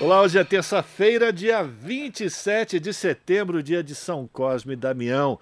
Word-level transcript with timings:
Olá, 0.00 0.22
hoje 0.22 0.38
é 0.38 0.44
terça-feira, 0.44 1.32
dia 1.32 1.60
27 1.64 2.78
de 2.78 2.94
setembro, 2.94 3.60
dia 3.60 3.82
de 3.82 3.96
São 3.96 4.28
Cosme 4.32 4.74
e 4.74 4.76
Damião. 4.76 5.40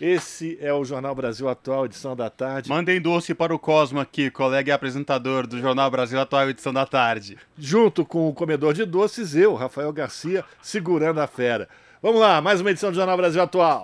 Esse 0.00 0.56
é 0.60 0.72
o 0.72 0.84
Jornal 0.84 1.12
Brasil 1.12 1.48
Atual, 1.48 1.86
edição 1.86 2.14
da 2.14 2.30
tarde. 2.30 2.68
Mandem 2.68 3.00
doce 3.00 3.34
para 3.34 3.52
o 3.52 3.58
Cosmo 3.58 3.98
aqui, 3.98 4.30
colega 4.30 4.70
e 4.70 4.72
apresentador 4.72 5.44
do 5.44 5.58
Jornal 5.58 5.90
Brasil 5.90 6.20
Atual, 6.20 6.48
edição 6.48 6.72
da 6.72 6.86
tarde. 6.86 7.36
Junto 7.58 8.04
com 8.04 8.28
o 8.28 8.32
comedor 8.32 8.74
de 8.74 8.84
doces, 8.84 9.34
eu, 9.34 9.54
Rafael 9.54 9.92
Garcia, 9.92 10.44
segurando 10.62 11.20
a 11.20 11.26
fera. 11.26 11.68
Vamos 12.00 12.20
lá, 12.20 12.40
mais 12.40 12.60
uma 12.60 12.70
edição 12.70 12.92
do 12.92 12.96
Jornal 12.96 13.16
Brasil 13.16 13.42
Atual. 13.42 13.82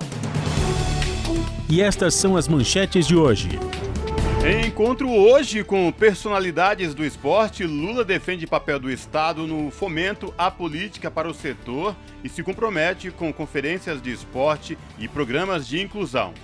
E 1.69 1.81
estas 1.81 2.15
são 2.15 2.37
as 2.37 2.47
manchetes 2.47 3.09
de 3.09 3.17
hoje. 3.17 3.49
Encontro 4.45 5.09
hoje 5.09 5.63
com 5.63 5.93
personalidades 5.93 6.95
do 6.95 7.05
esporte, 7.05 7.63
Lula 7.63 8.05
defende 8.05 8.45
papel 8.45 8.81
do 8.81 8.91
Estado 8.91 9.47
no 9.47 9.71
fomento 9.71 10.35
à 10.37 10.51
política 10.51 11.09
para 11.09 11.31
o 11.31 11.35
setor 11.35 11.95
e 12.25 12.29
se 12.29 12.43
compromete 12.43 13.13
com 13.13 13.33
conferências 13.33 14.03
de 14.03 14.11
esporte 14.11 14.77
e 14.99 15.07
programas 15.07 15.65
de 15.65 15.81
inclusão. 15.81 16.35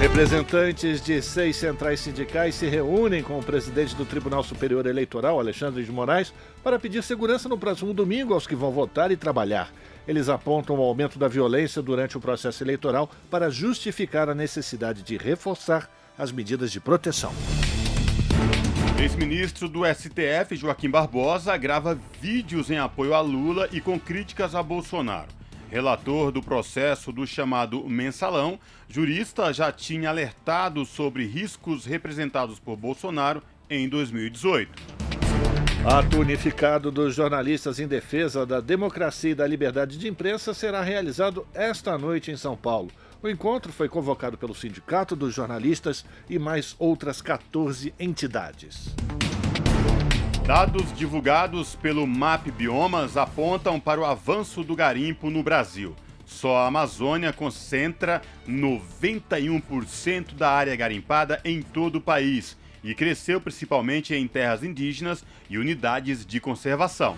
Representantes 0.00 1.00
de 1.00 1.22
seis 1.22 1.54
centrais 1.54 2.00
sindicais 2.00 2.56
se 2.56 2.66
reúnem 2.66 3.22
com 3.22 3.38
o 3.38 3.42
presidente 3.42 3.94
do 3.94 4.04
Tribunal 4.04 4.42
Superior 4.42 4.84
Eleitoral, 4.84 5.38
Alexandre 5.38 5.84
de 5.84 5.92
Moraes, 5.92 6.34
para 6.60 6.80
pedir 6.80 7.04
segurança 7.04 7.48
no 7.48 7.56
próximo 7.56 7.94
domingo 7.94 8.34
aos 8.34 8.48
que 8.48 8.56
vão 8.56 8.72
votar 8.72 9.12
e 9.12 9.16
trabalhar. 9.16 9.72
Eles 10.08 10.28
apontam 10.28 10.76
o 10.76 10.82
aumento 10.82 11.20
da 11.20 11.28
violência 11.28 11.80
durante 11.80 12.16
o 12.16 12.20
processo 12.20 12.64
eleitoral 12.64 13.08
para 13.30 13.48
justificar 13.48 14.28
a 14.28 14.34
necessidade 14.34 15.04
de 15.04 15.16
reforçar 15.16 15.88
as 16.18 16.32
medidas 16.32 16.70
de 16.70 16.80
proteção. 16.80 17.32
Ex-ministro 18.98 19.68
do 19.68 19.80
STF, 19.84 20.56
Joaquim 20.56 20.88
Barbosa, 20.88 21.56
grava 21.56 21.98
vídeos 22.20 22.70
em 22.70 22.78
apoio 22.78 23.14
a 23.14 23.20
Lula 23.20 23.68
e 23.72 23.80
com 23.80 23.98
críticas 23.98 24.54
a 24.54 24.62
Bolsonaro. 24.62 25.28
Relator 25.68 26.30
do 26.30 26.40
processo 26.40 27.10
do 27.10 27.26
chamado 27.26 27.88
mensalão, 27.88 28.58
jurista 28.88 29.52
já 29.52 29.72
tinha 29.72 30.10
alertado 30.10 30.84
sobre 30.86 31.26
riscos 31.26 31.84
representados 31.84 32.60
por 32.60 32.76
Bolsonaro 32.76 33.42
em 33.68 33.88
2018. 33.88 34.70
Ato 35.84 36.20
unificado 36.20 36.90
dos 36.90 37.14
jornalistas 37.14 37.78
em 37.78 37.86
defesa 37.86 38.46
da 38.46 38.60
democracia 38.60 39.32
e 39.32 39.34
da 39.34 39.46
liberdade 39.46 39.98
de 39.98 40.08
imprensa 40.08 40.54
será 40.54 40.80
realizado 40.80 41.46
esta 41.52 41.98
noite 41.98 42.30
em 42.30 42.36
São 42.36 42.56
Paulo. 42.56 42.90
O 43.24 43.28
encontro 43.30 43.72
foi 43.72 43.88
convocado 43.88 44.36
pelo 44.36 44.54
Sindicato 44.54 45.16
dos 45.16 45.34
Jornalistas 45.34 46.04
e 46.28 46.38
mais 46.38 46.76
outras 46.78 47.22
14 47.22 47.94
entidades. 47.98 48.94
Dados 50.46 50.94
divulgados 50.94 51.74
pelo 51.74 52.06
MAP 52.06 52.50
Biomas 52.50 53.16
apontam 53.16 53.80
para 53.80 53.98
o 53.98 54.04
avanço 54.04 54.62
do 54.62 54.76
garimpo 54.76 55.30
no 55.30 55.42
Brasil. 55.42 55.96
Só 56.26 56.58
a 56.58 56.66
Amazônia 56.66 57.32
concentra 57.32 58.20
91% 58.46 60.34
da 60.34 60.50
área 60.50 60.76
garimpada 60.76 61.40
em 61.46 61.62
todo 61.62 61.96
o 61.96 62.02
país 62.02 62.58
e 62.82 62.94
cresceu 62.94 63.40
principalmente 63.40 64.14
em 64.14 64.28
terras 64.28 64.62
indígenas 64.62 65.24
e 65.48 65.56
unidades 65.56 66.26
de 66.26 66.38
conservação. 66.40 67.16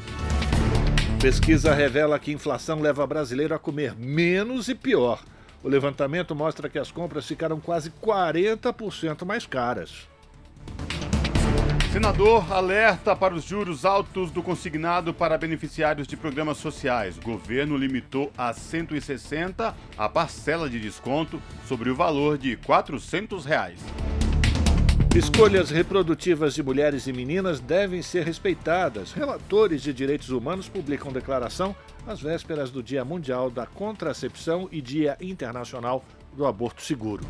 Pesquisa 1.21 1.75
revela 1.75 2.17
que 2.21 2.31
inflação 2.31 2.81
leva 2.81 3.05
brasileiro 3.05 3.57
a 3.57 3.59
comer 3.59 3.97
menos 3.97 4.69
e 4.69 4.75
pior. 4.77 5.21
O 5.67 5.69
levantamento 5.69 6.33
mostra 6.33 6.69
que 6.69 6.79
as 6.79 6.93
compras 6.93 7.27
ficaram 7.27 7.59
quase 7.59 7.91
40% 7.91 9.25
mais 9.25 9.47
caras. 9.47 10.09
Senador 11.93 12.53
alerta 12.53 13.17
para 13.17 13.35
os 13.35 13.43
juros 13.43 13.85
altos 13.85 14.31
do 14.31 14.45
consignado 14.45 15.13
para 15.13 15.37
beneficiários 15.37 16.07
de 16.07 16.17
programas 16.17 16.59
sociais. 16.59 17.19
O 17.19 17.21
governo 17.21 17.77
limitou 17.77 18.31
a 18.39 18.53
160 18.53 19.75
a 19.99 20.09
parcela 20.09 20.71
de 20.71 20.79
desconto 20.79 21.43
sobre 21.67 21.91
o 21.91 21.97
valor 21.97 22.39
de 22.39 22.57
400 22.59 23.45
reais. 23.45 23.81
Escolhas 25.17 25.71
reprodutivas 25.71 26.55
de 26.55 26.63
mulheres 26.63 27.07
e 27.07 27.13
meninas 27.13 27.59
devem 27.59 28.03
ser 28.03 28.25
respeitadas. 28.25 29.13
Relatores 29.13 29.83
de 29.83 29.93
direitos 29.93 30.29
humanos 30.29 30.69
publicam 30.69 31.11
declaração 31.11 31.75
às 32.07 32.21
vésperas 32.21 32.71
do 32.71 32.83
Dia 32.83 33.05
Mundial 33.05 33.51
da 33.51 33.65
Contracepção 33.65 34.69
e 34.71 34.83
Dia 34.83 35.17
Internacional 35.21 36.05
do 36.35 36.45
Aborto 36.45 36.83
Seguro. 36.83 37.25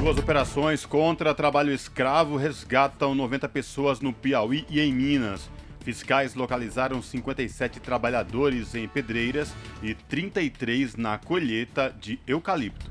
Duas 0.00 0.18
operações 0.18 0.84
contra 0.84 1.32
trabalho 1.32 1.72
escravo 1.72 2.36
resgatam 2.36 3.14
90 3.14 3.48
pessoas 3.48 4.00
no 4.00 4.12
Piauí 4.12 4.66
e 4.68 4.80
em 4.80 4.92
Minas. 4.92 5.48
Fiscais 5.84 6.34
localizaram 6.34 7.00
57 7.00 7.78
trabalhadores 7.78 8.74
em 8.74 8.88
pedreiras 8.88 9.52
e 9.80 9.94
33 9.94 10.96
na 10.96 11.18
colheita 11.18 11.94
de 12.00 12.18
eucalipto. 12.26 12.90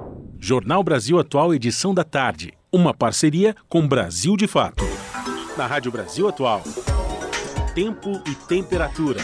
Jornal 0.43 0.81
Brasil 0.81 1.19
Atual, 1.19 1.53
edição 1.53 1.93
da 1.93 2.03
tarde. 2.03 2.51
Uma 2.71 2.95
parceria 2.95 3.55
com 3.69 3.87
Brasil 3.87 4.35
de 4.35 4.47
Fato. 4.47 4.83
Na 5.55 5.67
Rádio 5.67 5.91
Brasil 5.91 6.27
Atual. 6.27 6.63
Tempo 7.75 8.09
e 8.27 8.33
temperatura. 8.47 9.19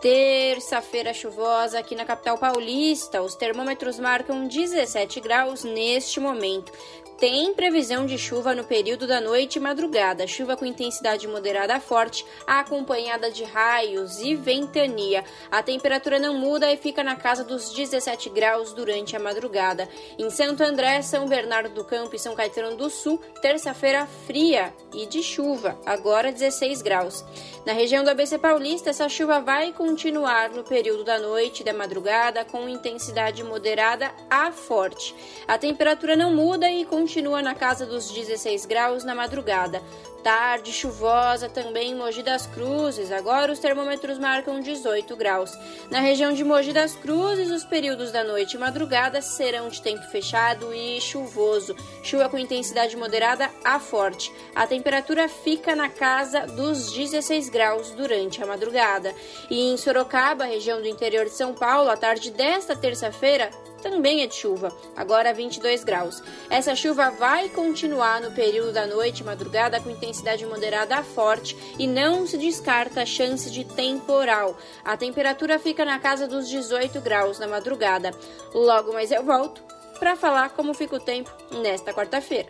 Terça-feira 0.00 1.12
chuvosa 1.12 1.78
aqui 1.78 1.94
na 1.94 2.06
capital 2.06 2.38
paulista. 2.38 3.20
Os 3.20 3.34
termômetros 3.34 4.00
marcam 4.00 4.48
17 4.48 5.20
graus 5.20 5.62
neste 5.62 6.18
momento. 6.18 6.72
Tem 7.18 7.54
previsão 7.54 8.06
de 8.06 8.18
chuva 8.18 8.56
no 8.56 8.64
período 8.64 9.06
da 9.06 9.20
noite 9.20 9.56
e 9.56 9.60
madrugada, 9.60 10.26
chuva 10.26 10.56
com 10.56 10.66
intensidade 10.66 11.28
moderada 11.28 11.76
a 11.76 11.80
forte, 11.80 12.26
acompanhada 12.44 13.30
de 13.30 13.44
raios 13.44 14.18
e 14.18 14.34
ventania. 14.34 15.24
A 15.48 15.62
temperatura 15.62 16.18
não 16.18 16.34
muda 16.34 16.70
e 16.72 16.76
fica 16.76 17.04
na 17.04 17.14
casa 17.14 17.44
dos 17.44 17.72
17 17.72 18.28
graus 18.30 18.72
durante 18.72 19.14
a 19.14 19.20
madrugada. 19.20 19.88
Em 20.18 20.28
Santo 20.28 20.64
André, 20.64 21.02
São 21.02 21.28
Bernardo 21.28 21.72
do 21.72 21.84
Campo 21.84 22.16
e 22.16 22.18
São 22.18 22.34
Caetano 22.34 22.76
do 22.76 22.90
Sul, 22.90 23.20
terça-feira 23.40 24.06
fria 24.26 24.74
e 24.92 25.06
de 25.06 25.22
chuva, 25.22 25.78
agora 25.86 26.32
16 26.32 26.82
graus. 26.82 27.24
Na 27.64 27.72
região 27.72 28.02
do 28.02 28.10
ABC 28.10 28.38
Paulista, 28.38 28.90
essa 28.90 29.08
chuva 29.08 29.40
vai 29.40 29.72
continuar 29.72 30.50
no 30.50 30.64
período 30.64 31.04
da 31.04 31.18
noite 31.18 31.60
e 31.60 31.64
da 31.64 31.72
madrugada 31.72 32.44
com 32.44 32.68
intensidade 32.68 33.42
moderada 33.42 34.10
a 34.28 34.50
forte. 34.50 35.14
A 35.46 35.56
temperatura 35.56 36.16
não 36.16 36.34
muda 36.34 36.70
e 36.70 36.84
continua 36.84 37.03
continua 37.04 37.42
na 37.42 37.54
casa 37.54 37.84
dos 37.84 38.10
16 38.10 38.64
graus 38.64 39.04
na 39.04 39.14
madrugada. 39.14 39.82
Tarde 40.22 40.72
chuvosa 40.72 41.50
também 41.50 41.90
em 41.90 41.94
Mogi 41.94 42.22
das 42.22 42.46
Cruzes. 42.46 43.12
Agora 43.12 43.52
os 43.52 43.58
termômetros 43.58 44.18
marcam 44.18 44.58
18 44.58 45.14
graus. 45.14 45.52
Na 45.90 46.00
região 46.00 46.32
de 46.32 46.42
Mogi 46.42 46.72
das 46.72 46.94
Cruzes, 46.96 47.50
os 47.50 47.62
períodos 47.62 48.10
da 48.10 48.24
noite 48.24 48.54
e 48.54 48.58
madrugada 48.58 49.20
serão 49.20 49.68
de 49.68 49.82
tempo 49.82 50.02
fechado 50.04 50.72
e 50.72 50.98
chuvoso. 50.98 51.76
Chuva 52.02 52.30
com 52.30 52.38
intensidade 52.38 52.96
moderada 52.96 53.50
a 53.62 53.78
forte. 53.78 54.32
A 54.54 54.66
temperatura 54.66 55.28
fica 55.28 55.76
na 55.76 55.90
casa 55.90 56.46
dos 56.46 56.90
16 56.90 57.50
graus 57.50 57.90
durante 57.90 58.42
a 58.42 58.46
madrugada. 58.46 59.14
E 59.50 59.60
em 59.60 59.76
Sorocaba, 59.76 60.46
região 60.46 60.80
do 60.80 60.88
interior 60.88 61.26
de 61.26 61.32
São 61.32 61.52
Paulo, 61.52 61.90
a 61.90 61.98
tarde 61.98 62.30
desta 62.30 62.74
terça-feira 62.74 63.50
também 63.84 64.22
é 64.22 64.26
de 64.26 64.34
chuva, 64.34 64.72
agora 64.96 65.34
22 65.34 65.84
graus. 65.84 66.22
Essa 66.48 66.74
chuva 66.74 67.10
vai 67.10 67.50
continuar 67.50 68.20
no 68.22 68.32
período 68.32 68.72
da 68.72 68.86
noite 68.86 69.20
e 69.20 69.24
madrugada 69.24 69.78
com 69.78 69.90
intensidade 69.90 70.46
moderada 70.46 70.96
a 70.96 71.04
forte 71.04 71.54
e 71.78 71.86
não 71.86 72.26
se 72.26 72.38
descarta 72.38 73.02
a 73.02 73.06
chance 73.06 73.50
de 73.50 73.62
temporal. 73.62 74.56
A 74.82 74.96
temperatura 74.96 75.58
fica 75.58 75.84
na 75.84 75.98
casa 75.98 76.26
dos 76.26 76.48
18 76.48 76.98
graus 77.02 77.38
na 77.38 77.46
madrugada. 77.46 78.10
Logo 78.54 78.94
mais 78.94 79.12
eu 79.12 79.22
volto 79.22 79.62
para 79.98 80.16
falar 80.16 80.50
como 80.50 80.72
fica 80.72 80.96
o 80.96 81.00
tempo 81.00 81.30
nesta 81.62 81.92
quarta-feira. 81.92 82.48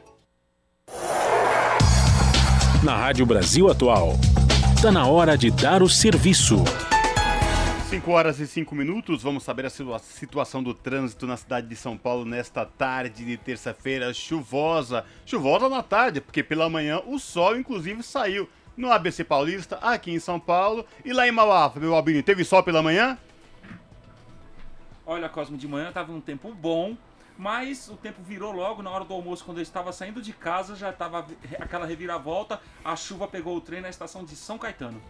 Na 2.85 2.97
Rádio 2.97 3.27
Brasil 3.27 3.69
Atual, 3.69 4.13
está 4.77 4.93
na 4.93 5.07
hora 5.07 5.37
de 5.37 5.51
dar 5.51 5.83
o 5.83 5.89
serviço. 5.89 6.63
5 7.95 8.11
horas 8.11 8.41
e 8.41 8.47
5 8.49 8.75
minutos, 8.75 9.23
vamos 9.23 9.45
saber 9.45 9.67
a 9.67 9.71
situação 9.71 10.61
do 10.61 10.75
trânsito 10.75 11.29
na 11.29 11.37
cidade 11.37 11.69
de 11.69 11.77
São 11.77 11.97
Paulo 11.97 12.25
nesta 12.25 12.67
tarde 12.67 13.25
de 13.25 13.37
terça-feira 13.37 14.13
chuvosa. 14.13 15.05
Chuvosa 15.25 15.69
na 15.69 15.81
tarde, 15.81 16.21
porque 16.21 16.43
pela 16.43 16.69
manhã 16.69 17.01
o 17.07 17.21
sol 17.21 17.57
inclusive 17.57 18.03
saiu 18.03 18.49
no 18.77 18.91
ABC 18.91 19.23
Paulista, 19.23 19.77
aqui 19.77 20.11
em 20.11 20.19
São 20.19 20.41
Paulo. 20.41 20.85
E 21.05 21.13
lá 21.13 21.29
em 21.29 21.31
Mauá, 21.31 21.73
meu 21.77 21.95
Albini, 21.95 22.21
teve 22.21 22.45
sol 22.45 22.65
pela 22.65 22.83
manhã? 22.83 23.17
Olha, 25.07 25.29
Cosmo, 25.29 25.57
de 25.57 25.69
manhã 25.69 25.93
tava 25.93 26.11
um 26.11 26.21
tempo 26.21 26.53
bom, 26.53 26.97
mas 27.39 27.89
o 27.89 27.97
tempo 27.97 28.21
virou 28.25 28.51
logo 28.51 28.83
na 28.83 28.91
hora 28.91 29.05
do 29.05 29.15
almoço, 29.15 29.45
quando 29.45 29.59
eu 29.59 29.63
estava 29.63 29.93
saindo 29.93 30.21
de 30.21 30.33
casa, 30.33 30.75
já 30.75 30.91
estava 30.91 31.25
aquela 31.61 31.87
reviravolta, 31.87 32.61
a 32.85 32.97
chuva 32.97 33.29
pegou 33.29 33.57
o 33.57 33.61
trem 33.61 33.81
na 33.81 33.89
estação 33.89 34.25
de 34.25 34.35
São 34.35 34.59
Caetano. 34.59 35.01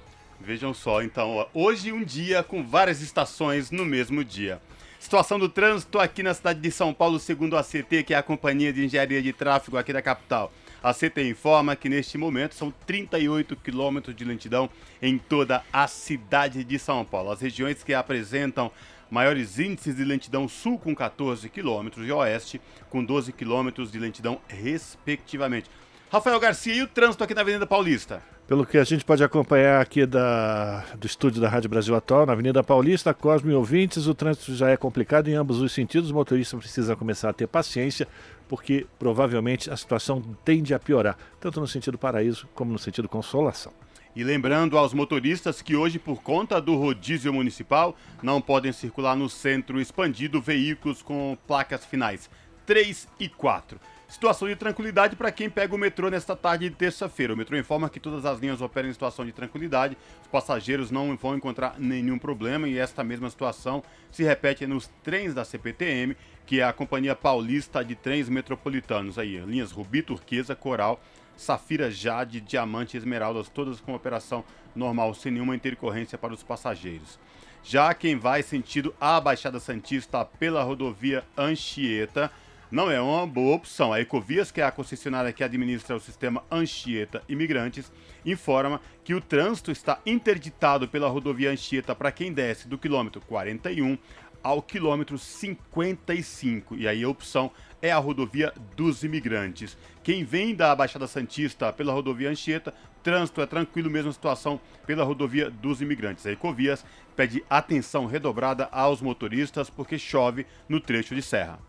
Vejam 0.41 0.75
só, 0.75 1.03
então, 1.03 1.47
hoje 1.55 1.93
um 1.93 2.05
dia 2.05 2.43
com 2.43 2.63
várias 2.63 3.01
estações 3.01 3.71
no 3.71 3.85
mesmo 3.85 4.25
dia. 4.25 4.61
Situação 4.99 5.39
do 5.39 5.49
trânsito 5.49 5.99
aqui 5.99 6.23
na 6.23 6.33
cidade 6.35 6.61
de 6.61 6.71
São 6.71 6.93
Paulo, 6.93 7.19
segundo 7.19 7.57
a 7.57 7.63
CT, 7.63 8.05
que 8.05 8.15
é 8.15 8.17
a 8.17 8.23
Companhia 8.23 8.73
de 8.73 8.85
Engenharia 8.85 9.23
de 9.23 9.33
Tráfego 9.33 9.77
aqui 9.77 9.93
da 9.93 10.01
capital. 10.01 10.53
A 10.83 10.93
CT 10.93 11.29
informa 11.29 11.77
que 11.77 11.89
neste 11.89 12.19
momento 12.19 12.55
são 12.55 12.71
38 12.87 13.57
quilômetros 13.57 14.15
de 14.15 14.25
lentidão 14.25 14.69
em 15.01 15.17
toda 15.17 15.65
a 15.73 15.87
cidade 15.87 16.63
de 16.63 16.79
São 16.79 17.05
Paulo. 17.05 17.31
As 17.31 17.41
regiões 17.41 17.83
que 17.83 17.95
apresentam 17.95 18.71
maiores 19.11 19.59
índices 19.59 19.97
de 19.97 20.05
lentidão 20.05 20.49
sul 20.49 20.79
com 20.79 20.95
14 20.95 21.49
quilômetros 21.49 22.07
e 22.07 22.13
oeste 22.13 22.61
com 22.91 23.05
12 23.05 23.33
quilômetros 23.33 23.91
de 23.93 23.99
lentidão, 23.99 24.41
respectivamente. 24.49 25.71
Rafael 26.11 26.39
Garcia, 26.39 26.75
e 26.75 26.83
o 26.83 26.87
trânsito 26.89 27.25
aqui 27.25 27.35
na 27.35 27.41
Avenida 27.41 27.67
Paulista? 27.67 28.34
Pelo 28.47 28.67
que 28.67 28.77
a 28.77 28.85
gente 28.85 29.07
pode 29.07 29.25
acompanhar 29.25 29.81
aqui 29.81 30.05
da, 30.05 30.85
do 30.99 31.07
estúdio 31.07 31.41
da 31.41 31.49
Rádio 31.49 31.71
Brasil 31.71 31.97
Atual, 31.97 32.27
na 32.27 32.35
Avenida 32.35 32.63
Paulista, 32.63 33.15
Cosme 33.15 33.53
e 33.53 33.55
ouvintes, 33.55 34.07
o 34.07 34.15
trânsito 34.15 34.55
já 34.55 34.69
é 34.69 34.77
complicado 34.77 35.29
em 35.29 35.35
ambos 35.35 35.63
os 35.63 35.73
sentidos. 35.73 36.11
O 36.11 36.15
motorista 36.15 36.55
precisa 36.59 36.95
começar 36.95 37.31
a 37.31 37.33
ter 37.33 37.47
paciência, 37.47 38.07
porque 38.47 38.87
provavelmente 38.99 39.71
a 39.71 39.77
situação 39.79 40.21
tende 40.45 40.75
a 40.75 40.79
piorar, 40.79 41.17
tanto 41.41 41.59
no 41.59 41.67
sentido 41.67 41.97
paraíso 41.97 42.47
como 42.55 42.71
no 42.71 42.79
sentido 42.79 43.09
consolação. 43.09 43.73
E 44.15 44.23
lembrando 44.23 44.77
aos 44.77 44.93
motoristas 44.93 45.63
que 45.63 45.75
hoje, 45.75 45.99
por 45.99 46.23
conta 46.23 46.61
do 46.61 46.77
rodízio 46.77 47.33
municipal, 47.33 47.97
não 48.23 48.43
podem 48.43 48.73
circular 48.73 49.17
no 49.17 49.31
centro 49.31 49.81
expandido 49.81 50.39
veículos 50.39 51.01
com 51.01 51.37
placas 51.47 51.87
finais 51.87 52.29
3 52.67 53.09
e 53.19 53.29
4. 53.29 53.81
Situação 54.07 54.47
de 54.47 54.55
tranquilidade 54.55 55.17
para 55.17 55.33
quem 55.33 55.49
pega 55.49 55.75
o 55.75 55.79
metrô 55.79 56.11
nesta 56.11 56.37
tarde 56.37 56.69
de 56.69 56.77
terça-feira. 56.77 57.33
O 57.33 57.37
metrô 57.37 57.57
informa 57.57 57.89
que 57.89 57.99
todas 57.99 58.25
as 58.25 58.39
linhas 58.39 58.61
operam 58.61 58.89
em 58.89 58.93
situação 58.93 59.25
de 59.25 59.33
tranquilidade, 59.33 59.97
os 60.23 60.29
passageiros 60.29 60.91
não 60.91 61.17
vão 61.17 61.37
encontrar 61.37 61.77
nenhum 61.79 62.19
problema 62.19 62.69
e 62.69 62.79
esta 62.79 63.03
mesma 63.03 63.31
situação 63.31 63.83
se 64.11 64.23
repete 64.23 64.67
nos 64.67 64.91
trens 65.03 65.35
da 65.35 65.45
CPTM, 65.45 66.17
que 66.47 66.61
é 66.61 66.65
a 66.65 66.73
Companhia 66.73 67.17
Paulista 67.17 67.85
de 67.85 67.95
Trens 67.95 68.29
Metropolitanos. 68.29 69.19
Aí, 69.19 69.39
linhas 69.39 69.73
Rubi, 69.73 70.03
Turquesa, 70.03 70.55
Coral, 70.55 71.01
Safira, 71.37 71.91
Jade, 71.91 72.41
Diamante 72.41 72.97
e 72.97 72.99
Esmeraldas, 72.99 73.49
todas 73.49 73.81
com 73.81 73.95
operação 73.95 74.45
normal, 74.77 75.15
sem 75.15 75.33
nenhuma 75.33 75.57
intercorrência 75.57 76.19
para 76.19 76.35
os 76.35 76.43
passageiros. 76.43 77.19
Já 77.63 77.95
quem 77.95 78.17
vai 78.17 78.43
sentido 78.43 78.95
a 79.01 79.19
Baixada 79.19 79.59
Santista 79.59 80.25
pela 80.25 80.63
rodovia 80.63 81.25
Anchieta 81.37 82.31
não 82.75 82.91
é 82.91 83.01
uma 83.01 83.25
boa 83.25 83.55
opção. 83.55 83.93
A 83.93 84.01
Ecovias, 84.01 84.51
que 84.51 84.61
é 84.61 84.65
a 84.65 84.71
concessionária 84.73 85.33
que 85.33 85.45
administra 85.45 85.95
o 85.95 86.01
sistema 86.01 86.43
Anchieta 86.51 87.23
Imigrantes, 87.29 87.93
informa 88.27 88.81
que 89.05 89.15
o 89.15 89.21
trânsito 89.21 89.71
está 89.71 90.01
interditado 90.05 90.89
pela 90.89 91.09
rodovia 91.09 91.53
Anchieta 91.53 91.95
para 91.95 92.11
quem 92.11 92.33
desce 92.33 92.67
do 92.67 92.77
quilômetro 92.77 93.21
41 93.21 93.97
ao 94.43 94.61
quilômetro 94.61 95.17
55. 95.17 96.75
E 96.75 96.89
aí 96.89 97.05
a 97.05 97.09
opção 97.09 97.53
é 97.81 97.93
a 97.93 97.99
rodovia 97.99 98.53
dos 98.75 99.05
imigrantes. 99.05 99.79
Quem 100.03 100.25
vem 100.25 100.53
da 100.53 100.75
Baixada 100.75 101.07
Santista 101.07 101.73
pela 101.73 101.93
rodovia 101.93 102.29
Anchieta, 102.29 102.75
trânsito 103.05 103.41
é 103.41 103.47
tranquilo, 103.47 103.89
mesma 103.89 104.13
situação 104.13 104.61
pela 104.85 105.05
rodovia 105.05 105.49
dos 105.49 105.81
imigrantes. 105.81 106.27
A 106.27 106.33
Ecovias 106.33 106.85
pede 107.15 107.45
atenção 107.49 108.05
redobrada 108.05 108.69
aos 108.73 109.01
motoristas 109.01 109.71
porque 109.71 109.97
chove 109.97 110.45
no 110.69 110.81
trecho 110.81 111.15
de 111.15 111.23
serra. 111.23 111.61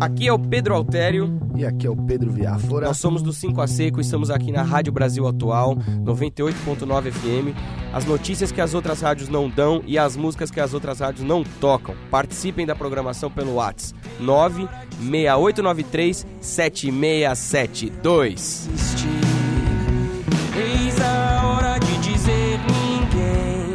Aqui 0.00 0.28
é 0.28 0.32
o 0.32 0.38
Pedro 0.38 0.74
Altério. 0.74 1.38
E 1.54 1.64
aqui 1.64 1.86
é 1.86 1.90
o 1.90 1.96
Pedro 1.96 2.30
Viáfora. 2.30 2.86
Nós 2.86 2.98
somos 2.98 3.22
do 3.22 3.32
5 3.32 3.58
a 3.60 3.66
Seco 3.66 3.98
e 3.98 4.02
estamos 4.02 4.30
aqui 4.30 4.52
na 4.52 4.62
Rádio 4.62 4.92
Brasil 4.92 5.26
Atual, 5.26 5.74
98.9 5.76 7.10
FM. 7.10 7.56
As 7.92 8.04
notícias 8.04 8.52
que 8.52 8.60
as 8.60 8.74
outras 8.74 9.00
rádios 9.00 9.28
não 9.28 9.48
dão 9.48 9.82
e 9.86 9.98
as 9.98 10.16
músicas 10.16 10.50
que 10.50 10.60
as 10.60 10.74
outras 10.74 11.00
rádios 11.00 11.26
não 11.26 11.42
tocam. 11.60 11.94
Participem 12.10 12.66
da 12.66 12.74
programação 12.74 13.30
pelo 13.30 13.54
WhatsApp 13.54 13.98
96893 14.20 16.26
7672. 16.40 18.68
Eis 20.56 21.00
a 21.00 21.46
hora 21.46 21.78
de 21.78 21.96
dizer 21.98 22.58
ninguém 22.60 23.72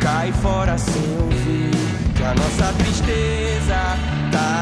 cai 0.00 0.32
fora 0.32 0.76
sem 0.76 1.02
ouvir 1.18 1.70
que 2.14 2.22
a 2.22 2.34
nossa 2.34 2.72
tristeza 2.74 3.45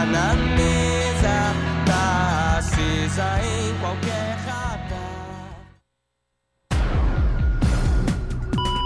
tá 0.05 0.11
na 0.11 0.35
mesa, 0.35 1.55
tá 1.87 2.59
acesa 2.59 3.41
em 3.43 3.75
qualquer 3.79 4.37
radar. 4.45 5.65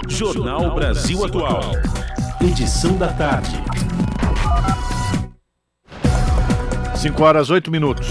Jornal 0.07 0.73
Brasil 0.75 1.25
Atual. 1.25 1.71
Edição 2.41 2.97
da 2.97 3.11
tarde. 3.13 3.61
5 6.95 7.23
horas 7.23 7.49
8 7.49 7.69
minutos. 7.71 8.07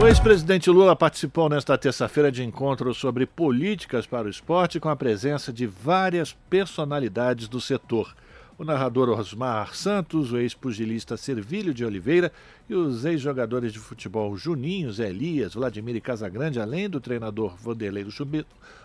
O 0.00 0.06
ex-presidente 0.06 0.70
Lula 0.70 0.96
participou 0.96 1.48
nesta 1.48 1.76
terça-feira 1.76 2.30
de 2.32 2.42
encontro 2.42 2.94
sobre 2.94 3.26
políticas 3.26 4.06
para 4.06 4.26
o 4.26 4.30
esporte 4.30 4.80
com 4.80 4.88
a 4.88 4.96
presença 4.96 5.52
de 5.52 5.66
várias 5.66 6.32
personalidades 6.48 7.48
do 7.48 7.60
setor 7.60 8.14
o 8.60 8.64
narrador 8.64 9.08
Osmar 9.08 9.74
Santos, 9.74 10.32
o 10.32 10.36
ex-pugilista 10.36 11.16
Servílio 11.16 11.72
de 11.72 11.82
Oliveira 11.82 12.30
e 12.68 12.74
os 12.74 13.06
ex-jogadores 13.06 13.72
de 13.72 13.78
futebol 13.78 14.36
Juninho, 14.36 14.92
Zé 14.92 15.08
Elias, 15.08 15.54
Vladimir 15.54 15.96
e 15.96 16.00
Casagrande, 16.00 16.60
além 16.60 16.86
do 16.86 17.00
treinador 17.00 17.56
Vanderlei 17.56 18.04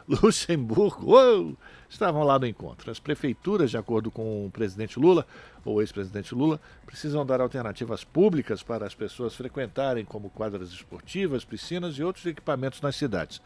Luxemburgo, 0.08 1.58
estavam 1.90 2.24
lá 2.24 2.40
no 2.40 2.48
encontro. 2.48 2.90
As 2.90 3.00
prefeituras, 3.00 3.70
de 3.70 3.78
acordo 3.78 4.10
com 4.10 4.46
o 4.46 4.50
presidente 4.50 4.98
Lula, 4.98 5.28
ou 5.66 5.82
ex-presidente 5.82 6.34
Lula, 6.34 6.58
precisam 6.86 7.26
dar 7.26 7.42
alternativas 7.42 8.06
públicas 8.06 8.64
para 8.64 8.86
as 8.86 8.96
pessoas 8.96 9.36
frequentarem, 9.36 10.06
como 10.06 10.30
quadras 10.30 10.70
esportivas, 10.70 11.44
piscinas 11.44 11.96
e 11.96 12.04
outros 12.04 12.26
equipamentos 12.26 12.80
nas 12.80 12.96
cidades. 12.96 13.42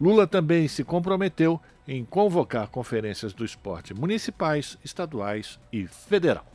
Lula 0.00 0.26
também 0.26 0.66
se 0.66 0.82
comprometeu 0.82 1.60
em 1.86 2.06
convocar 2.06 2.68
conferências 2.68 3.34
do 3.34 3.44
esporte 3.44 3.92
municipais, 3.92 4.78
estaduais 4.82 5.60
e 5.70 5.86
federal. 5.86 6.46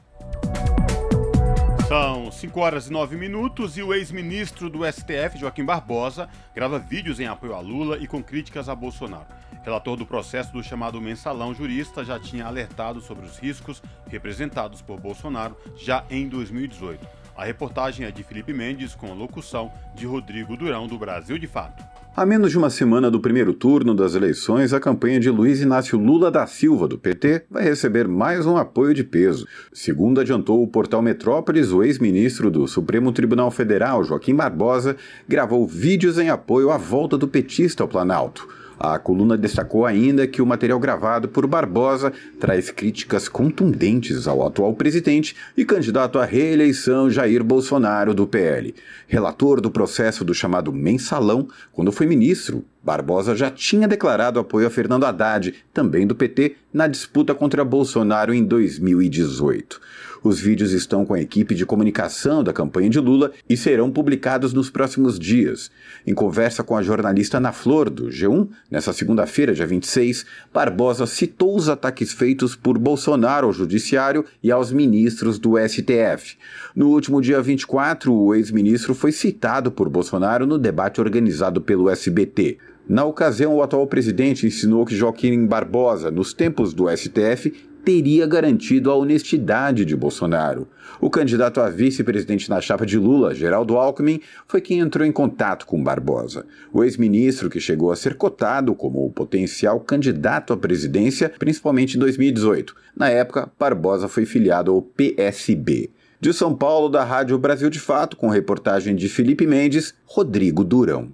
São 1.88 2.32
5 2.32 2.60
horas 2.60 2.88
e 2.88 2.92
9 2.92 3.16
minutos 3.16 3.78
e 3.78 3.84
o 3.84 3.94
ex-ministro 3.94 4.68
do 4.68 4.80
STF, 4.92 5.38
Joaquim 5.38 5.64
Barbosa, 5.64 6.28
grava 6.56 6.80
vídeos 6.80 7.20
em 7.20 7.28
apoio 7.28 7.54
a 7.54 7.60
Lula 7.60 8.00
e 8.00 8.08
com 8.08 8.24
críticas 8.24 8.68
a 8.68 8.74
Bolsonaro. 8.74 9.28
Relator 9.64 9.96
do 9.96 10.08
processo 10.08 10.52
do 10.52 10.64
chamado 10.64 11.00
mensalão 11.00 11.54
jurista 11.54 12.04
já 12.04 12.20
tinha 12.20 12.48
alertado 12.48 13.00
sobre 13.00 13.28
os 13.28 13.38
riscos 13.38 13.84
representados 14.08 14.82
por 14.82 15.00
Bolsonaro 15.00 15.56
já 15.78 16.04
em 16.10 16.28
2018. 16.28 17.08
A 17.38 17.46
reportagem 17.46 18.08
é 18.08 18.12
de 18.12 18.24
Felipe 18.24 18.54
Mendes 18.54 18.96
com 18.96 19.14
locução 19.14 19.72
de 19.94 20.08
Rodrigo 20.08 20.58
Durão 20.58 20.88
do 20.88 20.98
Brasil 20.98 21.38
de 21.38 21.46
Fato. 21.46 21.84
A 22.18 22.26
menos 22.26 22.52
de 22.52 22.58
uma 22.58 22.70
semana 22.70 23.12
do 23.12 23.20
primeiro 23.20 23.54
turno 23.54 23.94
das 23.94 24.16
eleições, 24.16 24.72
a 24.72 24.80
campanha 24.80 25.20
de 25.20 25.30
Luiz 25.30 25.60
Inácio 25.60 26.00
Lula 26.00 26.32
da 26.32 26.48
Silva, 26.48 26.88
do 26.88 26.98
PT, 26.98 27.44
vai 27.52 27.62
receber 27.62 28.08
mais 28.08 28.46
um 28.46 28.56
apoio 28.56 28.94
de 28.94 29.04
peso. 29.04 29.46
Segundo 29.74 30.22
adiantou 30.22 30.64
o 30.64 30.68
portal 30.68 31.02
Metrópolis, 31.02 31.74
o 31.74 31.84
ex-ministro 31.84 32.50
do 32.50 32.70
Supremo 32.70 33.12
Tribunal 33.12 33.52
Federal, 33.52 34.02
Joaquim 34.06 34.34
Barbosa, 34.34 34.96
gravou 35.28 35.68
vídeos 35.68 36.18
em 36.18 36.30
apoio 36.30 36.72
à 36.72 36.78
volta 36.78 37.18
do 37.18 37.28
petista 37.28 37.84
ao 37.84 37.90
Planalto. 37.90 38.48
A 38.80 39.00
coluna 39.00 39.38
destacou 39.38 39.86
ainda 39.86 40.28
que 40.28 40.42
o 40.42 40.46
material 40.46 40.80
gravado 40.80 41.30
por 41.30 41.48
Barbosa 41.48 42.12
traz 42.40 42.70
críticas 42.70 43.30
contundentes 43.30 44.28
ao 44.28 44.46
atual 44.46 44.74
presidente 44.74 45.36
e 45.56 45.64
candidato 45.64 46.20
à 46.20 46.26
reeleição 46.26 47.10
Jair 47.10 47.44
Bolsonaro 47.44 48.14
do 48.14 48.28
PL. 48.28 48.76
Relator 49.08 49.62
do 49.62 49.72
processo 49.72 50.26
do 50.26 50.34
chamado 50.34 50.74
mensalão, 50.74 51.48
quando 51.72 51.92
foi 51.92 52.06
ministro, 52.06 52.66
Barbosa 52.84 53.36
já 53.36 53.50
tinha 53.50 53.88
declarado 53.88 54.40
apoio 54.40 54.68
a 54.68 54.70
Fernando 54.70 55.06
Haddad, 55.06 55.56
também 55.74 56.06
do 56.06 56.14
PT, 56.14 56.56
na 56.74 56.88
disputa 56.88 57.34
contra 57.34 57.64
Bolsonaro 57.64 58.34
em 58.34 58.44
2018. 58.44 59.80
Os 60.26 60.40
vídeos 60.40 60.72
estão 60.72 61.06
com 61.06 61.14
a 61.14 61.22
equipe 61.22 61.54
de 61.54 61.68
comunicação 61.68 62.44
da 62.44 62.52
campanha 62.52 62.90
de 62.90 63.00
Lula 63.00 63.32
e 63.48 63.56
serão 63.56 63.92
publicados 63.92 64.54
nos 64.54 64.72
próximos 64.72 65.20
dias. 65.20 65.70
Em 66.04 66.16
conversa 66.16 66.64
com 66.64 66.76
a 66.76 66.82
jornalista 66.82 67.38
Ana 67.38 67.52
Flor, 67.52 67.92
do 67.92 68.08
G1, 68.08 68.48
nessa 68.72 68.92
segunda-feira, 68.92 69.54
dia 69.54 69.68
26, 69.68 70.26
Barbosa 70.52 71.06
citou 71.06 71.56
os 71.56 71.70
ataques 71.70 72.12
feitos 72.12 72.56
por 72.56 72.80
Bolsonaro 72.80 73.46
ao 73.46 73.54
Judiciário 73.54 74.26
e 74.42 74.52
aos 74.52 74.72
ministros 74.72 75.38
do 75.38 75.60
STF. 75.60 76.38
No 76.76 76.90
último 76.90 77.22
dia 77.22 77.40
24, 77.40 78.12
o 78.12 78.34
ex-ministro 78.34 78.96
foi 78.96 79.12
citado 79.12 79.72
por 79.72 79.90
Bolsonaro 79.90 80.48
no 80.48 80.58
debate 80.58 81.00
organizado 81.00 81.62
pelo 81.62 81.88
SBT. 81.88 82.58
Na 82.90 83.04
ocasião, 83.04 83.54
o 83.54 83.62
atual 83.62 83.86
presidente 83.86 84.48
ensinou 84.48 84.88
que 84.88 84.96
Joaquim 84.96 85.46
Barbosa, 85.46 86.10
nos 86.10 86.34
tempos 86.34 86.74
do 86.74 86.86
STF, 86.90 87.54
teria 87.86 88.26
garantido 88.26 88.90
a 88.90 88.96
honestidade 88.96 89.86
de 89.86 89.96
Bolsonaro. 89.96 90.68
O 91.00 91.08
candidato 91.08 91.62
a 91.62 91.70
vice-presidente 91.70 92.50
na 92.50 92.60
chapa 92.60 92.84
de 92.84 92.98
Lula, 92.98 93.36
Geraldo 93.36 93.78
Alckmin, 93.78 94.20
foi 94.48 94.60
quem 94.60 94.80
entrou 94.80 95.06
em 95.06 95.12
contato 95.12 95.68
com 95.68 95.84
Barbosa. 95.84 96.48
O 96.74 96.84
ex-ministro, 96.84 97.48
que 97.48 97.60
chegou 97.60 97.92
a 97.92 97.96
ser 97.96 98.16
cotado 98.16 98.74
como 98.74 99.06
o 99.06 99.12
potencial 99.12 99.80
candidato 99.80 100.52
à 100.52 100.58
presidência, 100.58 101.32
principalmente 101.38 101.96
em 101.96 102.00
2018. 102.00 102.76
Na 102.98 103.08
época, 103.10 103.52
Barbosa 103.60 104.08
foi 104.08 104.26
filiado 104.26 104.72
ao 104.72 104.82
PSB. 104.82 105.92
De 106.20 106.34
São 106.34 106.56
Paulo, 106.56 106.90
da 106.90 107.04
Rádio 107.04 107.38
Brasil 107.38 107.70
de 107.70 107.80
Fato, 107.80 108.18
com 108.18 108.30
reportagem 108.30 108.96
de 108.96 109.08
Felipe 109.08 109.46
Mendes, 109.46 109.94
Rodrigo 110.06 110.64
Durão. 110.64 111.12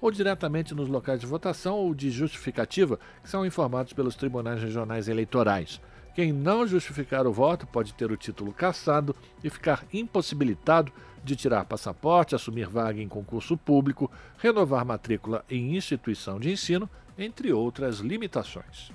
ou 0.00 0.10
diretamente 0.10 0.74
nos 0.74 0.88
locais 0.88 1.20
de 1.20 1.26
votação 1.26 1.76
ou 1.76 1.94
de 1.94 2.10
justificativa 2.10 2.98
que 3.22 3.28
são 3.28 3.46
informados 3.46 3.92
pelos 3.92 4.16
tribunais 4.16 4.62
regionais 4.62 5.08
eleitorais. 5.08 5.80
Quem 6.14 6.32
não 6.32 6.66
justificar 6.66 7.26
o 7.26 7.32
voto 7.32 7.66
pode 7.66 7.94
ter 7.94 8.12
o 8.12 8.16
título 8.16 8.52
cassado 8.52 9.16
e 9.42 9.48
ficar 9.48 9.84
impossibilitado 9.92 10.92
de 11.24 11.36
tirar 11.36 11.64
passaporte, 11.64 12.34
assumir 12.34 12.66
vaga 12.66 13.00
em 13.00 13.08
concurso 13.08 13.56
público, 13.56 14.10
renovar 14.38 14.84
matrícula 14.84 15.44
em 15.48 15.76
instituição 15.76 16.38
de 16.38 16.50
ensino, 16.50 16.88
entre 17.16 17.52
outras 17.52 17.98
limitações. 17.98 18.90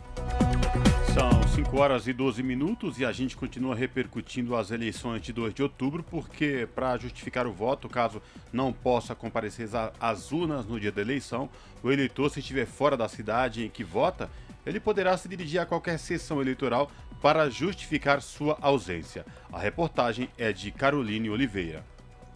São 1.17 1.31
5 1.55 1.79
horas 1.79 2.07
e 2.07 2.13
12 2.13 2.43
minutos 2.43 2.99
e 2.99 3.05
a 3.05 3.11
gente 3.11 3.35
continua 3.35 3.73
repercutindo 3.73 4.55
as 4.55 4.69
eleições 4.69 5.19
de 5.19 5.33
2 5.33 5.51
de 5.51 5.63
outubro, 5.63 6.03
porque 6.03 6.67
para 6.75 6.95
justificar 6.95 7.47
o 7.47 7.51
voto, 7.51 7.89
caso 7.89 8.21
não 8.53 8.71
possa 8.71 9.15
comparecer 9.15 9.67
às 9.99 10.31
urnas 10.31 10.67
no 10.67 10.79
dia 10.79 10.91
da 10.91 11.01
eleição, 11.01 11.49
o 11.81 11.91
eleitor, 11.91 12.29
se 12.29 12.39
estiver 12.39 12.67
fora 12.67 12.95
da 12.95 13.09
cidade 13.09 13.65
em 13.65 13.69
que 13.69 13.83
vota, 13.83 14.29
ele 14.63 14.79
poderá 14.79 15.17
se 15.17 15.27
dirigir 15.27 15.59
a 15.59 15.65
qualquer 15.65 15.97
sessão 15.97 16.39
eleitoral 16.39 16.91
para 17.19 17.49
justificar 17.49 18.21
sua 18.21 18.55
ausência. 18.61 19.25
A 19.51 19.57
reportagem 19.57 20.29
é 20.37 20.53
de 20.53 20.69
Caroline 20.69 21.31
Oliveira. 21.31 21.83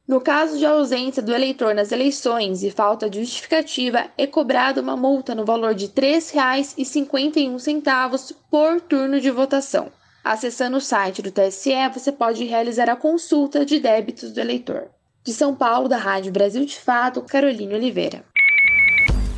No 0.09 0.21
caso 0.21 0.59
de 0.59 0.67
ausência 0.67 1.23
do 1.23 1.33
eleitor 1.33 1.73
nas 1.73 1.93
eleições 1.93 2.65
e 2.65 2.71
falta 2.73 3.09
de 3.09 3.21
justificativa, 3.21 4.07
é 4.19 4.27
cobrada 4.27 4.81
uma 4.81 4.97
multa 4.97 5.37
no 5.37 5.45
valor 5.45 5.73
de 5.73 5.87
R$ 5.87 5.93
3,51 5.93 8.35
por 8.51 8.81
turno 8.81 9.21
de 9.21 9.31
votação. 9.31 9.93
Acessando 10.25 10.79
o 10.79 10.81
site 10.81 11.23
do 11.23 11.31
TSE, 11.31 11.71
você 11.95 12.11
pode 12.11 12.43
realizar 12.43 12.91
a 12.91 12.97
consulta 12.97 13.65
de 13.65 13.79
débitos 13.79 14.33
do 14.33 14.41
eleitor. 14.41 14.91
De 15.23 15.33
São 15.33 15.55
Paulo, 15.55 15.89
da 15.89 15.97
Rádio 15.97 16.33
Brasil 16.33 16.65
de 16.65 16.77
Fato, 16.77 17.23
Caroline 17.23 17.75
Oliveira. 17.75 18.25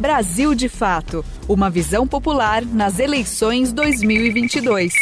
Brasil 0.00 0.54
de 0.54 0.66
Fato 0.66 1.22
Uma 1.46 1.68
visão 1.68 2.08
popular 2.08 2.64
nas 2.64 2.98
eleições 2.98 3.70
2022. 3.70 4.94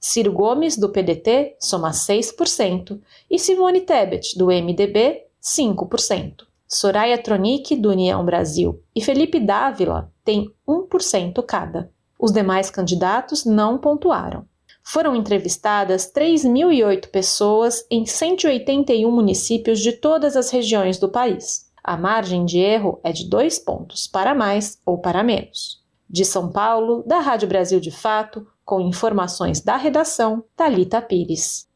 Ciro 0.00 0.32
Gomes, 0.32 0.76
do 0.76 0.90
PDT, 0.90 1.56
soma 1.58 1.90
6%. 1.90 3.00
E 3.30 3.38
Simone 3.38 3.80
Tebet, 3.80 4.38
do 4.38 4.46
MDB, 4.46 5.22
5%. 5.42 6.46
Soraya 6.66 7.16
Tronic, 7.16 7.74
do 7.76 7.90
União 7.90 8.24
Brasil, 8.24 8.82
e 8.94 9.00
Felipe 9.00 9.40
Dávila 9.40 10.12
têm 10.22 10.52
1% 10.68 11.42
cada. 11.42 11.90
Os 12.18 12.30
demais 12.30 12.70
candidatos 12.70 13.44
não 13.44 13.78
pontuaram. 13.78 14.44
Foram 14.82 15.16
entrevistadas 15.16 16.10
3.008 16.12 17.08
pessoas 17.08 17.86
em 17.90 18.04
181 18.04 19.10
municípios 19.10 19.80
de 19.80 19.92
todas 19.92 20.36
as 20.36 20.50
regiões 20.50 20.98
do 20.98 21.08
país. 21.08 21.70
A 21.82 21.96
margem 21.96 22.44
de 22.44 22.58
erro 22.58 23.00
é 23.02 23.12
de 23.12 23.28
dois 23.28 23.58
pontos, 23.58 24.06
para 24.06 24.34
mais 24.34 24.78
ou 24.84 24.98
para 24.98 25.22
menos. 25.22 25.82
De 26.08 26.24
São 26.24 26.50
Paulo, 26.50 27.02
da 27.06 27.20
Rádio 27.20 27.48
Brasil 27.48 27.80
de 27.80 27.90
Fato, 27.90 28.46
com 28.68 28.82
informações 28.82 29.62
da 29.62 29.78
redação, 29.78 30.44
Talita 30.54 31.00
Pires. 31.00 31.66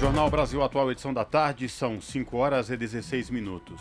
Jornal 0.00 0.30
Brasil 0.30 0.62
Atual, 0.62 0.90
edição 0.90 1.12
da 1.12 1.22
tarde, 1.22 1.68
são 1.68 2.00
5 2.00 2.34
horas 2.34 2.70
e 2.70 2.78
16 2.78 3.28
minutos. 3.28 3.78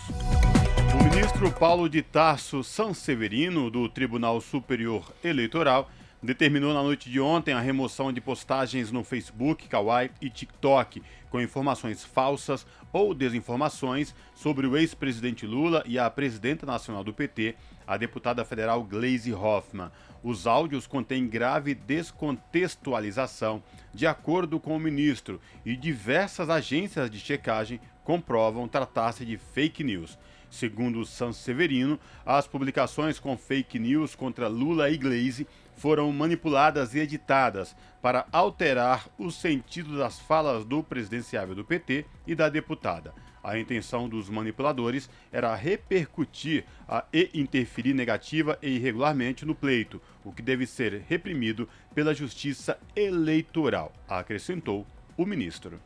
O 0.94 1.02
ministro 1.02 1.50
Paulo 1.54 1.88
de 1.88 2.02
Tarso 2.02 2.66
Sanseverino, 2.66 3.72
do 3.72 3.88
Tribunal 3.88 4.42
Superior 4.42 5.10
Eleitoral, 5.24 5.90
determinou 6.22 6.74
na 6.74 6.84
noite 6.84 7.10
de 7.10 7.22
ontem 7.22 7.54
a 7.54 7.62
remoção 7.62 8.12
de 8.12 8.20
postagens 8.20 8.92
no 8.92 9.02
Facebook, 9.02 9.70
Kawaii 9.70 10.12
e 10.22 10.30
TikTok 10.30 11.02
com 11.30 11.40
informações 11.40 12.04
falsas 12.04 12.66
ou 12.92 13.14
desinformações 13.14 14.14
sobre 14.34 14.68
o 14.68 14.76
ex-presidente 14.76 15.46
Lula 15.46 15.84
e 15.86 15.98
a 15.98 16.10
presidenta 16.10 16.66
nacional 16.66 17.04
do 17.04 17.14
PT, 17.14 17.56
a 17.88 17.96
deputada 17.98 18.44
federal 18.44 18.84
Gleisi 18.84 19.34
Hoffmann. 19.34 19.92
Os 20.24 20.46
áudios 20.46 20.86
contêm 20.86 21.28
grave 21.28 21.74
descontextualização, 21.74 23.64
de 23.94 24.06
acordo 24.06 24.60
com 24.60 24.76
o 24.76 24.80
ministro, 24.80 25.40
e 25.66 25.76
diversas 25.76 26.50
agências 26.50 27.10
de 27.10 27.20
checagem 27.20 27.80
comprovam 28.04 28.68
tratar-se 28.68 29.26
de 29.26 29.38
fake 29.38 29.84
news. 29.84 30.18
Segundo 30.50 31.06
Sanseverino, 31.06 32.00
as 32.26 32.48
publicações 32.48 33.20
com 33.20 33.38
fake 33.38 33.78
news 33.78 34.16
contra 34.16 34.48
Lula 34.48 34.90
e 34.90 34.98
Gleisi 34.98 35.48
foram 35.80 36.12
manipuladas 36.12 36.94
e 36.94 37.00
editadas 37.00 37.74
para 38.02 38.28
alterar 38.34 39.08
o 39.18 39.32
sentido 39.32 39.98
das 39.98 40.20
falas 40.20 40.66
do 40.66 40.84
presidenciável 40.84 41.56
do 41.56 41.64
PT 41.64 42.06
e 42.28 42.36
da 42.36 42.50
deputada. 42.50 43.14
A 43.42 43.58
intenção 43.58 44.10
dos 44.10 44.30
manipuladores 44.30 45.10
era 45.32 45.56
repercutir 45.56 46.66
a, 46.86 47.06
e 47.14 47.30
interferir 47.34 47.94
negativa 47.94 48.60
e 48.62 48.76
irregularmente 48.76 49.46
no 49.46 49.56
pleito, 49.56 50.02
o 50.26 50.34
que 50.34 50.42
deve 50.42 50.66
ser 50.66 51.06
reprimido 51.08 51.68
pela 51.96 52.14
Justiça 52.14 52.78
Eleitoral, 52.94 53.94
acrescentou 54.08 54.86
o 55.16 55.26
ministro. 55.26 55.80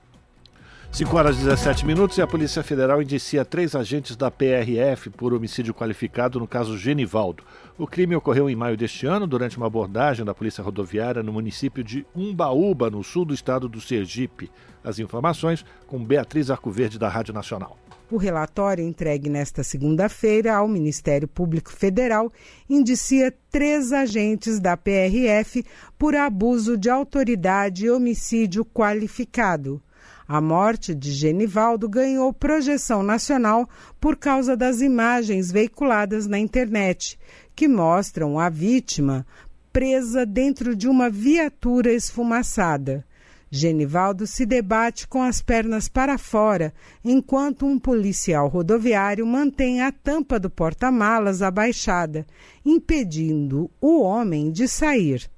5 0.94 1.18
horas 1.18 1.38
e 1.38 1.40
17 1.40 1.88
minutos 1.88 2.20
e 2.20 2.22
a 2.22 2.28
Polícia 2.28 2.62
Federal 2.62 3.02
indicia 3.02 3.44
três 3.44 3.76
agentes 3.76 4.16
da 4.16 4.30
PRF 4.30 5.10
por 5.10 5.34
homicídio 5.34 5.74
qualificado 5.74 6.40
no 6.40 6.48
caso 6.48 6.78
Genivaldo. 6.78 7.44
O 7.80 7.88
crime 7.88 8.16
ocorreu 8.16 8.48
em 8.48 8.56
maio 8.56 8.78
deste 8.78 9.08
ano 9.08 9.26
durante 9.26 9.58
uma 9.58 9.66
abordagem 9.66 10.24
da 10.24 10.36
Polícia 10.36 10.64
Rodoviária 10.64 11.24
no 11.24 11.34
município 11.34 11.84
de 11.84 12.06
Umbaúba, 12.16 12.92
no 12.92 13.04
sul 13.04 13.26
do 13.26 13.34
estado 13.34 13.68
do 13.68 13.82
Sergipe. 13.82 14.52
As 14.84 15.00
informações 15.00 15.66
com 15.88 15.98
Beatriz 16.06 16.52
Arcoverde 16.52 17.00
da 17.00 17.10
Rádio 17.10 17.34
Nacional. 17.34 17.76
O 18.12 18.18
relatório 18.18 18.86
entregue 18.86 19.32
nesta 19.32 19.64
segunda-feira 19.64 20.54
ao 20.56 20.68
Ministério 20.68 21.28
Público 21.28 21.72
Federal 21.72 22.32
indicia 22.70 23.34
três 23.50 23.92
agentes 23.92 24.60
da 24.60 24.78
PRF 24.78 25.66
por 25.98 26.16
abuso 26.16 26.78
de 26.78 26.88
autoridade 26.88 27.86
e 27.86 27.90
homicídio 27.90 28.64
qualificado. 28.64 29.82
A 30.28 30.40
morte 30.40 30.96
de 30.96 31.12
Genivaldo 31.12 31.90
ganhou 31.90 32.32
projeção 32.32 33.04
nacional 33.04 33.70
por 34.00 34.16
causa 34.16 34.56
das 34.56 34.80
imagens 34.80 35.52
veiculadas 35.52 36.28
na 36.28 36.40
internet, 36.40 37.20
que 37.56 37.68
mostram 37.68 38.40
a 38.40 38.50
vítima 38.50 39.26
presa 39.74 40.26
dentro 40.26 40.76
de 40.76 40.88
uma 40.88 41.10
viatura 41.10 41.92
esfumaçada. 41.92 43.06
Genivaldo 43.50 44.26
se 44.26 44.46
debate 44.46 45.08
com 45.08 45.22
as 45.22 45.42
pernas 45.42 45.88
para 45.88 46.18
fora, 46.18 46.74
enquanto 47.04 47.66
um 47.66 47.78
policial 47.78 48.48
rodoviário 48.48 49.28
mantém 49.28 49.82
a 49.82 49.92
tampa 49.92 50.40
do 50.40 50.50
porta-malas 50.50 51.42
abaixada, 51.42 52.26
impedindo 52.66 53.70
o 53.80 54.02
homem 54.02 54.52
de 54.52 54.68
sair. 54.68 55.30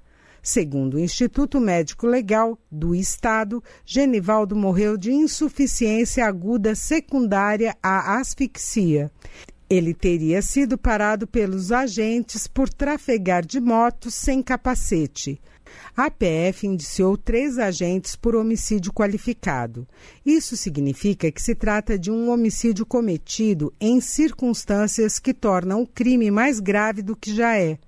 Segundo 0.45 0.93
o 0.93 0.99
Instituto 0.99 1.60
Médico 1.60 2.05
Legal 2.05 2.55
do 2.71 2.93
Estado, 2.93 3.63
Genivaldo 3.84 4.55
morreu 4.55 4.95
de 4.95 5.12
insuficiência 5.12 6.23
aguda 6.23 6.75
secundária 6.75 7.75
à 7.81 8.19
asfixia. 8.19 9.12
Ele 9.67 9.91
teria 9.91 10.43
sido 10.43 10.77
parado 10.77 11.25
pelos 11.25 11.71
agentes 11.71 12.45
por 12.45 12.69
trafegar 12.69 13.43
de 13.43 13.60
moto 13.60 14.12
sem 14.12 14.43
capacete. 14.43 15.41
A 15.97 16.12
PF 16.12 16.67
indiciou 16.67 17.17
três 17.17 17.58
agentes 17.58 18.15
por 18.15 18.36
homicídio 18.36 18.93
qualificado. 18.93 19.88
Isso 20.23 20.55
significa 20.55 21.31
que 21.31 21.41
se 21.41 21.55
trata 21.55 21.97
de 21.97 22.12
um 22.12 22.29
homicídio 22.29 22.86
cometido 22.86 23.73
em 23.81 23.99
circunstâncias 23.99 25.17
que 25.17 25.34
tornam 25.34 25.81
o 25.81 25.88
crime 25.88 26.29
mais 26.29 26.60
grave 26.60 27.01
do 27.01 27.15
que 27.15 27.34
já 27.34 27.58
é. 27.58 27.79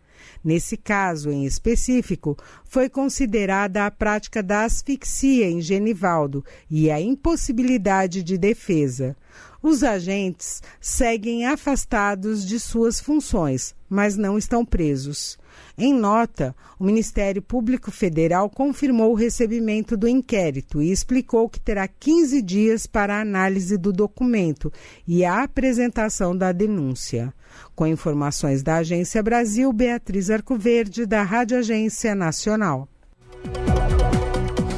Nesse 0.47 0.77
caso 0.77 1.29
em 1.29 1.43
específico, 1.43 2.37
foi 2.63 2.87
considerada 2.87 3.85
a 3.85 3.91
prática 3.91 4.41
da 4.41 4.63
asfixia 4.63 5.45
em 5.49 5.59
Genivaldo 5.59 6.41
e 6.71 6.89
a 6.89 7.01
impossibilidade 7.01 8.23
de 8.23 8.37
defesa. 8.37 9.13
Os 9.61 9.83
agentes 9.83 10.63
seguem 10.79 11.45
afastados 11.45 12.47
de 12.47 12.61
suas 12.61 12.97
funções, 12.97 13.75
mas 13.89 14.15
não 14.15 14.37
estão 14.37 14.63
presos. 14.63 15.37
Em 15.79 15.93
nota, 15.93 16.55
o 16.79 16.83
Ministério 16.83 17.39
Público 17.39 17.91
Federal 17.91 18.49
confirmou 18.49 19.11
o 19.11 19.15
recebimento 19.15 19.95
do 19.95 20.07
inquérito 20.07 20.81
e 20.81 20.91
explicou 20.91 21.47
que 21.47 21.59
terá 21.59 21.87
15 21.87 22.41
dias 22.41 22.87
para 22.87 23.15
a 23.15 23.21
análise 23.21 23.77
do 23.77 23.93
documento 23.93 24.73
e 25.07 25.23
a 25.23 25.43
apresentação 25.43 26.35
da 26.35 26.51
denúncia. 26.51 27.31
Com 27.75 27.85
informações 27.85 28.63
da 28.63 28.77
Agência 28.77 29.21
Brasil, 29.21 29.71
Beatriz 29.71 30.31
Arcoverde, 30.31 31.05
da 31.05 31.21
Rádio 31.21 31.59
Agência 31.59 32.15
Nacional. 32.15 32.89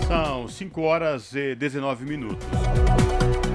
São 0.05 0.49
5 0.49 0.81
horas 0.81 1.33
e 1.33 1.55
19 1.55 2.03
minutos. 2.03 2.45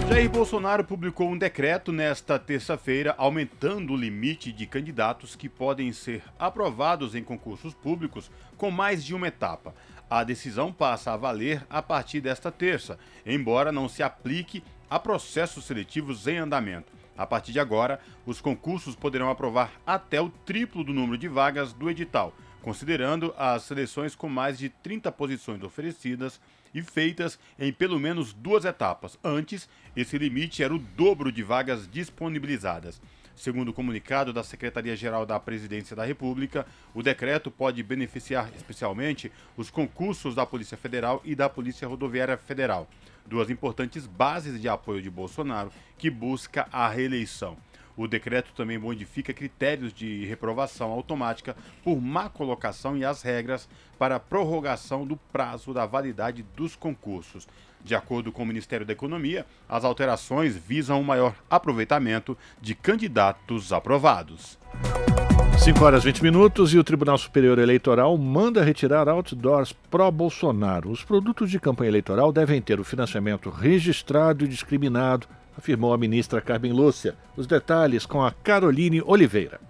Jair 0.07 0.29
Bolsonaro 0.29 0.85
publicou 0.85 1.31
um 1.31 1.39
decreto 1.39 1.91
nesta 1.91 2.39
terça-feira 2.39 3.15
aumentando 3.17 3.95
o 3.95 3.97
limite 3.97 4.53
de 4.53 4.67
candidatos 4.67 5.35
que 5.35 5.49
podem 5.49 5.93
ser 5.93 6.23
aprovados 6.39 7.15
em 7.15 7.25
concursos 7.25 7.73
públicos 7.73 8.31
com 8.57 8.71
mais 8.71 9.03
de 9.03 9.15
uma 9.15 9.29
etapa. 9.29 9.75
A 10.09 10.23
decisão 10.23 10.71
passa 10.71 11.13
a 11.13 11.17
valer 11.17 11.67
a 11.71 11.81
partir 11.81 12.21
desta 12.21 12.53
terça, 12.53 12.99
embora 13.25 13.73
não 13.73 13.89
se 13.89 14.03
aplique 14.03 14.63
a 14.91 14.99
processos 14.99 15.65
seletivos 15.65 16.29
em 16.29 16.37
andamento. 16.37 16.93
A 17.17 17.27
partir 17.27 17.53
de 17.53 17.61
agora, 17.61 17.99
os 18.27 18.43
concursos 18.43 18.95
poderão 18.95 19.31
aprovar 19.31 19.73
até 19.87 20.21
o 20.21 20.29
triplo 20.29 20.85
do 20.85 20.93
número 20.93 21.17
de 21.17 21.29
vagas 21.29 21.73
do 21.73 21.89
edital, 21.89 22.35
considerando 22.65 23.35
as 23.37 23.65
seleções 23.65 24.17
com 24.17 24.27
mais 24.27 24.59
de 24.59 24.71
30 24.71 25.13
posições 25.13 25.63
oferecidas 25.63 26.41
e 26.75 26.81
feitas 26.81 27.39
em 27.59 27.71
pelo 27.71 28.01
menos 28.01 28.33
duas 28.33 28.65
etapas. 28.65 29.19
Antes, 29.23 29.69
esse 29.95 30.17
limite 30.17 30.63
era 30.63 30.75
o 30.75 30.79
dobro 30.79 31.31
de 31.31 31.43
vagas 31.43 31.87
disponibilizadas. 31.87 33.03
Segundo 33.37 33.69
o 33.69 33.73
comunicado 33.75 34.33
da 34.33 34.43
Secretaria-Geral 34.43 35.27
da 35.27 35.39
Presidência 35.39 35.95
da 35.95 36.07
República, 36.07 36.67
o 36.95 37.03
decreto 37.03 37.51
pode 37.51 37.83
beneficiar 37.83 38.51
especialmente 38.57 39.31
os 39.59 39.69
concursos 39.69 40.35
da 40.35 40.47
Polícia 40.47 40.79
Federal 40.79 41.21
e 41.23 41.35
da 41.35 41.51
Polícia 41.51 41.87
Rodoviária 41.87 42.39
Federal, 42.39 42.89
duas 43.27 43.51
importantes 43.51 44.07
bases 44.07 44.59
de 44.59 44.71
apoio 44.71 45.03
de 45.03 45.11
Bolsonaro 45.11 45.71
que 45.99 46.09
busca 46.09 46.67
a 46.73 46.89
reeleição. 46.89 47.59
O 47.97 48.09
decreto 48.09 48.53
também 48.55 48.79
modifica 48.79 49.33
critérios 49.33 49.93
de 49.93 50.25
reprovação 50.27 50.91
automática 50.91 51.57
por 51.83 52.01
má 52.01 52.29
colocação 52.29 52.97
e 52.97 53.05
as 53.05 53.23
regras 53.23 53.69
para 53.99 54.19
prorrogação 54.19 55.07
do 55.07 55.17
prazo 55.33 55.73
da 55.73 55.87
validade 55.87 56.45
dos 56.57 56.75
concursos. 56.75 57.47
De 57.85 57.95
acordo 57.95 58.33
com 58.33 58.43
o 58.43 58.47
Ministério 58.47 58.87
da 58.87 58.93
Economia, 58.93 59.47
as 59.69 59.85
alterações 59.85 60.57
visam 60.57 61.01
um 61.01 61.05
maior 61.05 61.35
aproveitamento 61.51 62.37
de 62.61 62.75
candidatos 62.75 63.73
aprovados. 63.73 64.59
5 65.59 65.85
horas 65.85 66.03
20 66.03 66.23
minutos 66.23 66.75
e 66.75 66.79
o 66.79 66.85
Tribunal 66.85 67.17
Superior 67.17 67.59
Eleitoral 67.59 68.19
manda 68.19 68.65
retirar 68.65 69.09
outdoors 69.09 69.73
pró-Bolsonaro. 69.91 70.91
Os 70.91 71.05
produtos 71.05 71.51
de 71.51 71.61
campanha 71.61 71.91
eleitoral 71.91 72.33
devem 72.33 72.61
ter 72.61 72.81
o 72.81 72.85
financiamento 72.85 73.49
registrado 73.49 74.45
e 74.45 74.49
discriminado, 74.49 75.27
afirmou 75.57 75.93
a 75.93 75.99
ministra 75.99 76.41
Carmen 76.41 76.73
Lúcia. 76.73 77.15
Os 77.37 77.47
detalhes 77.47 78.07
com 78.07 78.23
a 78.23 78.31
Caroline 78.31 79.03
Oliveira. 79.03 79.61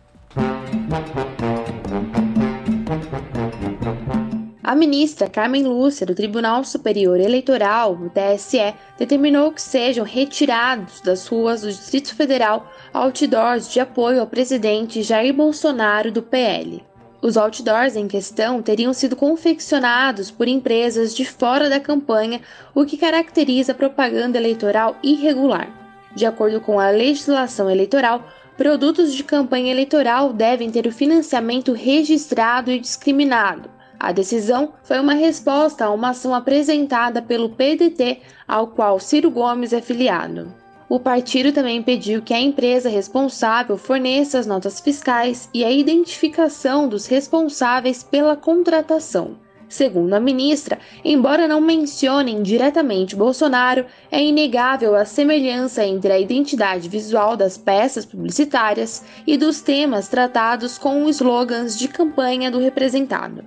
A 4.62 4.74
ministra 4.74 5.28
Carmen 5.28 5.62
Lúcia, 5.62 6.06
do 6.06 6.14
Tribunal 6.14 6.64
Superior 6.64 7.20
Eleitoral, 7.20 7.92
o 7.92 8.10
TSE, 8.10 8.74
determinou 8.98 9.52
que 9.52 9.62
sejam 9.62 10.04
retirados 10.04 11.00
das 11.00 11.28
ruas 11.28 11.60
do 11.60 11.68
Distrito 11.68 12.14
Federal 12.14 12.72
outdoors 12.92 13.70
de 13.70 13.78
apoio 13.78 14.20
ao 14.20 14.26
presidente 14.26 15.02
Jair 15.02 15.34
Bolsonaro 15.34 16.10
do 16.10 16.22
PL. 16.22 16.82
Os 17.24 17.38
outdoors 17.38 17.96
em 17.96 18.06
questão 18.06 18.60
teriam 18.60 18.92
sido 18.92 19.16
confeccionados 19.16 20.30
por 20.30 20.46
empresas 20.46 21.16
de 21.16 21.24
fora 21.24 21.70
da 21.70 21.80
campanha, 21.80 22.42
o 22.74 22.84
que 22.84 22.98
caracteriza 22.98 23.72
propaganda 23.72 24.36
eleitoral 24.36 24.96
irregular. 25.02 25.68
De 26.14 26.26
acordo 26.26 26.60
com 26.60 26.78
a 26.78 26.90
legislação 26.90 27.70
eleitoral, 27.70 28.28
produtos 28.58 29.14
de 29.14 29.24
campanha 29.24 29.72
eleitoral 29.72 30.34
devem 30.34 30.70
ter 30.70 30.86
o 30.86 30.92
financiamento 30.92 31.72
registrado 31.72 32.70
e 32.70 32.78
discriminado 32.78 33.70
a 34.04 34.12
decisão 34.12 34.74
foi 34.82 35.00
uma 35.00 35.14
resposta 35.14 35.86
a 35.86 35.90
uma 35.90 36.10
ação 36.10 36.34
apresentada 36.34 37.22
pelo 37.22 37.48
PDT, 37.48 38.20
ao 38.46 38.66
qual 38.66 39.00
Ciro 39.00 39.30
Gomes 39.30 39.72
é 39.72 39.80
filiado. 39.80 40.63
O 40.88 41.00
partido 41.00 41.52
também 41.52 41.82
pediu 41.82 42.20
que 42.20 42.34
a 42.34 42.40
empresa 42.40 42.88
responsável 42.88 43.76
forneça 43.76 44.38
as 44.38 44.46
notas 44.46 44.80
fiscais 44.80 45.48
e 45.52 45.64
a 45.64 45.70
identificação 45.70 46.88
dos 46.88 47.06
responsáveis 47.06 48.02
pela 48.02 48.36
contratação. 48.36 49.36
Segundo 49.66 50.12
a 50.12 50.20
ministra, 50.20 50.78
embora 51.04 51.48
não 51.48 51.60
mencionem 51.60 52.42
diretamente 52.42 53.16
Bolsonaro, 53.16 53.86
é 54.10 54.22
inegável 54.22 54.94
a 54.94 55.04
semelhança 55.04 55.84
entre 55.84 56.12
a 56.12 56.18
identidade 56.18 56.88
visual 56.88 57.36
das 57.36 57.56
peças 57.56 58.04
publicitárias 58.04 59.02
e 59.26 59.36
dos 59.36 59.60
temas 59.62 60.06
tratados 60.06 60.76
com 60.78 61.08
slogans 61.08 61.78
de 61.78 61.88
campanha 61.88 62.50
do 62.50 62.58
representado. 62.58 63.42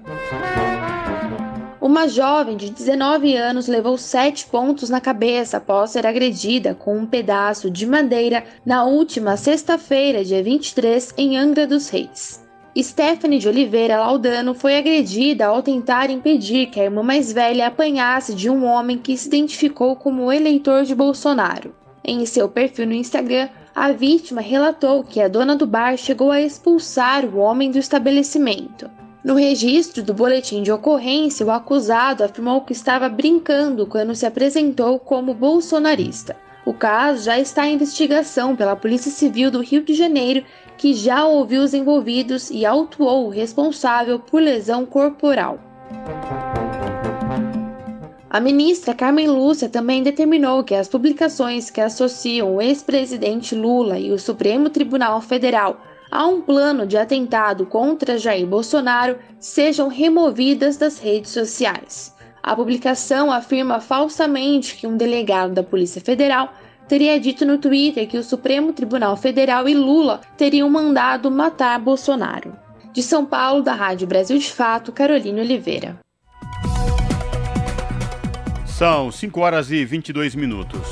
Uma 1.87 2.05
jovem 2.05 2.57
de 2.57 2.69
19 2.69 3.33
anos 3.37 3.65
levou 3.69 3.97
sete 3.97 4.45
pontos 4.45 4.89
na 4.89 4.99
cabeça 4.99 5.55
após 5.55 5.91
ser 5.91 6.05
agredida 6.05 6.75
com 6.75 6.97
um 6.97 7.05
pedaço 7.05 7.71
de 7.71 7.85
madeira 7.85 8.43
na 8.65 8.83
última 8.83 9.37
sexta-feira, 9.37 10.21
dia 10.21 10.43
23, 10.43 11.13
em 11.17 11.37
Angra 11.37 11.65
dos 11.65 11.87
Reis. 11.87 12.45
Stephanie 12.77 13.39
de 13.39 13.47
Oliveira 13.47 14.01
Laudano 14.01 14.53
foi 14.53 14.75
agredida 14.75 15.45
ao 15.45 15.63
tentar 15.63 16.09
impedir 16.09 16.65
que 16.65 16.81
a 16.81 16.83
irmã 16.83 17.03
mais 17.03 17.31
velha 17.31 17.67
apanhasse 17.67 18.35
de 18.35 18.49
um 18.49 18.65
homem 18.65 18.97
que 18.97 19.15
se 19.15 19.29
identificou 19.29 19.95
como 19.95 20.29
eleitor 20.29 20.83
de 20.83 20.93
Bolsonaro. 20.93 21.73
Em 22.03 22.25
seu 22.25 22.49
perfil 22.49 22.87
no 22.87 22.93
Instagram, 22.93 23.47
a 23.73 23.93
vítima 23.93 24.41
relatou 24.41 25.05
que 25.05 25.21
a 25.21 25.29
dona 25.29 25.55
do 25.55 25.65
bar 25.65 25.95
chegou 25.95 26.31
a 26.31 26.41
expulsar 26.41 27.23
o 27.23 27.37
homem 27.37 27.71
do 27.71 27.79
estabelecimento. 27.79 28.96
No 29.27 29.35
registro 29.35 30.01
do 30.01 30.13
boletim 30.13 30.63
de 30.63 30.71
ocorrência, 30.71 31.45
o 31.45 31.51
acusado 31.51 32.23
afirmou 32.23 32.61
que 32.61 32.71
estava 32.71 33.09
brincando 33.09 33.85
quando 33.85 34.15
se 34.15 34.25
apresentou 34.25 34.97
como 34.97 35.33
bolsonarista. 35.33 36.33
O 36.65 36.73
caso 36.73 37.25
já 37.25 37.37
está 37.37 37.67
em 37.67 37.73
investigação 37.73 38.55
pela 38.55 38.73
Polícia 38.73 39.11
Civil 39.11 39.51
do 39.51 39.59
Rio 39.59 39.83
de 39.83 39.93
Janeiro 39.93 40.45
que 40.77 40.93
já 40.93 41.25
ouviu 41.25 41.61
os 41.61 41.73
envolvidos 41.73 42.49
e 42.49 42.65
autuou 42.65 43.25
o 43.25 43.29
responsável 43.29 44.17
por 44.17 44.41
lesão 44.41 44.85
corporal. 44.85 45.59
A 48.29 48.39
ministra 48.39 48.93
Carmen 48.93 49.27
Lúcia 49.27 49.67
também 49.67 50.03
determinou 50.03 50.63
que 50.63 50.73
as 50.73 50.87
publicações 50.87 51.69
que 51.69 51.81
associam 51.81 52.55
o 52.55 52.61
ex-presidente 52.61 53.53
Lula 53.53 53.99
e 53.99 54.09
o 54.09 54.17
Supremo 54.17 54.69
Tribunal 54.69 55.19
Federal 55.19 55.81
a 56.09 56.25
um 56.25 56.41
plano 56.41 56.85
de 56.85 56.97
atentado 56.97 57.65
contra 57.65 58.17
Jair 58.17 58.45
Bolsonaro 58.45 59.17
sejam 59.39 59.87
removidas 59.87 60.77
das 60.77 60.99
redes 60.99 61.31
sociais. 61.31 62.15
A 62.41 62.55
publicação 62.55 63.31
afirma 63.31 63.79
falsamente 63.79 64.75
que 64.75 64.87
um 64.87 64.95
delegado 64.95 65.53
da 65.53 65.63
Polícia 65.63 66.01
Federal 66.01 66.53
teria 66.87 67.19
dito 67.19 67.45
no 67.45 67.57
Twitter 67.57 68.07
que 68.07 68.17
o 68.17 68.23
Supremo 68.23 68.71
Tribunal 68.71 69.17
Federal 69.17 69.67
e 69.67 69.73
Lula 69.73 70.21
teriam 70.37 70.69
mandado 70.69 71.29
matar 71.29 71.79
Bolsonaro. 71.79 72.55
De 72.93 73.03
São 73.03 73.25
Paulo, 73.25 73.61
da 73.61 73.73
Rádio 73.73 74.07
Brasil 74.07 74.37
de 74.37 74.51
Fato, 74.51 74.91
Carolina 74.91 75.41
Oliveira. 75.41 75.99
São 78.65 79.11
5 79.11 79.39
horas 79.41 79.71
e 79.71 79.83
22 79.83 80.35
minutos. 80.35 80.87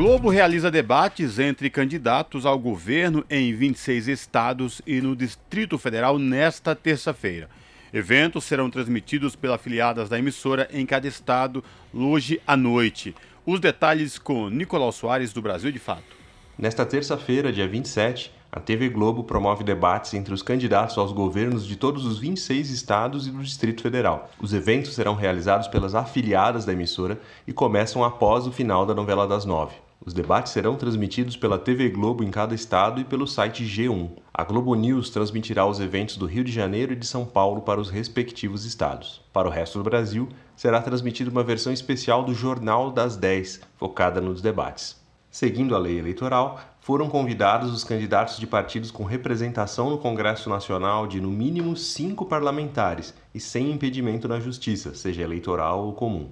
Globo 0.00 0.30
realiza 0.30 0.70
debates 0.70 1.38
entre 1.38 1.68
candidatos 1.68 2.46
ao 2.46 2.58
governo 2.58 3.22
em 3.28 3.54
26 3.54 4.08
estados 4.08 4.80
e 4.86 4.98
no 4.98 5.14
Distrito 5.14 5.76
Federal 5.76 6.18
nesta 6.18 6.74
terça-feira. 6.74 7.50
Eventos 7.92 8.44
serão 8.44 8.70
transmitidos 8.70 9.36
pelas 9.36 9.56
afiliadas 9.56 10.08
da 10.08 10.18
emissora 10.18 10.66
em 10.72 10.86
cada 10.86 11.06
estado 11.06 11.62
hoje 11.92 12.40
à 12.46 12.56
noite. 12.56 13.14
Os 13.44 13.60
detalhes 13.60 14.18
com 14.18 14.48
Nicolau 14.48 14.90
Soares, 14.90 15.34
do 15.34 15.42
Brasil 15.42 15.70
de 15.70 15.78
Fato. 15.78 16.16
Nesta 16.58 16.86
terça-feira, 16.86 17.52
dia 17.52 17.68
27, 17.68 18.32
a 18.50 18.58
TV 18.58 18.88
Globo 18.88 19.22
promove 19.24 19.62
debates 19.62 20.14
entre 20.14 20.32
os 20.32 20.40
candidatos 20.40 20.96
aos 20.96 21.12
governos 21.12 21.66
de 21.66 21.76
todos 21.76 22.06
os 22.06 22.18
26 22.18 22.70
estados 22.70 23.26
e 23.26 23.30
do 23.30 23.42
Distrito 23.42 23.82
Federal. 23.82 24.30
Os 24.40 24.54
eventos 24.54 24.94
serão 24.94 25.14
realizados 25.14 25.68
pelas 25.68 25.94
afiliadas 25.94 26.64
da 26.64 26.72
emissora 26.72 27.20
e 27.46 27.52
começam 27.52 28.02
após 28.02 28.46
o 28.46 28.52
final 28.52 28.86
da 28.86 28.94
novela 28.94 29.28
das 29.28 29.44
nove. 29.44 29.74
Os 30.04 30.14
debates 30.14 30.52
serão 30.52 30.76
transmitidos 30.76 31.36
pela 31.36 31.58
TV 31.58 31.90
Globo 31.90 32.24
em 32.24 32.30
cada 32.30 32.54
estado 32.54 33.02
e 33.02 33.04
pelo 33.04 33.26
site 33.26 33.64
G1. 33.64 34.08
A 34.32 34.42
Globo 34.42 34.74
News 34.74 35.10
transmitirá 35.10 35.66
os 35.66 35.78
eventos 35.78 36.16
do 36.16 36.24
Rio 36.24 36.42
de 36.42 36.50
Janeiro 36.50 36.94
e 36.94 36.96
de 36.96 37.06
São 37.06 37.26
Paulo 37.26 37.60
para 37.60 37.78
os 37.78 37.90
respectivos 37.90 38.64
estados. 38.64 39.20
Para 39.30 39.46
o 39.46 39.50
resto 39.50 39.76
do 39.76 39.84
Brasil, 39.84 40.26
será 40.56 40.80
transmitida 40.80 41.30
uma 41.30 41.44
versão 41.44 41.70
especial 41.70 42.24
do 42.24 42.32
Jornal 42.32 42.90
das 42.90 43.14
10, 43.14 43.60
focada 43.76 44.22
nos 44.22 44.40
debates. 44.40 44.98
Seguindo 45.30 45.76
a 45.76 45.78
lei 45.78 45.98
eleitoral, 45.98 46.58
foram 46.80 47.06
convidados 47.10 47.70
os 47.70 47.84
candidatos 47.84 48.38
de 48.38 48.46
partidos 48.46 48.90
com 48.90 49.04
representação 49.04 49.90
no 49.90 49.98
Congresso 49.98 50.48
Nacional 50.48 51.06
de 51.06 51.20
no 51.20 51.30
mínimo 51.30 51.76
cinco 51.76 52.24
parlamentares 52.24 53.12
e 53.34 53.38
sem 53.38 53.70
impedimento 53.70 54.26
na 54.26 54.40
Justiça, 54.40 54.94
seja 54.94 55.22
eleitoral 55.22 55.84
ou 55.84 55.92
comum. 55.92 56.30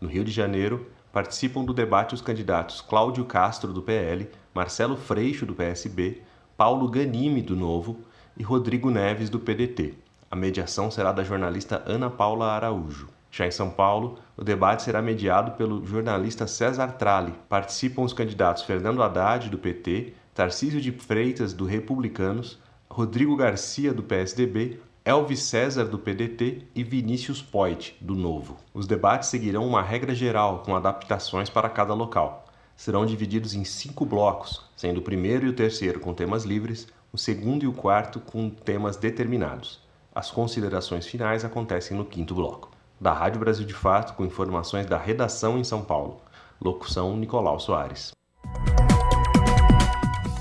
No 0.00 0.08
Rio 0.08 0.22
de 0.22 0.30
Janeiro, 0.30 0.86
participam 1.18 1.64
do 1.64 1.74
debate 1.74 2.14
os 2.14 2.20
candidatos 2.20 2.80
Cláudio 2.80 3.24
Castro, 3.24 3.72
do 3.72 3.82
PL, 3.82 4.30
Marcelo 4.54 4.96
Freixo, 4.96 5.44
do 5.44 5.52
PSB, 5.52 6.22
Paulo 6.56 6.88
Ganime, 6.88 7.42
do 7.42 7.56
Novo 7.56 7.98
e 8.36 8.44
Rodrigo 8.44 8.88
Neves, 8.88 9.28
do 9.28 9.40
PDT. 9.40 9.94
A 10.30 10.36
mediação 10.36 10.92
será 10.92 11.10
da 11.10 11.24
jornalista 11.24 11.82
Ana 11.84 12.08
Paula 12.08 12.52
Araújo. 12.52 13.08
Já 13.32 13.48
em 13.48 13.50
São 13.50 13.68
Paulo, 13.68 14.20
o 14.36 14.44
debate 14.44 14.84
será 14.84 15.02
mediado 15.02 15.56
pelo 15.56 15.84
jornalista 15.84 16.46
César 16.46 16.92
Tralli. 16.92 17.34
Participam 17.48 18.02
os 18.02 18.12
candidatos 18.12 18.62
Fernando 18.62 19.02
Haddad, 19.02 19.50
do 19.50 19.58
PT, 19.58 20.12
Tarcísio 20.32 20.80
de 20.80 20.92
Freitas, 20.92 21.52
do 21.52 21.64
Republicanos, 21.64 22.60
Rodrigo 22.88 23.34
Garcia, 23.34 23.92
do 23.92 24.04
PSDB, 24.04 24.78
Elvis 25.08 25.44
César, 25.44 25.86
do 25.86 25.98
PDT 25.98 26.64
e 26.74 26.84
Vinícius 26.84 27.40
Poit, 27.40 27.96
do 27.98 28.14
Novo. 28.14 28.58
Os 28.74 28.86
debates 28.86 29.30
seguirão 29.30 29.66
uma 29.66 29.80
regra 29.80 30.14
geral, 30.14 30.58
com 30.58 30.76
adaptações 30.76 31.48
para 31.48 31.70
cada 31.70 31.94
local. 31.94 32.44
serão 32.76 33.06
divididos 33.06 33.54
em 33.54 33.64
cinco 33.64 34.04
blocos, 34.04 34.66
sendo 34.76 34.98
o 34.98 35.02
primeiro 35.02 35.46
e 35.46 35.48
o 35.48 35.54
terceiro 35.54 35.98
com 35.98 36.12
temas 36.12 36.44
livres, 36.44 36.88
o 37.10 37.16
segundo 37.16 37.64
e 37.64 37.66
o 37.66 37.72
quarto 37.72 38.20
com 38.20 38.50
temas 38.50 38.98
determinados. 38.98 39.80
As 40.14 40.30
considerações 40.30 41.06
finais 41.06 41.42
acontecem 41.42 41.96
no 41.96 42.04
quinto 42.04 42.34
bloco. 42.34 42.70
Da 43.00 43.14
Rádio 43.14 43.40
Brasil 43.40 43.64
de 43.64 43.72
Fato, 43.72 44.12
com 44.12 44.26
informações 44.26 44.84
da 44.84 44.98
redação 44.98 45.58
em 45.58 45.64
São 45.64 45.82
Paulo. 45.82 46.20
Locução 46.60 47.16
Nicolau 47.16 47.58
Soares. 47.58 48.12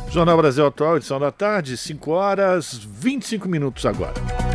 Jornal 0.10 0.36
Brasil 0.36 0.68
Atual, 0.68 0.98
edição 0.98 1.20
da 1.22 1.32
tarde, 1.32 1.78
5 1.78 2.12
horas 2.12 2.74
25 2.74 3.48
minutos 3.48 3.86
agora. 3.86 4.47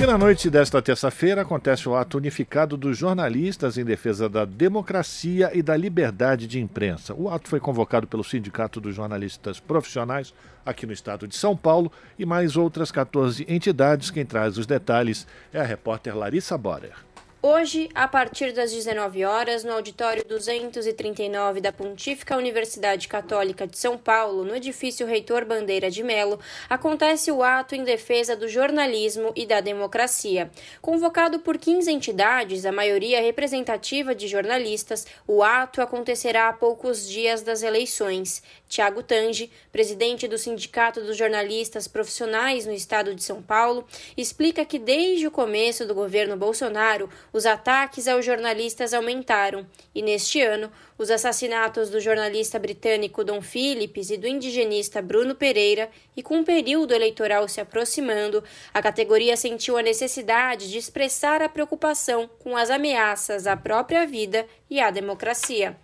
E 0.00 0.06
na 0.06 0.16
noite 0.16 0.48
desta 0.48 0.80
terça-feira 0.80 1.42
acontece 1.42 1.86
o 1.86 1.94
ato 1.94 2.16
unificado 2.16 2.74
dos 2.74 2.96
jornalistas 2.96 3.76
em 3.76 3.84
defesa 3.84 4.30
da 4.30 4.46
democracia 4.46 5.50
e 5.52 5.60
da 5.60 5.76
liberdade 5.76 6.46
de 6.46 6.58
imprensa. 6.58 7.12
O 7.12 7.28
ato 7.28 7.50
foi 7.50 7.60
convocado 7.60 8.06
pelo 8.06 8.24
Sindicato 8.24 8.80
dos 8.80 8.94
Jornalistas 8.94 9.60
Profissionais 9.60 10.32
aqui 10.64 10.86
no 10.86 10.94
estado 10.94 11.28
de 11.28 11.36
São 11.36 11.54
Paulo 11.54 11.92
e 12.18 12.24
mais 12.24 12.56
outras 12.56 12.90
14 12.90 13.44
entidades. 13.46 14.10
Quem 14.10 14.24
traz 14.24 14.56
os 14.56 14.66
detalhes 14.66 15.26
é 15.52 15.60
a 15.60 15.64
repórter 15.64 16.16
Larissa 16.16 16.56
Borer. 16.56 17.09
Hoje, 17.42 17.88
a 17.94 18.06
partir 18.06 18.52
das 18.52 18.70
19 18.70 19.24
horas, 19.24 19.64
no 19.64 19.72
auditório 19.72 20.22
239 20.28 21.62
da 21.62 21.72
Pontífica 21.72 22.36
Universidade 22.36 23.08
Católica 23.08 23.66
de 23.66 23.78
São 23.78 23.96
Paulo, 23.96 24.44
no 24.44 24.54
edifício 24.54 25.06
Reitor 25.06 25.46
Bandeira 25.46 25.90
de 25.90 26.02
Melo, 26.02 26.38
acontece 26.68 27.32
o 27.32 27.42
ato 27.42 27.74
em 27.74 27.82
defesa 27.82 28.36
do 28.36 28.46
jornalismo 28.46 29.32
e 29.34 29.46
da 29.46 29.62
democracia. 29.62 30.50
Convocado 30.82 31.38
por 31.38 31.56
15 31.56 31.90
entidades, 31.90 32.66
a 32.66 32.72
maioria 32.72 33.22
representativa 33.22 34.14
de 34.14 34.28
jornalistas, 34.28 35.06
o 35.26 35.42
ato 35.42 35.80
acontecerá 35.80 36.50
a 36.50 36.52
poucos 36.52 37.08
dias 37.08 37.40
das 37.40 37.62
eleições. 37.62 38.42
Tiago 38.68 39.02
Tange, 39.02 39.50
presidente 39.72 40.28
do 40.28 40.36
Sindicato 40.36 41.00
dos 41.00 41.16
Jornalistas 41.16 41.88
Profissionais 41.88 42.66
no 42.66 42.72
estado 42.74 43.14
de 43.14 43.22
São 43.22 43.40
Paulo, 43.40 43.86
explica 44.14 44.62
que 44.62 44.78
desde 44.78 45.26
o 45.26 45.30
começo 45.30 45.86
do 45.86 45.94
governo 45.94 46.36
Bolsonaro, 46.36 47.08
os 47.32 47.46
ataques 47.46 48.08
aos 48.08 48.24
jornalistas 48.24 48.92
aumentaram 48.92 49.66
e, 49.94 50.02
neste 50.02 50.40
ano, 50.42 50.72
os 50.98 51.10
assassinatos 51.10 51.90
do 51.90 52.00
jornalista 52.00 52.58
britânico 52.58 53.24
Dom 53.24 53.40
Phillips 53.40 54.10
e 54.10 54.16
do 54.16 54.26
indigenista 54.26 55.00
Bruno 55.00 55.34
Pereira, 55.34 55.90
e 56.16 56.22
com 56.22 56.40
o 56.40 56.44
período 56.44 56.94
eleitoral 56.94 57.48
se 57.48 57.60
aproximando, 57.60 58.42
a 58.72 58.82
categoria 58.82 59.36
sentiu 59.36 59.76
a 59.76 59.82
necessidade 59.82 60.70
de 60.70 60.78
expressar 60.78 61.42
a 61.42 61.48
preocupação 61.48 62.28
com 62.38 62.56
as 62.56 62.70
ameaças 62.70 63.46
à 63.46 63.56
própria 63.56 64.06
vida 64.06 64.46
e 64.68 64.80
à 64.80 64.90
democracia. 64.90 65.76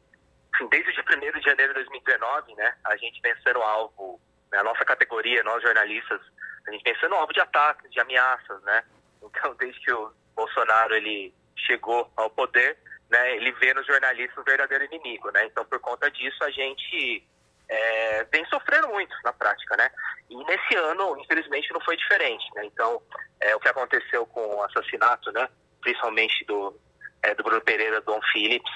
Desde 0.71 0.91
o 0.91 0.93
dia 0.93 1.05
1 1.05 1.39
de 1.39 1.45
janeiro 1.45 1.75
de 1.75 1.81
2019, 1.81 2.55
né, 2.55 2.75
a 2.85 2.97
gente 2.97 3.21
vem 3.21 3.35
sendo 3.43 3.61
alvo, 3.63 4.21
a 4.53 4.63
nossa 4.63 4.85
categoria, 4.85 5.43
nós 5.43 5.63
jornalistas, 5.63 6.21
a 6.67 6.71
gente 6.71 6.83
vem 6.83 6.99
sendo 6.99 7.15
alvo 7.15 7.33
de 7.33 7.41
ataques, 7.41 7.91
de 7.91 8.01
ameaças, 8.01 8.63
né? 8.63 8.83
Então, 9.23 9.55
desde 9.57 9.79
que 9.81 9.93
o 9.93 10.11
Bolsonaro 10.37 10.95
ele 10.95 11.35
chegou 11.57 12.11
ao 12.17 12.29
poder, 12.31 12.77
né, 13.11 13.37
ele 13.37 13.51
vê 13.53 13.73
nos 13.73 13.87
jornalistas 13.87 14.37
um 14.37 14.45
verdadeiro 14.45 14.85
inimigo, 14.85 15.31
né? 15.31 15.47
Então, 15.47 15.65
por 15.65 15.79
conta 15.81 16.11
disso, 16.11 16.43
a 16.45 16.51
gente 16.51 17.27
é, 17.69 18.25
vem 18.25 18.45
sofrendo 18.47 18.89
muito 18.89 19.15
na 19.25 19.33
prática, 19.33 19.77
né? 19.77 19.91
E 20.29 20.37
nesse 20.45 20.75
ano, 20.77 21.19
infelizmente, 21.19 21.73
não 21.73 21.81
foi 21.81 21.97
diferente, 21.97 22.45
né? 22.55 22.65
Então, 22.65 23.01
é, 23.41 23.55
o 23.55 23.61
que 23.61 23.69
aconteceu 23.69 24.27
com 24.27 24.57
o 24.57 24.63
assassinato, 24.65 25.33
né, 25.33 25.49
principalmente 25.81 26.45
do, 26.45 26.79
é, 27.23 27.35
do 27.35 27.43
Bruno 27.43 27.61
Pereira, 27.61 28.01
Dom 28.01 28.21
Phillips, 28.33 28.73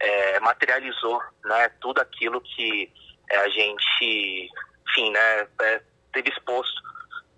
é, 0.00 0.40
materializou, 0.40 1.22
né, 1.44 1.68
tudo 1.80 2.00
aquilo 2.00 2.40
que 2.40 2.92
é, 3.30 3.36
a 3.38 3.48
gente, 3.48 4.50
enfim, 4.88 5.10
né, 5.10 5.48
é, 5.60 5.82
teve 6.12 6.30
exposto 6.30 6.82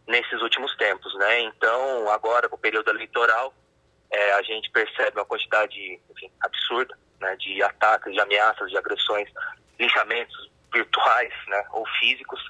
nesses 0.09 0.41
últimos 0.43 0.75
tempos, 0.77 1.15
né? 1.17 1.41
Então, 1.41 2.11
agora, 2.11 2.49
com 2.49 2.57
o 2.57 2.59
período 2.59 2.91
eleitoral, 2.91 3.55
é, 4.11 4.33
a 4.33 4.43
gente 4.43 4.71
percebe 4.71 5.19
uma 5.19 5.27
quantidade 5.27 6.01
enfim, 6.11 6.33
absurda 6.41 6.99
né, 7.21 7.37
de 7.37 7.63
ataques, 7.63 8.13
de 8.13 8.21
ameaças, 8.21 8.71
de 8.71 8.79
agressões, 8.79 9.29
linchamentos 9.79 10.51
virtuais 10.73 11.33
né, 11.49 11.65
ou 11.73 11.87
físicos. 12.01 12.41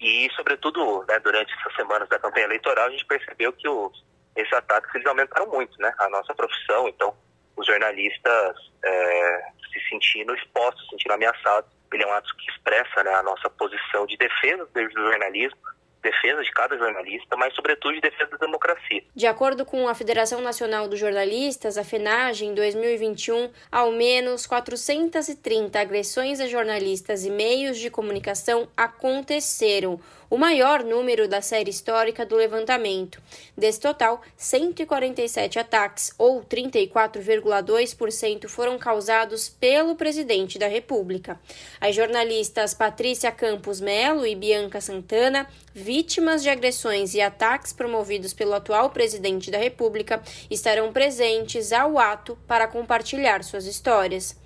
E, 0.00 0.28
sobretudo, 0.34 1.04
né, 1.08 1.18
durante 1.20 1.54
essas 1.54 1.74
semanas 1.76 2.08
da 2.08 2.18
campanha 2.18 2.46
eleitoral, 2.46 2.88
a 2.88 2.90
gente 2.90 3.06
percebeu 3.06 3.52
que 3.52 3.68
os, 3.68 4.04
esses 4.34 4.52
ataques 4.52 4.92
eles 4.94 5.06
aumentaram 5.06 5.46
muito 5.46 5.80
né, 5.80 5.94
a 5.98 6.08
nossa 6.08 6.34
profissão. 6.34 6.88
Então, 6.88 7.16
os 7.56 7.66
jornalistas 7.66 8.56
é, 8.84 9.42
se 9.72 9.88
sentindo 9.88 10.34
expostos, 10.34 10.82
se 10.84 10.90
sentindo 10.90 11.12
ameaçados. 11.12 11.70
Ele 11.92 12.02
é 12.02 12.06
um 12.06 12.12
ato 12.12 12.36
que 12.36 12.50
expressa 12.50 13.04
né, 13.04 13.14
a 13.14 13.22
nossa 13.22 13.48
posição 13.48 14.06
de 14.06 14.16
defesa 14.16 14.66
do 14.66 14.90
jornalismo, 14.90 15.58
defesa 16.06 16.42
de 16.42 16.50
cada 16.52 16.78
jornalista, 16.78 17.36
mas 17.36 17.54
sobretudo 17.54 17.94
de 17.94 18.00
defesa 18.00 18.30
da 18.30 18.46
democracia. 18.46 19.02
De 19.14 19.26
acordo 19.26 19.64
com 19.64 19.88
a 19.88 19.94
Federação 19.94 20.40
Nacional 20.40 20.88
dos 20.88 20.98
Jornalistas, 20.98 21.76
a 21.76 21.84
FENAGE, 21.84 22.46
em 22.46 22.54
2021, 22.54 23.50
ao 23.70 23.90
menos 23.90 24.46
430 24.46 25.80
agressões 25.80 26.40
a 26.40 26.46
jornalistas 26.46 27.24
e 27.24 27.30
meios 27.30 27.78
de 27.78 27.90
comunicação 27.90 28.68
aconteceram, 28.76 29.98
o 30.28 30.36
maior 30.36 30.84
número 30.84 31.28
da 31.28 31.40
série 31.40 31.70
histórica 31.70 32.26
do 32.26 32.36
levantamento. 32.36 33.22
Desse 33.56 33.80
total, 33.80 34.20
147 34.36 35.58
ataques, 35.58 36.12
ou 36.18 36.42
34,2%, 36.42 38.48
foram 38.48 38.78
causados 38.78 39.48
pelo 39.48 39.96
presidente 39.96 40.58
da 40.58 40.66
República. 40.66 41.38
As 41.80 41.94
jornalistas 41.94 42.74
Patrícia 42.74 43.30
Campos 43.30 43.80
Melo 43.80 44.26
e 44.26 44.34
Bianca 44.34 44.80
Santana, 44.80 45.46
vítimas 45.74 46.42
de 46.42 46.48
agressões 46.48 47.14
e 47.14 47.20
ataques 47.20 47.72
promovidos 47.72 48.32
pelo 48.32 48.54
atual 48.54 48.90
presidente 48.90 49.50
da 49.50 49.58
República, 49.58 50.22
estarão 50.50 50.92
presentes 50.92 51.72
ao 51.72 51.98
ato 51.98 52.36
para 52.46 52.66
compartilhar 52.66 53.44
suas 53.44 53.66
histórias. 53.66 54.36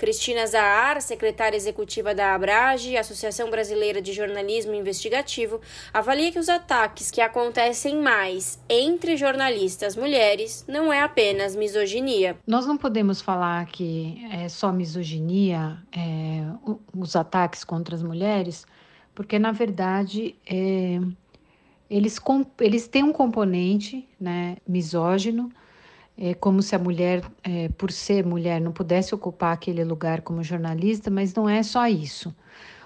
Cristina 0.00 0.46
Zahar, 0.46 1.02
secretária 1.02 1.58
executiva 1.58 2.14
da 2.14 2.34
Abrage, 2.34 2.96
Associação 2.96 3.50
Brasileira 3.50 4.00
de 4.00 4.14
Jornalismo 4.14 4.72
Investigativo, 4.72 5.60
avalia 5.92 6.32
que 6.32 6.38
os 6.38 6.48
ataques 6.48 7.10
que 7.10 7.20
acontecem 7.20 8.00
mais 8.00 8.58
entre 8.66 9.14
jornalistas 9.14 9.94
mulheres 9.94 10.64
não 10.66 10.90
é 10.90 11.02
apenas 11.02 11.54
misoginia. 11.54 12.38
Nós 12.46 12.66
não 12.66 12.78
podemos 12.78 13.20
falar 13.20 13.66
que 13.66 14.26
é 14.32 14.48
só 14.48 14.72
misoginia 14.72 15.76
é, 15.94 16.46
os 16.96 17.14
ataques 17.14 17.62
contra 17.62 17.94
as 17.94 18.02
mulheres, 18.02 18.66
porque 19.14 19.38
na 19.38 19.52
verdade 19.52 20.34
é, 20.46 20.98
eles, 21.90 22.18
eles 22.58 22.88
têm 22.88 23.02
um 23.02 23.12
componente 23.12 24.08
né, 24.18 24.56
misógino 24.66 25.52
é 26.16 26.34
como 26.34 26.62
se 26.62 26.74
a 26.74 26.78
mulher, 26.78 27.22
é, 27.42 27.68
por 27.70 27.90
ser 27.90 28.26
mulher, 28.26 28.60
não 28.60 28.72
pudesse 28.72 29.14
ocupar 29.14 29.52
aquele 29.52 29.82
lugar 29.84 30.20
como 30.20 30.42
jornalista, 30.42 31.10
mas 31.10 31.34
não 31.34 31.48
é 31.48 31.62
só 31.62 31.86
isso. 31.86 32.34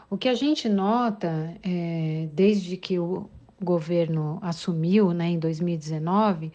O 0.09 0.17
que 0.17 0.29
a 0.29 0.35
gente 0.35 0.69
nota, 0.69 1.55
é, 1.63 2.29
desde 2.33 2.77
que 2.77 2.99
o 2.99 3.29
governo 3.61 4.39
assumiu 4.43 5.13
né, 5.13 5.31
em 5.31 5.39
2019, 5.39 6.53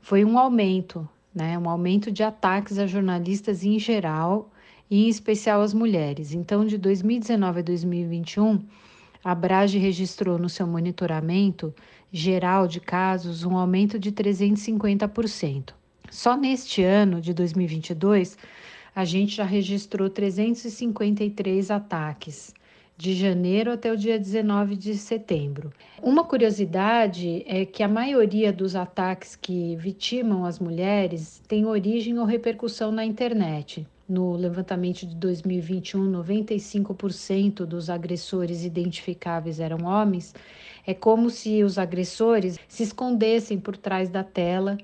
foi 0.00 0.24
um 0.24 0.38
aumento, 0.38 1.08
né, 1.34 1.58
um 1.58 1.68
aumento 1.68 2.10
de 2.10 2.22
ataques 2.22 2.78
a 2.78 2.86
jornalistas 2.86 3.62
em 3.64 3.78
geral 3.78 4.50
e 4.90 5.04
em 5.04 5.08
especial 5.08 5.60
às 5.60 5.74
mulheres. 5.74 6.32
Então, 6.32 6.64
de 6.64 6.78
2019 6.78 7.60
a 7.60 7.62
2021, 7.62 8.64
a 9.22 9.34
Brage 9.34 9.78
registrou 9.78 10.38
no 10.38 10.48
seu 10.48 10.66
monitoramento 10.66 11.74
geral 12.12 12.66
de 12.66 12.80
casos 12.80 13.44
um 13.44 13.56
aumento 13.56 13.98
de 13.98 14.10
350%. 14.12 15.74
Só 16.10 16.36
neste 16.36 16.82
ano 16.82 17.20
de 17.20 17.34
2022, 17.34 18.38
a 18.94 19.04
gente 19.04 19.36
já 19.36 19.44
registrou 19.44 20.08
353 20.08 21.70
ataques, 21.70 22.54
de 22.96 23.14
janeiro 23.14 23.70
até 23.70 23.92
o 23.92 23.96
dia 23.96 24.18
19 24.18 24.74
de 24.74 24.94
setembro. 24.96 25.70
Uma 26.02 26.24
curiosidade 26.24 27.44
é 27.46 27.66
que 27.66 27.82
a 27.82 27.88
maioria 27.88 28.52
dos 28.52 28.74
ataques 28.74 29.36
que 29.36 29.76
vitimam 29.76 30.46
as 30.46 30.58
mulheres 30.58 31.42
tem 31.46 31.66
origem 31.66 32.18
ou 32.18 32.24
repercussão 32.24 32.90
na 32.90 33.04
internet. 33.04 33.86
No 34.08 34.34
levantamento 34.34 35.04
de 35.04 35.14
2021, 35.16 36.10
95% 36.10 37.66
dos 37.66 37.90
agressores 37.90 38.64
identificáveis 38.64 39.60
eram 39.60 39.84
homens. 39.84 40.34
É 40.86 40.94
como 40.94 41.28
se 41.28 41.62
os 41.64 41.76
agressores 41.76 42.58
se 42.68 42.84
escondessem 42.84 43.58
por 43.58 43.76
trás 43.76 44.08
da 44.08 44.22
tela 44.22 44.78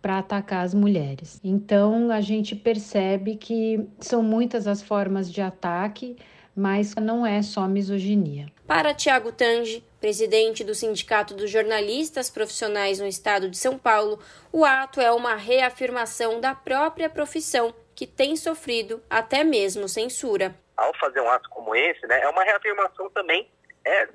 para 0.00 0.18
atacar 0.18 0.64
as 0.64 0.74
mulheres. 0.74 1.40
Então 1.44 2.10
a 2.10 2.20
gente 2.20 2.56
percebe 2.56 3.36
que 3.36 3.86
são 3.98 4.22
muitas 4.22 4.66
as 4.66 4.82
formas 4.82 5.30
de 5.30 5.40
ataque, 5.40 6.16
mas 6.54 6.94
não 6.96 7.26
é 7.26 7.42
só 7.42 7.66
misoginia. 7.66 8.46
Para 8.66 8.94
Tiago 8.94 9.32
Tange, 9.32 9.84
presidente 10.00 10.64
do 10.64 10.74
Sindicato 10.74 11.34
dos 11.34 11.50
Jornalistas 11.50 12.30
Profissionais 12.30 12.98
no 12.98 13.06
estado 13.06 13.50
de 13.50 13.58
São 13.58 13.78
Paulo, 13.78 14.18
o 14.52 14.64
ato 14.64 15.00
é 15.00 15.10
uma 15.12 15.34
reafirmação 15.34 16.40
da 16.40 16.54
própria 16.54 17.08
profissão 17.10 17.74
que 17.94 18.06
tem 18.06 18.34
sofrido 18.36 19.02
até 19.10 19.44
mesmo 19.44 19.88
censura. 19.88 20.54
ao 20.76 20.94
fazer 20.98 21.20
um 21.20 21.28
ato 21.28 21.50
como 21.50 21.74
esse, 21.74 22.06
né, 22.06 22.20
é 22.22 22.28
uma 22.28 22.42
reafirmação 22.42 23.10
também 23.10 23.46
é, 23.84 24.08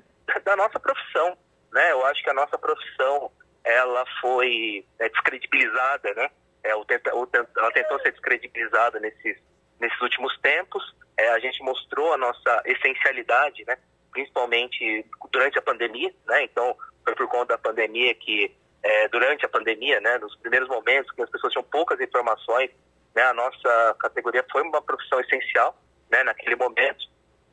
da 0.44 0.56
nossa 0.56 0.80
profissão. 0.80 1.36
Né? 1.72 1.92
Eu 1.92 2.04
acho 2.06 2.22
que 2.22 2.30
a 2.30 2.34
nossa 2.34 2.58
profissão 2.58 3.30
ela 3.66 4.04
foi 4.20 4.86
é, 5.00 5.08
descredibilizada, 5.08 6.14
né? 6.14 6.30
É, 6.62 6.74
o 6.74 6.84
tenta, 6.84 7.14
o, 7.14 7.28
ela 7.32 7.72
tentou 7.72 8.00
ser 8.00 8.12
descredibilizada 8.12 9.00
nesses, 9.00 9.36
nesses 9.80 10.00
últimos 10.00 10.38
tempos. 10.38 10.82
É, 11.18 11.28
a 11.30 11.38
gente 11.38 11.62
mostrou 11.62 12.12
a 12.12 12.16
nossa 12.16 12.62
essencialidade, 12.64 13.64
né? 13.66 13.76
principalmente 14.12 15.04
durante 15.30 15.58
a 15.58 15.62
pandemia. 15.62 16.12
Né? 16.26 16.44
Então, 16.44 16.76
foi 17.04 17.14
por 17.14 17.28
conta 17.28 17.54
da 17.54 17.58
pandemia 17.58 18.14
que, 18.14 18.54
é, 18.82 19.08
durante 19.08 19.44
a 19.44 19.48
pandemia, 19.48 20.00
né, 20.00 20.16
nos 20.18 20.34
primeiros 20.36 20.68
momentos, 20.68 21.10
que 21.12 21.22
as 21.22 21.30
pessoas 21.30 21.52
tinham 21.52 21.64
poucas 21.64 22.00
informações, 22.00 22.70
né, 23.14 23.22
a 23.22 23.34
nossa 23.34 23.96
categoria 24.00 24.44
foi 24.50 24.62
uma 24.62 24.80
profissão 24.82 25.20
essencial 25.20 25.76
né, 26.10 26.22
naquele 26.24 26.56
momento. 26.56 27.04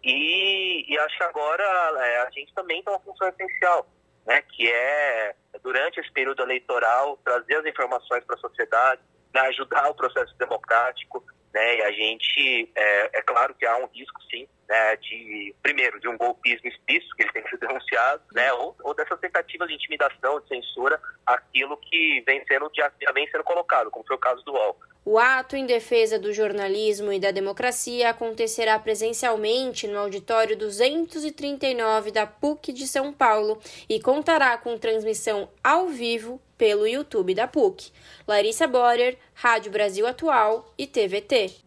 E, 0.04 0.86
e 0.88 1.00
acho 1.00 1.18
que 1.18 1.24
agora 1.24 1.64
é, 1.64 2.18
a 2.28 2.30
gente 2.32 2.54
também 2.54 2.82
tem 2.84 2.94
uma 2.94 3.00
função 3.00 3.28
essencial, 3.28 3.88
né, 4.26 4.42
que 4.42 4.70
é, 4.70 5.36
durante 5.62 6.00
esse 6.00 6.12
período 6.12 6.42
eleitoral, 6.44 7.18
trazer 7.24 7.56
as 7.56 7.66
informações 7.66 8.24
para 8.24 8.36
a 8.36 8.40
sociedade, 8.40 9.02
né, 9.34 9.42
ajudar 9.42 9.90
o 9.90 9.96
processo 9.96 10.36
democrático, 10.38 11.24
né, 11.54 11.78
e 11.78 11.82
a 11.84 11.92
gente, 11.92 12.72
é, 12.76 13.20
é 13.20 13.22
claro 13.22 13.54
que 13.54 13.66
há 13.66 13.78
um 13.78 13.88
risco, 13.88 14.22
sim, 14.30 14.48
né, 14.68 14.96
de, 14.98 15.54
primeiro, 15.62 16.00
de 16.00 16.08
um 16.08 16.18
golpismo 16.18 16.68
explícito, 16.68 17.16
que 17.16 17.24
ele 17.24 17.32
tem 17.32 17.48
ser 17.48 17.58
denunciado, 17.58 18.24
né, 18.34 18.52
ou, 18.54 18.76
ou 18.84 18.94
dessas 18.94 19.20
tentativas 19.20 19.68
de 19.68 19.76
intimidação, 19.76 20.40
de 20.42 20.48
censura, 20.48 21.00
aquilo 21.26 21.78
que 21.78 22.24
vem 22.26 22.44
sendo, 22.46 22.70
já, 22.76 22.92
já 23.02 23.12
vem 23.12 23.30
sendo 23.30 23.44
colocado, 23.44 23.92
como 23.92 24.06
foi 24.06 24.16
o 24.16 24.20
caso 24.20 24.44
do 24.44 24.54
UOL. 24.54 24.78
O 25.06 25.20
ato 25.20 25.58
em 25.58 25.66
defesa 25.66 26.18
do 26.18 26.32
jornalismo 26.32 27.12
e 27.12 27.20
da 27.20 27.30
democracia 27.30 28.10
acontecerá 28.10 28.80
presencialmente 28.80 29.86
no 29.86 30.00
auditório 30.00 30.56
239 30.56 32.10
da 32.10 32.26
PUC 32.26 32.72
de 32.72 32.88
São 32.88 33.12
Paulo 33.12 33.60
e 33.90 34.00
contará 34.00 34.58
com 34.58 34.78
transmissão 34.78 35.50
ao 35.62 35.88
vivo 35.88 36.42
pelo 36.58 36.88
YouTube 36.88 37.36
da 37.36 37.50
PUC. 37.50 37.92
Larissa 38.26 38.66
Borer, 38.66 39.18
Rádio 39.34 39.74
Brasil 39.74 40.08
Atual 40.08 40.74
e 40.78 40.88
TVT. 40.88 41.64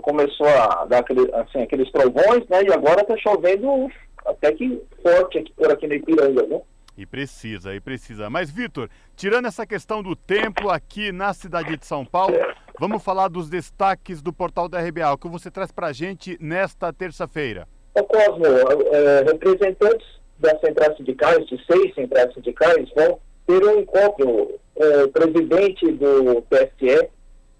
começou 0.02 0.48
a 0.48 0.86
dar 0.86 1.00
aquele, 1.00 1.28
assim, 1.34 1.64
aqueles 1.64 1.92
trovões, 1.92 2.48
né? 2.50 2.64
E 2.64 2.72
agora 2.72 3.02
está 3.02 3.18
chovendo 3.18 3.90
até 4.26 4.52
que 4.52 4.80
forte 5.02 5.40
aqui, 5.40 5.52
por 5.54 5.72
aqui 5.72 5.88
no 5.88 5.96
Ipiranga, 5.96 6.46
né? 6.46 6.62
E 6.96 7.06
precisa, 7.06 7.74
e 7.74 7.80
precisa. 7.80 8.30
Mas, 8.30 8.52
Vitor, 8.52 8.90
tirando 9.16 9.48
essa 9.48 9.66
questão 9.66 10.04
do 10.04 10.16
tempo 10.16 10.70
aqui 10.70 11.12
na 11.12 11.34
cidade 11.34 11.76
de 11.76 11.86
São 11.86 12.06
Paulo, 12.06 12.36
vamos 12.80 13.04
falar 13.04 13.28
dos 13.28 13.50
destaques 13.50 14.22
do 14.22 14.32
portal 14.32 14.70
da 14.70 14.80
RBA. 14.80 15.12
O 15.12 15.18
que 15.18 15.28
você 15.28 15.50
traz 15.50 15.72
para 15.72 15.88
a 15.88 15.94
gente 15.94 16.38
nesta 16.40 16.94
terça-feira? 16.94 17.68
Ô 17.96 18.04
Cosmo, 18.04 18.46
é, 18.46 19.24
representantes 19.24 20.08
das 20.38 20.60
centrais 20.60 20.96
sindicais, 20.96 21.46
de 21.48 21.60
seis 21.66 21.94
centrais 21.96 22.32
sindicais, 22.36 22.88
vão 22.96 23.20
ter 23.48 23.64
um 23.64 23.80
encontro 23.80 24.60
com 24.76 25.04
o 25.04 25.08
presidente 25.10 25.92
do 25.94 26.42
PSE, 26.44 27.10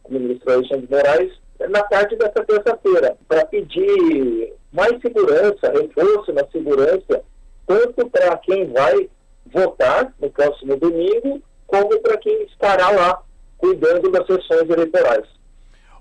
ministro 0.10 0.54
Alexandre 0.54 0.88
Moraes, 0.90 1.32
na 1.70 1.84
tarde 1.84 2.16
dessa 2.16 2.44
terça-feira, 2.44 3.18
para 3.28 3.46
pedir 3.46 4.54
mais 4.72 5.00
segurança, 5.02 5.72
reforço 5.72 6.34
na 6.34 6.46
segurança, 6.48 7.24
tanto 7.68 8.10
para 8.10 8.38
quem 8.38 8.72
vai 8.72 9.10
votar 9.46 10.14
no 10.20 10.30
próximo 10.30 10.76
domingo, 10.78 11.42
como 11.68 12.00
para 12.00 12.18
quem 12.18 12.44
estará 12.44 12.90
lá 12.90 13.22
cuidando 13.58 14.10
das 14.12 14.26
sessões 14.26 14.70
eleitorais. 14.70 15.28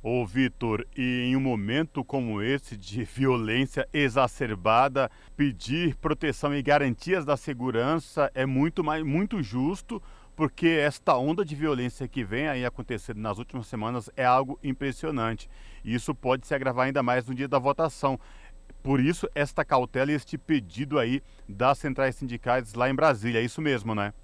Ô 0.02 0.24
Vitor, 0.24 0.86
e 0.96 1.26
em 1.26 1.36
um 1.36 1.40
momento 1.40 2.02
como 2.02 2.40
esse 2.40 2.74
de 2.74 3.04
violência 3.04 3.86
exacerbada, 3.92 5.10
pedir 5.36 5.94
proteção 5.96 6.54
e 6.54 6.62
garantias 6.62 7.24
da 7.24 7.36
segurança 7.36 8.30
é 8.34 8.46
muito 8.46 8.82
mais 8.82 9.02
muito 9.02 9.42
justo, 9.42 10.02
porque 10.40 10.68
esta 10.68 11.18
onda 11.18 11.44
de 11.44 11.55
violência 11.55 12.09
que 12.09 12.24
vem 12.24 12.48
aí 12.48 12.64
acontecendo 12.64 13.18
nas 13.18 13.37
últimas 13.37 13.66
semanas 13.66 14.09
é 14.16 14.24
algo 14.24 14.59
impressionante. 14.64 15.50
E 15.85 15.94
isso 15.94 16.14
pode 16.14 16.46
se 16.46 16.55
agravar 16.55 16.87
ainda 16.87 17.03
mais 17.03 17.29
no 17.29 17.35
dia 17.35 17.46
da 17.46 17.59
votação. 17.59 18.18
Por 18.83 19.00
isso, 19.00 19.29
esta 19.35 19.66
cautela 19.66 20.11
e 20.11 20.14
este 20.14 20.38
pedido 20.38 20.98
aí 20.98 21.20
das 21.46 21.76
centrais 21.76 22.16
sindicais 22.16 22.72
lá 22.72 22.88
em 22.88 22.94
Brasília. 22.94 23.38
É 23.38 23.42
isso 23.42 23.61
mesmo, 23.61 23.94
né? 23.94 24.14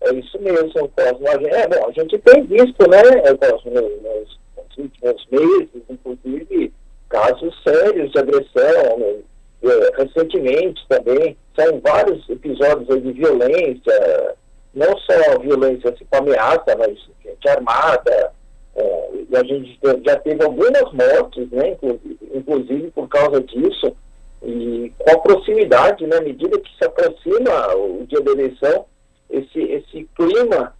É 0.00 0.14
isso 0.14 0.40
mesmo, 0.40 0.72
Cosmo. 0.72 1.28
É, 1.28 1.68
bom, 1.68 1.86
a 1.86 1.92
gente 1.92 2.16
tem 2.16 2.46
visto, 2.46 2.88
né, 2.88 3.02
Cosmo, 3.36 3.72
nos, 3.74 4.38
últimos 4.78 5.26
meses, 5.30 5.82
inclusive, 5.90 6.72
casos 7.10 7.62
sérios 7.62 8.10
de 8.12 8.18
agressão, 8.18 8.98
né, 9.00 9.20
é, 9.64 10.02
recentemente 10.02 10.82
também. 10.88 11.36
São 11.54 11.78
vários 11.80 12.26
episódios 12.30 13.02
de 13.02 13.12
violência, 13.12 14.34
não 14.74 14.96
só 14.98 15.38
violência 15.40 15.94
com 16.10 16.16
ameaça, 16.18 16.76
mas 16.78 16.98
gente 17.24 17.48
armada. 17.48 18.32
É, 18.74 19.10
e 19.28 19.36
a 19.36 19.42
gente 19.42 19.78
já 20.04 20.16
teve 20.20 20.44
algumas 20.44 20.92
mortes, 20.92 21.50
né, 21.50 21.70
inclusive, 21.70 22.18
inclusive 22.34 22.90
por 22.92 23.08
causa 23.08 23.40
disso. 23.40 23.96
E 24.42 24.92
com 24.98 25.10
a 25.10 25.18
proximidade, 25.18 26.06
né, 26.06 26.16
à 26.16 26.20
medida 26.20 26.60
que 26.60 26.76
se 26.76 26.84
aproxima 26.84 27.74
o 27.74 28.06
dia 28.06 28.20
da 28.20 28.30
eleição, 28.30 28.84
esse, 29.28 29.60
esse 29.60 30.08
clima, 30.14 30.74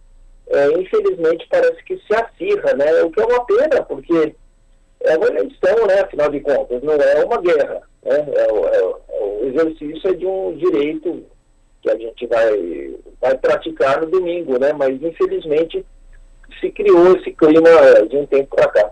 é, 0.47 0.71
infelizmente, 0.79 1.45
parece 1.49 1.83
que 1.83 1.97
se 1.97 2.15
acirra, 2.15 2.73
né? 2.73 3.03
O 3.03 3.11
que 3.11 3.21
é 3.21 3.25
uma 3.25 3.45
pena, 3.45 3.83
porque 3.83 4.33
é 5.01 5.17
uma 5.17 5.27
eleição, 5.27 5.87
né, 5.87 6.01
afinal 6.01 6.29
de 6.29 6.39
contas, 6.39 6.81
não 6.81 6.93
é 6.93 7.25
uma 7.25 7.41
guerra. 7.41 7.81
Né? 8.03 8.15
É, 8.15 8.41
é, 8.41 8.79
é, 8.79 8.83
o 8.83 9.45
exercício 9.45 10.09
é 10.09 10.13
de 10.13 10.25
um 10.25 10.55
direito 10.55 11.25
que 11.81 11.89
a 11.89 11.97
gente 11.97 12.27
vai, 12.27 12.95
vai 13.21 13.37
praticar 13.37 14.01
no 14.01 14.07
domingo, 14.07 14.57
né? 14.59 14.73
Mas, 14.73 15.01
infelizmente, 15.01 15.85
se 16.59 16.71
criou 16.71 17.15
esse 17.15 17.31
clima 17.31 17.69
de 18.09 18.17
um 18.17 18.25
tempo 18.25 18.55
para 18.55 18.67
cá. 18.69 18.91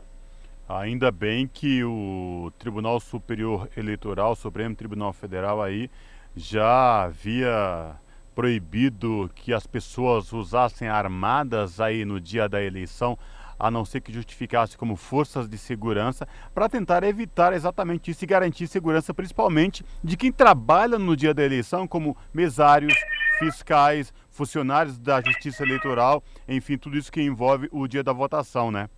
Ainda 0.69 1.12
bem 1.12 1.47
que 1.47 1.84
o 1.84 2.52
Tribunal 2.60 3.00
Superior 3.00 3.69
Eleitoral, 3.76 4.36
Supremo 4.36 4.76
Tribunal 4.76 5.13
Federal 5.13 5.62
aí 5.62 5.89
já 6.36 7.04
havia 7.04 7.95
proibido 8.36 9.32
que 9.34 9.54
as 9.54 9.65
pessoas 9.65 10.32
usassem 10.32 10.88
armadas 10.88 11.80
aí 11.80 12.06
no 12.06 12.19
dia 12.19 12.47
da 12.47 12.62
eleição, 12.62 13.17
a 13.60 13.72
não 13.72 13.86
ser 13.86 14.02
que 14.02 14.13
justificasse 14.13 14.78
como 14.78 14.96
forças 14.96 15.48
de 15.48 15.58
segurança, 15.58 16.28
para 16.54 16.70
tentar 16.70 17.04
evitar 17.04 17.54
exatamente 17.54 18.12
isso 18.12 18.24
e 18.24 18.28
garantir 18.28 18.67
segurança, 18.67 19.13
principalmente 19.13 19.84
de 20.04 20.15
quem 20.15 20.32
trabalha 20.32 21.00
no 21.00 21.15
dia 21.15 21.34
da 21.34 21.43
eleição, 21.43 21.88
como 21.88 22.15
mesários, 22.34 22.93
fiscais, 23.39 24.13
funcionários 24.30 24.98
da 24.98 25.22
Justiça 25.22 25.63
Eleitoral, 25.63 26.24
enfim, 26.48 26.78
tudo 26.78 26.98
isso 26.98 27.12
que 27.12 27.22
envolve 27.22 27.67
o 27.72 27.88
dia 27.88 28.04
da 28.04 28.13
votação, 28.13 28.72
né? 28.72 28.89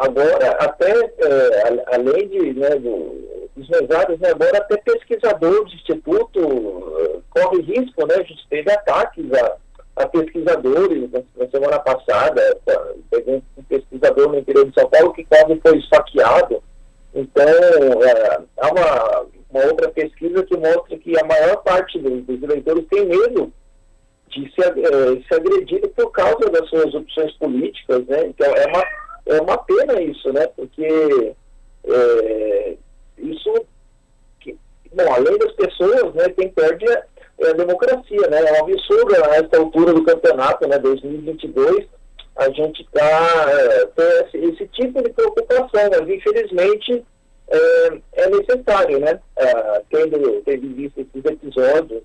agora, 0.00 0.50
até, 0.60 0.90
é, 0.90 1.84
além 1.94 2.28
de, 2.28 2.54
né, 2.54 2.70
do, 2.70 3.48
dos 3.54 3.68
mesários, 3.68 4.18
né, 4.20 4.30
agora 4.30 4.58
até 4.58 4.76
pesquisador 4.78 5.64
de 5.66 5.76
instituto 5.76 6.40
uh, 6.40 7.22
corre 7.30 7.60
risco, 7.62 8.06
né, 8.06 8.16
gente 8.24 8.46
teve 8.48 8.70
ataques 8.72 9.32
a, 9.32 9.56
a 9.96 10.06
pesquisadores 10.06 11.10
na, 11.10 11.20
na, 11.36 11.50
semana 11.50 11.78
passada, 11.80 12.58
teve 13.10 13.42
um 13.56 13.62
pesquisador 13.62 14.28
no 14.28 14.38
interior 14.38 14.66
de 14.66 14.74
São 14.78 14.88
Paulo 14.88 15.12
que 15.12 15.24
quase 15.24 15.58
foi 15.60 15.78
esfaqueado, 15.78 16.62
então 17.14 17.44
é, 17.44 18.40
há 18.58 18.68
uma, 18.68 19.26
uma 19.50 19.64
outra 19.66 19.90
pesquisa 19.90 20.44
que 20.44 20.56
mostra 20.56 20.98
que 20.98 21.18
a 21.18 21.24
maior 21.24 21.56
parte 21.62 21.98
dos, 21.98 22.22
dos 22.24 22.42
eleitores 22.42 22.86
tem 22.90 23.06
medo 23.06 23.52
de 24.28 24.52
ser, 24.52 24.76
é, 24.78 25.22
ser 25.26 25.34
agredido 25.34 25.88
por 25.90 26.10
causa 26.10 26.50
das 26.50 26.68
suas 26.68 26.94
opções 26.94 27.32
políticas, 27.38 28.04
né, 28.06 28.26
então 28.26 28.46
é 28.54 28.66
uma 28.66 28.84
é 29.26 29.40
uma 29.40 29.58
pena 29.58 30.00
isso, 30.00 30.32
né? 30.32 30.46
Porque 30.46 31.34
é, 31.84 32.76
isso, 33.18 33.52
bom, 34.92 35.12
além 35.12 35.36
das 35.38 35.52
pessoas, 35.52 36.14
né, 36.14 36.28
quem 36.30 36.48
perde 36.50 36.86
é, 36.88 37.04
é 37.38 37.48
a 37.50 37.52
democracia, 37.52 38.28
né? 38.30 38.40
É 38.40 38.52
um 38.52 38.64
absurdo 38.64 39.14
a 39.14 39.36
esta 39.36 39.58
altura 39.58 39.92
do 39.92 40.04
campeonato, 40.04 40.66
né, 40.68 40.78
2022, 40.78 41.86
a 42.36 42.50
gente 42.50 42.82
está 42.82 43.50
é, 43.50 43.88
esse, 44.24 44.36
esse, 44.36 44.66
tipo 44.68 45.02
de 45.02 45.10
preocupação, 45.10 45.88
mas 45.90 46.08
infelizmente 46.08 47.02
é, 47.48 47.98
é 48.12 48.30
necessário, 48.30 49.00
né? 49.00 49.18
É, 49.36 49.82
tendo, 49.90 50.42
tendo 50.44 50.74
visto 50.74 51.00
esses 51.00 51.24
episódios 51.24 52.02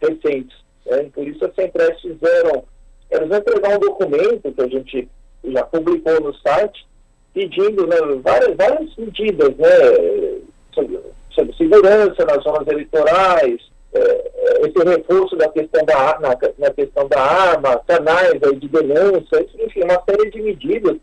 recentes. 0.00 0.56
Né? 0.86 1.08
Por 1.14 1.26
isso 1.28 1.44
as 1.44 1.54
centrais 1.54 2.00
fizeram, 2.00 2.64
eles 3.10 3.28
vão 3.28 3.38
entregar 3.38 3.76
um 3.76 3.80
documento 3.80 4.52
que 4.52 4.62
a 4.62 4.68
gente 4.68 5.08
já 5.44 5.62
publicou 5.64 6.20
no 6.20 6.34
site, 6.34 6.86
pedindo 7.32 7.86
né, 7.86 7.96
várias, 8.22 8.56
várias 8.56 8.96
medidas, 8.96 9.56
né? 9.56 10.40
Sobre, 10.74 11.00
sobre 11.30 11.56
segurança 11.56 12.24
nas 12.24 12.42
zonas 12.42 12.66
eleitorais, 12.66 13.60
é, 13.92 14.00
é, 14.00 14.60
esse 14.66 14.78
reforço 14.84 15.36
da 15.36 15.48
questão 15.48 15.84
da, 15.84 16.18
na, 16.20 16.36
na 16.58 16.70
questão 16.70 17.08
da 17.08 17.20
arma, 17.20 17.82
canais 17.86 18.42
aí 18.42 18.56
de 18.56 18.68
denúncia, 18.68 19.46
enfim, 19.58 19.82
uma 19.82 20.02
série 20.08 20.30
de 20.30 20.42
medidas. 20.42 20.96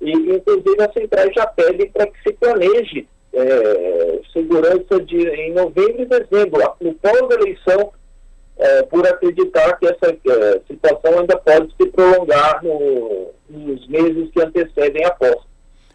E, 0.00 0.10
inclusive, 0.12 0.82
as 0.82 0.92
centrais 0.92 1.32
já 1.34 1.46
pedem 1.46 1.90
para 1.90 2.06
que 2.06 2.22
se 2.22 2.32
planeje 2.34 3.08
é, 3.32 4.20
segurança 4.32 5.00
de, 5.04 5.16
em 5.16 5.52
novembro 5.52 6.02
e 6.02 6.06
dezembro, 6.06 6.74
no 6.80 6.94
pós-eleição, 6.94 7.92
é, 8.58 8.82
por 8.82 9.06
acreditar 9.06 9.78
que 9.78 9.86
essa 9.86 10.10
é, 10.10 10.60
situação 10.68 11.20
ainda 11.20 11.36
pode 11.38 11.74
se 11.76 11.86
prolongar 11.90 12.62
no, 12.62 13.30
nos 13.48 13.88
meses 13.88 14.30
que 14.30 14.40
antecedem 14.42 15.04
a 15.04 15.10
posse. 15.10 15.51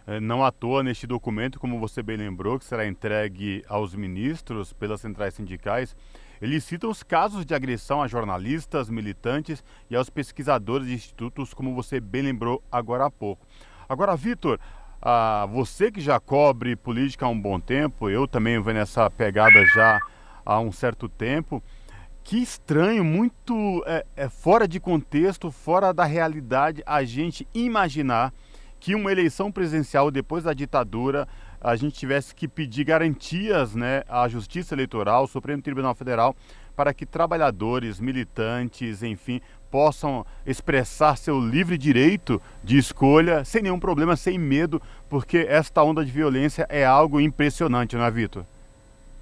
É, 0.07 0.21
não 0.21 0.41
à 0.41 0.51
toa, 0.53 0.81
neste 0.81 1.05
documento, 1.05 1.59
como 1.59 1.81
você 1.81 2.01
bem 2.01 2.15
lembrou, 2.15 2.57
que 2.57 2.63
será 2.63 2.87
entregue 2.87 3.61
aos 3.67 3.93
ministros 3.93 4.71
pelas 4.71 5.01
centrais 5.01 5.33
sindicais, 5.33 5.93
eles 6.41 6.63
citam 6.63 6.89
os 6.89 7.03
casos 7.03 7.45
de 7.45 7.53
agressão 7.53 8.01
a 8.01 8.07
jornalistas, 8.07 8.89
militantes 8.89 9.61
e 9.89 9.97
aos 9.97 10.09
pesquisadores 10.09 10.87
de 10.87 10.93
institutos, 10.93 11.53
como 11.53 11.75
você 11.75 11.99
bem 11.99 12.21
lembrou 12.21 12.63
agora 12.71 13.05
há 13.05 13.11
pouco. 13.11 13.45
Agora, 13.89 14.15
Vitor, 14.15 14.57
ah, 15.01 15.45
você 15.51 15.91
que 15.91 15.99
já 15.99 16.21
cobre 16.21 16.77
política 16.77 17.25
há 17.25 17.29
um 17.29 17.39
bom 17.39 17.59
tempo, 17.59 18.09
eu 18.09 18.29
também 18.29 18.61
venho 18.61 18.77
nessa 18.77 19.09
pegada 19.09 19.65
já 19.75 19.99
há 20.45 20.57
um 20.61 20.71
certo 20.71 21.09
tempo. 21.09 21.61
Que 22.23 22.41
estranho, 22.41 23.03
muito 23.03 23.83
é, 23.85 24.05
é, 24.15 24.29
fora 24.29 24.67
de 24.67 24.79
contexto, 24.79 25.51
fora 25.51 25.93
da 25.93 26.05
realidade, 26.05 26.81
a 26.85 27.03
gente 27.03 27.47
imaginar 27.53 28.33
que 28.79 28.95
uma 28.95 29.11
eleição 29.11 29.51
presidencial 29.51 30.11
depois 30.11 30.43
da 30.43 30.53
ditadura 30.53 31.27
a 31.59 31.75
gente 31.75 31.97
tivesse 31.97 32.35
que 32.35 32.47
pedir 32.47 32.83
garantias 32.83 33.75
né, 33.75 34.03
à 34.07 34.27
Justiça 34.27 34.75
Eleitoral, 34.75 35.21
ao 35.21 35.27
Supremo 35.27 35.61
Tribunal 35.61 35.95
Federal, 35.95 36.35
para 36.75 36.93
que 36.93 37.05
trabalhadores, 37.05 37.99
militantes, 37.99 39.01
enfim, 39.01 39.41
possam 39.71 40.25
expressar 40.45 41.17
seu 41.17 41.39
livre 41.39 41.77
direito 41.77 42.41
de 42.63 42.77
escolha 42.77 43.43
sem 43.43 43.63
nenhum 43.63 43.79
problema, 43.79 44.15
sem 44.15 44.37
medo, 44.37 44.81
porque 45.09 45.39
esta 45.49 45.83
onda 45.83 46.05
de 46.05 46.11
violência 46.11 46.67
é 46.69 46.85
algo 46.85 47.19
impressionante, 47.19 47.95
não 47.95 48.05
é, 48.05 48.11
Vitor? 48.11 48.45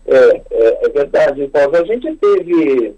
É, 0.05 0.17
é, 0.51 0.85
é 0.85 0.89
verdade, 0.89 1.47
Paulo. 1.47 1.77
A 1.77 1.85
gente 1.85 2.13
teve, 2.17 2.93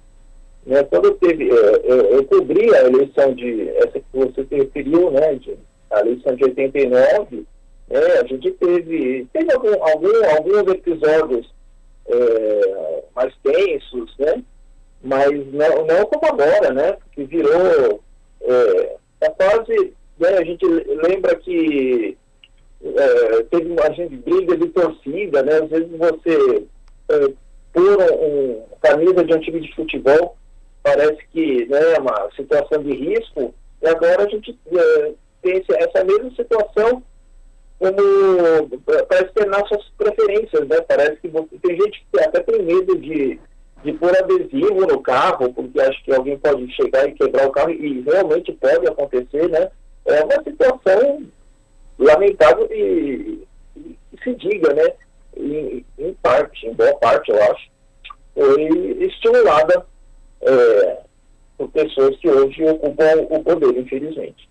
né, 0.65 0.83
quando 0.83 1.11
teve, 1.13 1.49
é, 1.49 1.81
eu, 1.83 1.97
eu 2.17 2.23
cobri 2.25 2.73
a 2.75 2.81
eleição 2.81 3.33
de, 3.33 3.69
essa 3.77 3.99
que 3.99 4.05
você 4.13 4.43
se 4.43 4.55
referiu, 4.55 5.11
né, 5.11 5.35
de 5.35 5.55
a 5.91 5.99
eleição 6.01 6.35
de 6.35 6.43
89, 6.43 7.45
é, 7.89 8.19
a 8.19 8.25
gente 8.25 8.51
teve, 8.51 9.27
teve 9.31 9.53
algum, 9.53 9.73
algum, 9.83 10.25
alguns 10.35 10.73
episódios 10.73 11.49
é, 12.07 13.03
mais 13.15 13.33
tensos, 13.43 14.13
né? 14.17 14.43
Mas 15.03 15.31
não, 15.53 15.85
não 15.85 16.05
como 16.05 16.25
agora, 16.25 16.73
né? 16.73 16.97
Que 17.13 17.23
virou 17.23 18.01
é, 18.41 18.95
é 19.21 19.29
quase, 19.29 19.93
né, 20.19 20.29
a 20.37 20.43
gente 20.43 20.65
lembra 20.65 21.35
que 21.35 22.17
é, 22.83 23.43
teve 23.43 23.71
uma 23.71 23.91
gente 23.93 24.15
briga 24.17 24.57
de 24.57 24.67
torcida, 24.69 25.43
né? 25.43 25.53
Às 25.55 25.69
vezes 25.69 25.89
você 25.97 26.65
é, 27.09 27.33
por 27.73 27.83
um, 27.83 28.25
um, 28.25 28.63
camisa 28.81 29.23
de 29.23 29.33
um 29.33 29.39
time 29.39 29.61
de 29.61 29.75
futebol 29.75 30.35
parece 30.83 31.17
que 31.31 31.65
né, 31.67 31.93
é 31.95 31.99
uma 31.99 32.29
situação 32.35 32.81
de 32.81 32.93
risco, 32.95 33.53
e 33.81 33.87
agora 33.87 34.23
a 34.23 34.29
gente 34.29 34.57
é, 34.71 35.11
tem 35.41 35.63
essa 35.69 36.03
mesma 36.03 36.31
situação 36.31 37.03
como 37.79 38.81
para 39.07 39.21
externar 39.21 39.67
suas 39.67 39.87
preferências, 39.97 40.67
né? 40.67 40.81
Parece 40.81 41.17
que 41.17 41.27
você, 41.27 41.57
tem 41.61 41.79
gente 41.79 42.05
que 42.11 42.19
até 42.19 42.41
tem 42.41 42.63
medo 42.63 42.97
de, 42.97 43.39
de 43.83 43.93
pôr 43.93 44.17
adesivo 44.17 44.87
no 44.87 44.99
carro, 45.01 45.53
porque 45.53 45.79
acha 45.79 46.03
que 46.03 46.13
alguém 46.13 46.37
pode 46.39 46.71
chegar 46.73 47.07
e 47.07 47.13
quebrar 47.13 47.47
o 47.47 47.51
carro, 47.51 47.71
e 47.71 48.01
realmente 48.01 48.51
pode 48.53 48.87
acontecer, 48.87 49.47
né? 49.49 49.69
É 50.05 50.23
uma 50.23 50.43
situação 50.43 51.23
lamentável 51.99 52.67
e, 52.71 53.45
e 53.75 53.97
se 54.23 54.33
diga, 54.35 54.73
né? 54.73 54.93
Em, 55.35 55.85
em, 55.99 56.13
parte, 56.15 56.65
em 56.65 56.73
boa 56.73 56.95
parte, 56.95 57.29
eu 57.29 57.43
acho, 57.43 57.69
foi 58.33 58.63
estimulada 59.01 59.85
é, 60.41 60.97
por 61.59 61.69
pessoas 61.69 62.17
que 62.17 62.27
hoje 62.27 62.63
ocupam 62.63 63.27
o 63.29 63.43
poder, 63.43 63.77
infelizmente 63.77 64.47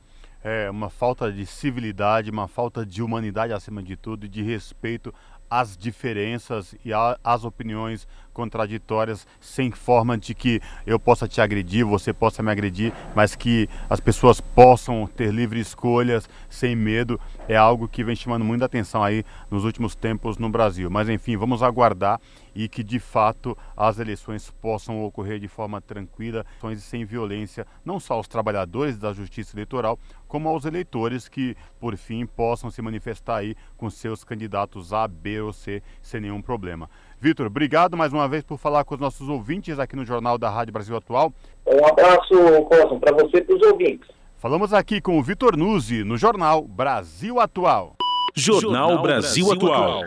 é, 0.47 0.71
uma 0.71 0.89
falta 0.89 1.33
de 1.33 1.45
civilidade, 1.45 2.31
uma 2.31 2.47
falta 2.47 2.87
de 2.87 3.03
humanidade 3.03 3.53
acima 3.53 3.83
de 3.83 3.97
tudo 3.97 4.29
de 4.29 4.45
respeito 4.45 5.13
às 5.51 5.77
diferenças 5.77 6.73
e 6.85 6.93
às 7.25 7.45
opiniões 7.45 8.07
contraditórias, 8.33 9.27
sem 9.41 9.73
forma 9.73 10.17
de 10.17 10.37
que 10.37 10.61
eu 10.87 11.01
possa 11.01 11.27
te 11.27 11.41
agredir, 11.41 11.85
você 11.85 12.13
possa 12.13 12.45
me 12.45 12.51
agredir, 12.53 12.93
mas 13.13 13.35
que 13.35 13.69
as 13.91 13.99
pessoas 13.99 14.41
possam 14.41 15.09
ter 15.09 15.35
livre 15.35 15.59
escolhas 15.59 16.29
sem 16.49 16.77
medo, 16.77 17.19
é 17.49 17.57
algo 17.57 17.89
que 17.89 18.05
vem 18.05 18.15
chamando 18.15 18.45
muita 18.45 18.67
atenção 18.67 19.03
aí 19.03 19.25
nos 19.51 19.65
últimos 19.65 19.97
tempos 19.97 20.39
no 20.39 20.49
Brasil. 20.49 20.89
Mas 20.89 21.09
enfim, 21.09 21.37
vamos 21.37 21.61
aguardar 21.61 22.21
e 22.57 22.69
que 22.69 22.83
de 22.83 22.99
fato 22.99 23.57
as 23.77 23.99
eleições 23.99 24.51
possam 24.51 25.05
ocorrer 25.05 25.39
de 25.39 25.47
forma 25.47 25.79
tranquila 25.81 26.45
e 26.73 26.77
sem 26.77 27.05
violência, 27.05 27.67
não 27.85 28.01
só 28.01 28.15
aos 28.15 28.27
trabalhadores 28.27 28.99
da 28.99 29.13
justiça 29.13 29.55
eleitoral, 29.55 29.99
como 30.27 30.49
aos 30.49 30.65
eleitores 30.65 31.29
que, 31.29 31.55
por 31.79 31.97
fim, 31.97 32.25
possam 32.25 32.71
se 32.71 32.81
manifestar 32.81 33.37
aí 33.37 33.55
com 33.77 33.91
seus 33.91 34.25
candidatos 34.25 34.93
A, 34.93 35.07
B 35.07 35.43
ou 35.43 35.53
C 35.53 35.83
sem 36.01 36.23
nenhum 36.23 36.41
problema. 36.41 36.89
Vitor, 37.21 37.47
obrigado 37.47 37.97
mais 37.97 38.13
uma 38.13 38.27
vez 38.27 38.43
por 38.43 38.59
falar 38.59 38.85
com 38.85 38.95
os 38.95 39.01
nossos 39.01 39.29
ouvintes 39.29 39.79
aqui 39.79 39.95
no 39.95 40.05
Jornal 40.05 40.39
da 40.39 40.49
Rádio 40.49 40.73
Brasil 40.73 40.97
Atual. 40.97 41.33
Um 41.67 41.87
abraço, 41.87 42.35
Cosmo, 42.69 42.99
para 42.99 43.13
você 43.15 43.39
e 43.39 43.45
para 43.45 43.57
os 43.57 43.63
ouvintes. 43.63 44.09
Falamos 44.39 44.73
aqui 44.73 45.01
com 45.01 45.19
o 45.19 45.23
Vitor 45.23 45.57
Nuzzi 45.57 46.05
no 46.05 46.17
Jornal 46.17 46.63
Brasil 46.63 47.39
Atual. 47.39 47.97
Jornal, 48.35 48.89
Jornal 48.91 49.03
Brasil, 49.03 49.47
Brasil 49.47 49.73
Atual. 49.73 50.03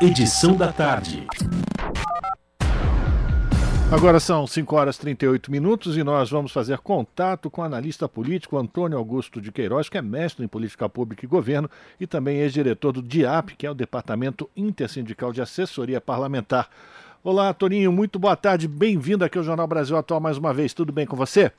Edição 0.00 0.56
da 0.56 0.72
tarde. 0.72 1.26
Agora 3.90 4.20
são 4.20 4.46
5 4.46 4.76
horas 4.76 4.96
e 4.96 5.00
38 5.00 5.50
minutos 5.50 5.96
e 5.96 6.04
nós 6.04 6.30
vamos 6.30 6.52
fazer 6.52 6.76
contato 6.78 7.50
com 7.50 7.62
o 7.62 7.64
analista 7.64 8.06
político 8.06 8.58
Antônio 8.58 8.98
Augusto 8.98 9.40
de 9.40 9.50
Queiroz, 9.50 9.88
que 9.88 9.96
é 9.96 10.02
mestre 10.02 10.44
em 10.44 10.48
política 10.48 10.86
pública 10.90 11.24
e 11.24 11.28
governo 11.28 11.70
e 11.98 12.06
também 12.06 12.36
ex-diretor 12.36 12.92
do 12.92 13.00
DIAP, 13.00 13.56
que 13.56 13.66
é 13.66 13.70
o 13.70 13.74
Departamento 13.74 14.48
Intersindical 14.54 15.32
de 15.32 15.40
Assessoria 15.40 16.02
Parlamentar. 16.02 16.68
Olá, 17.24 17.52
Toninho, 17.54 17.90
muito 17.90 18.18
boa 18.18 18.36
tarde, 18.36 18.68
bem-vindo 18.68 19.24
aqui 19.24 19.38
ao 19.38 19.44
Jornal 19.44 19.66
Brasil 19.66 19.96
Atual 19.96 20.20
mais 20.20 20.36
uma 20.36 20.52
vez. 20.52 20.74
Tudo 20.74 20.92
bem 20.92 21.06
com 21.06 21.16
você? 21.16 21.50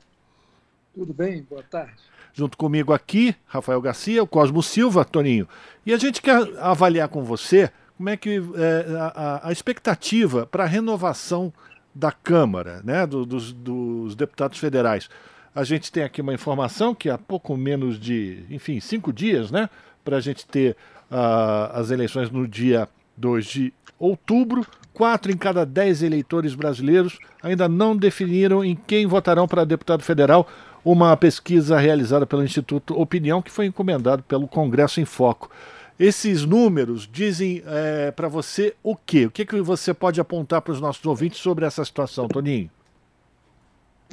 Tudo 0.94 1.12
bem, 1.12 1.44
boa 1.50 1.64
tarde. 1.64 1.94
Junto 2.32 2.56
comigo 2.56 2.92
aqui, 2.92 3.34
Rafael 3.44 3.80
Garcia, 3.80 4.22
o 4.22 4.26
Cosmo 4.26 4.62
Silva, 4.62 5.04
Toninho. 5.04 5.48
E 5.84 5.92
a 5.92 5.98
gente 5.98 6.22
quer 6.22 6.40
avaliar 6.60 7.08
com 7.08 7.24
você 7.24 7.72
como 7.96 8.08
é 8.08 8.16
que 8.16 8.36
é, 8.36 8.96
a, 8.96 9.48
a 9.48 9.52
expectativa 9.52 10.46
para 10.46 10.62
a 10.62 10.66
renovação 10.66 11.52
da 11.94 12.12
Câmara, 12.12 12.80
né, 12.84 13.06
do, 13.06 13.26
dos, 13.26 13.52
dos 13.52 14.14
deputados 14.14 14.58
federais. 14.58 15.08
A 15.54 15.64
gente 15.64 15.90
tem 15.90 16.04
aqui 16.04 16.20
uma 16.20 16.34
informação 16.34 16.94
que 16.94 17.10
há 17.10 17.18
pouco 17.18 17.56
menos 17.56 17.98
de, 17.98 18.44
enfim, 18.50 18.78
cinco 18.80 19.12
dias, 19.12 19.50
né, 19.50 19.68
para 20.04 20.16
a 20.16 20.20
gente 20.20 20.46
ter 20.46 20.76
uh, 21.10 21.72
as 21.74 21.90
eleições 21.90 22.30
no 22.30 22.46
dia 22.46 22.88
2 23.16 23.44
de 23.46 23.72
outubro. 23.98 24.66
Quatro 24.92 25.30
em 25.30 25.36
cada 25.36 25.64
dez 25.64 26.02
eleitores 26.02 26.54
brasileiros 26.54 27.18
ainda 27.42 27.68
não 27.68 27.96
definiram 27.96 28.64
em 28.64 28.74
quem 28.74 29.06
votarão 29.06 29.46
para 29.46 29.64
deputado 29.64 30.02
federal. 30.02 30.48
Uma 30.84 31.16
pesquisa 31.16 31.78
realizada 31.78 32.26
pelo 32.26 32.42
Instituto 32.42 32.98
Opinião, 32.98 33.42
que 33.42 33.50
foi 33.50 33.66
encomendado 33.66 34.22
pelo 34.22 34.48
Congresso 34.48 35.00
em 35.00 35.04
Foco. 35.04 35.50
Esses 36.00 36.46
números 36.46 37.06
dizem 37.06 37.62
é, 37.66 38.10
para 38.10 38.26
você 38.26 38.74
o 38.82 38.96
quê? 38.96 39.26
O 39.26 39.30
que, 39.30 39.44
que 39.44 39.60
você 39.60 39.92
pode 39.92 40.18
apontar 40.18 40.62
para 40.62 40.72
os 40.72 40.80
nossos 40.80 41.04
ouvintes 41.04 41.38
sobre 41.40 41.66
essa 41.66 41.84
situação, 41.84 42.26
Toninho? 42.26 42.70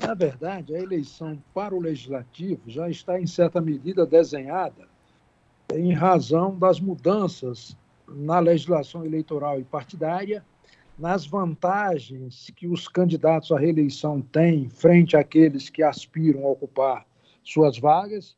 Na 0.01 0.13
verdade, 0.13 0.75
a 0.75 0.79
eleição 0.79 1.41
para 1.53 1.73
o 1.73 1.79
legislativo 1.79 2.59
já 2.67 2.89
está, 2.89 3.17
em 3.17 3.25
certa 3.25 3.61
medida, 3.61 4.05
desenhada 4.05 4.85
em 5.73 5.93
razão 5.93 6.59
das 6.59 6.77
mudanças 6.77 7.77
na 8.05 8.39
legislação 8.39 9.05
eleitoral 9.05 9.57
e 9.57 9.63
partidária, 9.63 10.43
nas 10.99 11.25
vantagens 11.25 12.51
que 12.53 12.67
os 12.67 12.89
candidatos 12.89 13.49
à 13.53 13.57
reeleição 13.57 14.19
têm 14.19 14.67
frente 14.67 15.15
àqueles 15.15 15.69
que 15.69 15.81
aspiram 15.81 16.43
a 16.47 16.49
ocupar 16.49 17.05
suas 17.45 17.79
vagas 17.79 18.35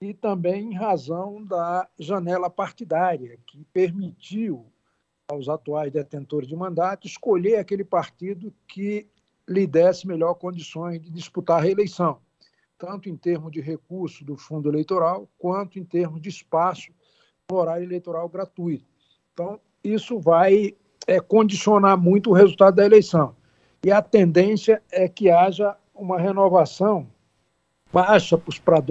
e 0.00 0.12
também 0.12 0.72
em 0.72 0.74
razão 0.74 1.42
da 1.42 1.88
janela 1.98 2.50
partidária, 2.50 3.38
que 3.46 3.64
permitiu 3.72 4.66
aos 5.28 5.48
atuais 5.48 5.92
detentores 5.92 6.48
de 6.48 6.54
mandato 6.54 7.06
escolher 7.06 7.56
aquele 7.56 7.84
partido 7.84 8.52
que 8.68 9.06
lhe 9.48 9.66
desse 9.66 10.06
melhor 10.06 10.34
condições 10.34 11.00
de 11.00 11.10
disputar 11.10 11.58
a 11.58 11.62
reeleição, 11.62 12.18
tanto 12.78 13.08
em 13.08 13.16
termos 13.16 13.50
de 13.50 13.60
recurso 13.60 14.24
do 14.24 14.36
fundo 14.36 14.68
eleitoral, 14.68 15.28
quanto 15.38 15.78
em 15.78 15.84
termos 15.84 16.20
de 16.20 16.28
espaço 16.28 16.92
no 17.50 17.56
horário 17.56 17.84
eleitoral 17.84 18.28
gratuito. 18.28 18.84
Então, 19.32 19.60
isso 19.82 20.18
vai 20.18 20.74
é, 21.06 21.20
condicionar 21.20 21.96
muito 21.96 22.30
o 22.30 22.32
resultado 22.32 22.76
da 22.76 22.84
eleição. 22.84 23.34
E 23.84 23.90
a 23.90 24.02
tendência 24.02 24.82
é 24.90 25.08
que 25.08 25.30
haja 25.30 25.76
uma 25.94 26.18
renovação 26.18 27.08
baixa 27.92 28.36
para 28.36 28.82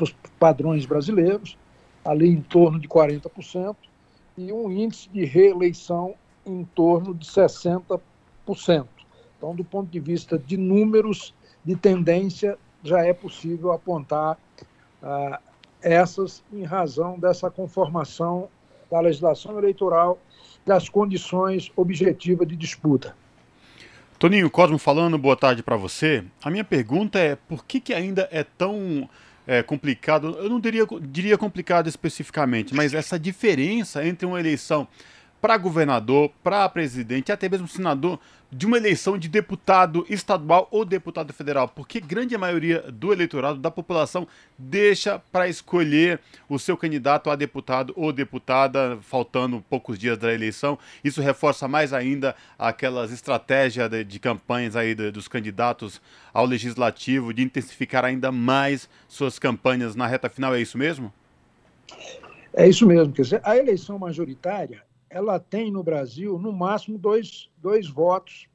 os 0.00 0.14
padrões 0.38 0.86
brasileiros, 0.86 1.56
ali 2.04 2.28
em 2.28 2.40
torno 2.40 2.78
de 2.78 2.88
40%, 2.88 3.76
e 4.36 4.52
um 4.52 4.70
índice 4.70 5.08
de 5.08 5.24
reeleição 5.24 6.14
em 6.44 6.64
torno 6.64 7.14
de 7.14 7.26
60%. 7.26 8.00
Então, 9.36 9.54
do 9.54 9.64
ponto 9.64 9.90
de 9.90 10.00
vista 10.00 10.38
de 10.38 10.56
números, 10.56 11.34
de 11.64 11.76
tendência, 11.76 12.58
já 12.82 13.04
é 13.04 13.12
possível 13.12 13.72
apontar 13.72 14.38
ah, 15.02 15.40
essas 15.80 16.42
em 16.52 16.64
razão 16.64 17.18
dessa 17.18 17.50
conformação 17.50 18.48
da 18.90 19.00
legislação 19.00 19.58
eleitoral, 19.58 20.18
das 20.64 20.88
condições 20.88 21.70
objetivas 21.76 22.46
de 22.46 22.56
disputa. 22.56 23.16
Toninho 24.24 24.48
Cosmo 24.48 24.78
falando, 24.78 25.18
boa 25.18 25.36
tarde 25.36 25.62
para 25.62 25.76
você. 25.76 26.24
A 26.42 26.50
minha 26.50 26.64
pergunta 26.64 27.18
é 27.18 27.36
por 27.36 27.62
que, 27.62 27.78
que 27.78 27.92
ainda 27.92 28.26
é 28.32 28.42
tão 28.42 29.06
é, 29.46 29.62
complicado, 29.62 30.34
eu 30.38 30.48
não 30.48 30.58
diria, 30.58 30.86
diria 31.02 31.36
complicado 31.36 31.90
especificamente, 31.90 32.74
mas 32.74 32.94
essa 32.94 33.18
diferença 33.18 34.02
entre 34.02 34.24
uma 34.24 34.40
eleição 34.40 34.88
para 35.42 35.58
governador, 35.58 36.32
para 36.42 36.66
presidente, 36.70 37.30
até 37.30 37.50
mesmo 37.50 37.68
senador, 37.68 38.18
de 38.56 38.66
uma 38.66 38.76
eleição 38.76 39.18
de 39.18 39.28
deputado 39.28 40.06
estadual 40.08 40.68
ou 40.70 40.84
deputado 40.84 41.32
federal, 41.32 41.66
porque 41.66 41.98
grande 41.98 42.38
maioria 42.38 42.82
do 42.82 43.12
eleitorado, 43.12 43.58
da 43.58 43.68
população, 43.68 44.28
deixa 44.56 45.18
para 45.32 45.48
escolher 45.48 46.20
o 46.48 46.56
seu 46.56 46.76
candidato 46.76 47.30
a 47.30 47.36
deputado 47.36 47.92
ou 47.96 48.12
deputada, 48.12 48.96
faltando 49.02 49.60
poucos 49.68 49.98
dias 49.98 50.16
da 50.16 50.32
eleição. 50.32 50.78
Isso 51.02 51.20
reforça 51.20 51.66
mais 51.66 51.92
ainda 51.92 52.36
aquelas 52.56 53.10
estratégias 53.10 53.90
de, 53.90 54.04
de 54.04 54.18
campanhas 54.20 54.76
aí 54.76 54.94
de, 54.94 55.10
dos 55.10 55.26
candidatos 55.26 56.00
ao 56.32 56.46
legislativo, 56.46 57.34
de 57.34 57.42
intensificar 57.42 58.04
ainda 58.04 58.30
mais 58.30 58.88
suas 59.08 59.36
campanhas 59.36 59.96
na 59.96 60.06
reta 60.06 60.28
final. 60.28 60.54
É 60.54 60.60
isso 60.60 60.78
mesmo? 60.78 61.12
É 62.52 62.68
isso 62.68 62.86
mesmo. 62.86 63.12
Quer 63.12 63.22
dizer, 63.22 63.40
a 63.42 63.56
eleição 63.56 63.98
majoritária 63.98 64.84
ela 65.14 65.38
tem 65.38 65.70
no 65.70 65.80
Brasil, 65.80 66.36
no 66.40 66.52
máximo, 66.52 66.98
dois, 66.98 67.48
dois 67.64 67.88
votos 67.88 68.46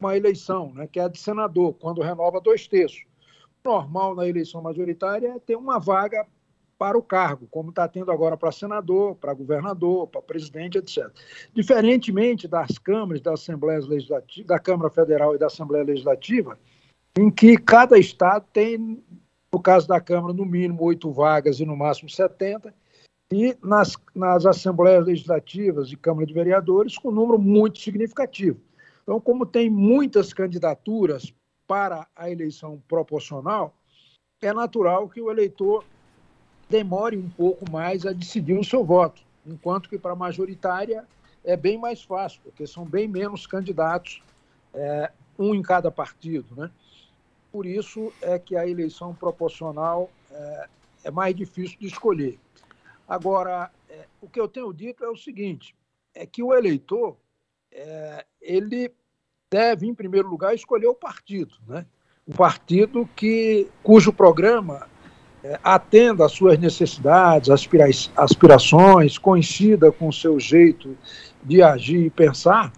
uma 0.00 0.16
eleição, 0.16 0.72
né, 0.74 0.86
que 0.86 0.98
é 0.98 1.04
a 1.04 1.08
de 1.08 1.18
senador, 1.18 1.74
quando 1.74 2.02
renova 2.02 2.40
dois 2.40 2.66
terços. 2.66 3.04
Normal 3.64 4.14
na 4.14 4.26
eleição 4.26 4.60
majoritária 4.60 5.28
é 5.28 5.38
ter 5.38 5.56
uma 5.56 5.78
vaga 5.78 6.26
para 6.76 6.98
o 6.98 7.02
cargo, 7.02 7.48
como 7.50 7.70
está 7.70 7.88
tendo 7.88 8.10
agora 8.10 8.36
para 8.36 8.52
senador, 8.52 9.16
para 9.16 9.34
governador, 9.34 10.06
para 10.06 10.22
presidente, 10.22 10.78
etc. 10.78 11.10
Diferentemente 11.52 12.46
das 12.46 12.78
câmaras, 12.78 13.20
da 13.20 13.34
Assembleia 13.34 13.80
Legislativa, 13.80 14.46
da 14.46 14.58
Câmara 14.58 14.90
Federal 14.90 15.34
e 15.34 15.38
da 15.38 15.46
Assembleia 15.46 15.84
Legislativa, 15.84 16.58
em 17.18 17.30
que 17.30 17.56
cada 17.56 17.98
estado 17.98 18.46
tem, 18.52 19.02
no 19.52 19.60
caso 19.60 19.88
da 19.88 20.00
Câmara, 20.00 20.32
no 20.32 20.44
mínimo 20.44 20.84
oito 20.84 21.10
vagas 21.10 21.58
e 21.58 21.64
no 21.64 21.76
máximo 21.76 22.08
70, 22.08 22.72
e 23.30 23.56
nas, 23.62 23.96
nas 24.14 24.46
assembleias 24.46 25.04
legislativas 25.04 25.92
e 25.92 25.96
Câmara 25.96 26.26
de 26.26 26.32
Vereadores 26.32 26.96
com 26.96 27.08
um 27.08 27.12
número 27.12 27.38
muito 27.38 27.78
significativo. 27.78 28.58
Então, 29.02 29.20
como 29.20 29.44
tem 29.44 29.68
muitas 29.68 30.32
candidaturas 30.32 31.32
para 31.66 32.06
a 32.16 32.30
eleição 32.30 32.82
proporcional, 32.88 33.74
é 34.40 34.52
natural 34.52 35.08
que 35.08 35.20
o 35.20 35.30
eleitor 35.30 35.84
demore 36.68 37.16
um 37.16 37.28
pouco 37.28 37.70
mais 37.70 38.06
a 38.06 38.12
decidir 38.12 38.58
o 38.58 38.64
seu 38.64 38.84
voto, 38.84 39.22
enquanto 39.46 39.88
que 39.88 39.98
para 39.98 40.12
a 40.12 40.16
majoritária 40.16 41.04
é 41.44 41.56
bem 41.56 41.78
mais 41.78 42.02
fácil, 42.02 42.40
porque 42.42 42.66
são 42.66 42.84
bem 42.84 43.08
menos 43.08 43.46
candidatos, 43.46 44.22
é, 44.74 45.10
um 45.38 45.54
em 45.54 45.62
cada 45.62 45.90
partido. 45.90 46.54
Né? 46.54 46.70
Por 47.50 47.66
isso 47.66 48.12
é 48.20 48.38
que 48.38 48.56
a 48.56 48.66
eleição 48.66 49.14
proporcional 49.14 50.10
é, 50.30 50.68
é 51.04 51.10
mais 51.10 51.34
difícil 51.34 51.78
de 51.78 51.86
escolher. 51.86 52.38
Agora, 53.08 53.70
é, 53.88 54.04
o 54.20 54.28
que 54.28 54.38
eu 54.38 54.46
tenho 54.46 54.72
dito 54.72 55.02
é 55.02 55.08
o 55.08 55.16
seguinte: 55.16 55.74
é 56.14 56.26
que 56.26 56.42
o 56.42 56.52
eleitor 56.52 57.16
é, 57.72 58.26
ele 58.40 58.92
deve, 59.50 59.86
em 59.86 59.94
primeiro 59.94 60.28
lugar, 60.28 60.54
escolher 60.54 60.88
o 60.88 60.94
partido, 60.94 61.54
né? 61.66 61.86
O 62.26 62.34
partido 62.34 63.08
que 63.16 63.66
cujo 63.82 64.12
programa 64.12 64.86
é, 65.42 65.58
atenda 65.64 66.26
às 66.26 66.32
suas 66.32 66.58
necessidades, 66.58 67.48
aspira 67.48 67.86
aspirações, 68.14 69.16
coincida 69.16 69.90
com 69.90 70.08
o 70.08 70.12
seu 70.12 70.38
jeito 70.38 70.94
de 71.42 71.62
agir 71.62 72.04
e 72.04 72.10
pensar, 72.10 72.70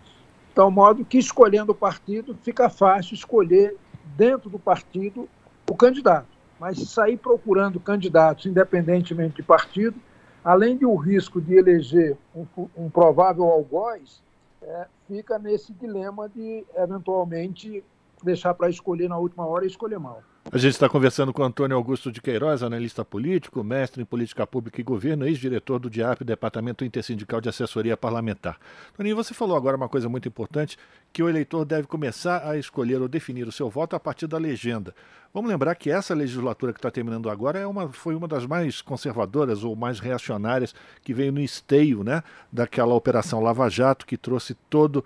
tal 0.54 0.70
modo 0.70 1.04
que 1.04 1.18
escolhendo 1.18 1.72
o 1.72 1.74
partido 1.74 2.38
fica 2.42 2.70
fácil 2.70 3.14
escolher 3.14 3.76
dentro 4.16 4.48
do 4.48 4.58
partido 4.60 5.28
o 5.68 5.74
candidato. 5.74 6.28
Mas 6.60 6.78
sair 6.90 7.16
procurando 7.16 7.80
candidatos 7.80 8.46
independentemente 8.46 9.36
de 9.36 9.42
partido 9.42 10.00
além 10.44 10.76
do 10.76 10.94
risco 10.94 11.40
de 11.40 11.54
eleger 11.54 12.16
um, 12.34 12.46
um 12.76 12.90
provável 12.90 13.44
algoz, 13.44 14.22
é, 14.62 14.86
fica 15.08 15.38
nesse 15.38 15.72
dilema 15.72 16.28
de, 16.28 16.64
eventualmente, 16.74 17.84
deixar 18.22 18.54
para 18.54 18.68
escolher 18.68 19.08
na 19.08 19.18
última 19.18 19.46
hora 19.46 19.64
e 19.64 19.68
escolher 19.68 19.98
mal. 19.98 20.22
A 20.52 20.58
gente 20.58 20.72
está 20.72 20.88
conversando 20.88 21.32
com 21.32 21.44
Antônio 21.44 21.76
Augusto 21.76 22.10
de 22.10 22.20
Queiroz, 22.20 22.64
analista 22.64 23.04
político, 23.04 23.62
mestre 23.62 24.02
em 24.02 24.04
política 24.04 24.44
pública 24.44 24.80
e 24.80 24.84
governo, 24.84 25.24
ex-diretor 25.24 25.78
do 25.78 25.88
DIAP, 25.88 26.24
Departamento 26.24 26.84
Intersindical 26.84 27.40
de 27.40 27.48
Assessoria 27.48 27.96
Parlamentar. 27.96 28.58
Toninho, 28.96 29.14
você 29.14 29.32
falou 29.32 29.56
agora 29.56 29.76
uma 29.76 29.88
coisa 29.88 30.08
muito 30.08 30.26
importante, 30.26 30.76
que 31.12 31.22
o 31.22 31.28
eleitor 31.28 31.64
deve 31.64 31.86
começar 31.86 32.44
a 32.44 32.58
escolher 32.58 33.00
ou 33.00 33.06
definir 33.06 33.46
o 33.46 33.52
seu 33.52 33.70
voto 33.70 33.94
a 33.94 34.00
partir 34.00 34.26
da 34.26 34.38
legenda. 34.38 34.92
Vamos 35.32 35.48
lembrar 35.48 35.76
que 35.76 35.88
essa 35.88 36.12
legislatura 36.12 36.72
que 36.72 36.80
está 36.80 36.90
terminando 36.90 37.30
agora 37.30 37.56
é 37.56 37.64
uma, 37.64 37.88
foi 37.88 38.16
uma 38.16 38.26
das 38.26 38.44
mais 38.44 38.82
conservadoras 38.82 39.62
ou 39.62 39.76
mais 39.76 40.00
reacionárias 40.00 40.74
que 41.04 41.14
veio 41.14 41.30
no 41.30 41.40
esteio 41.40 42.02
né, 42.02 42.24
daquela 42.50 42.94
Operação 42.94 43.40
Lava 43.40 43.68
Jato, 43.68 44.04
que 44.04 44.16
trouxe 44.16 44.54
toda 44.68 45.04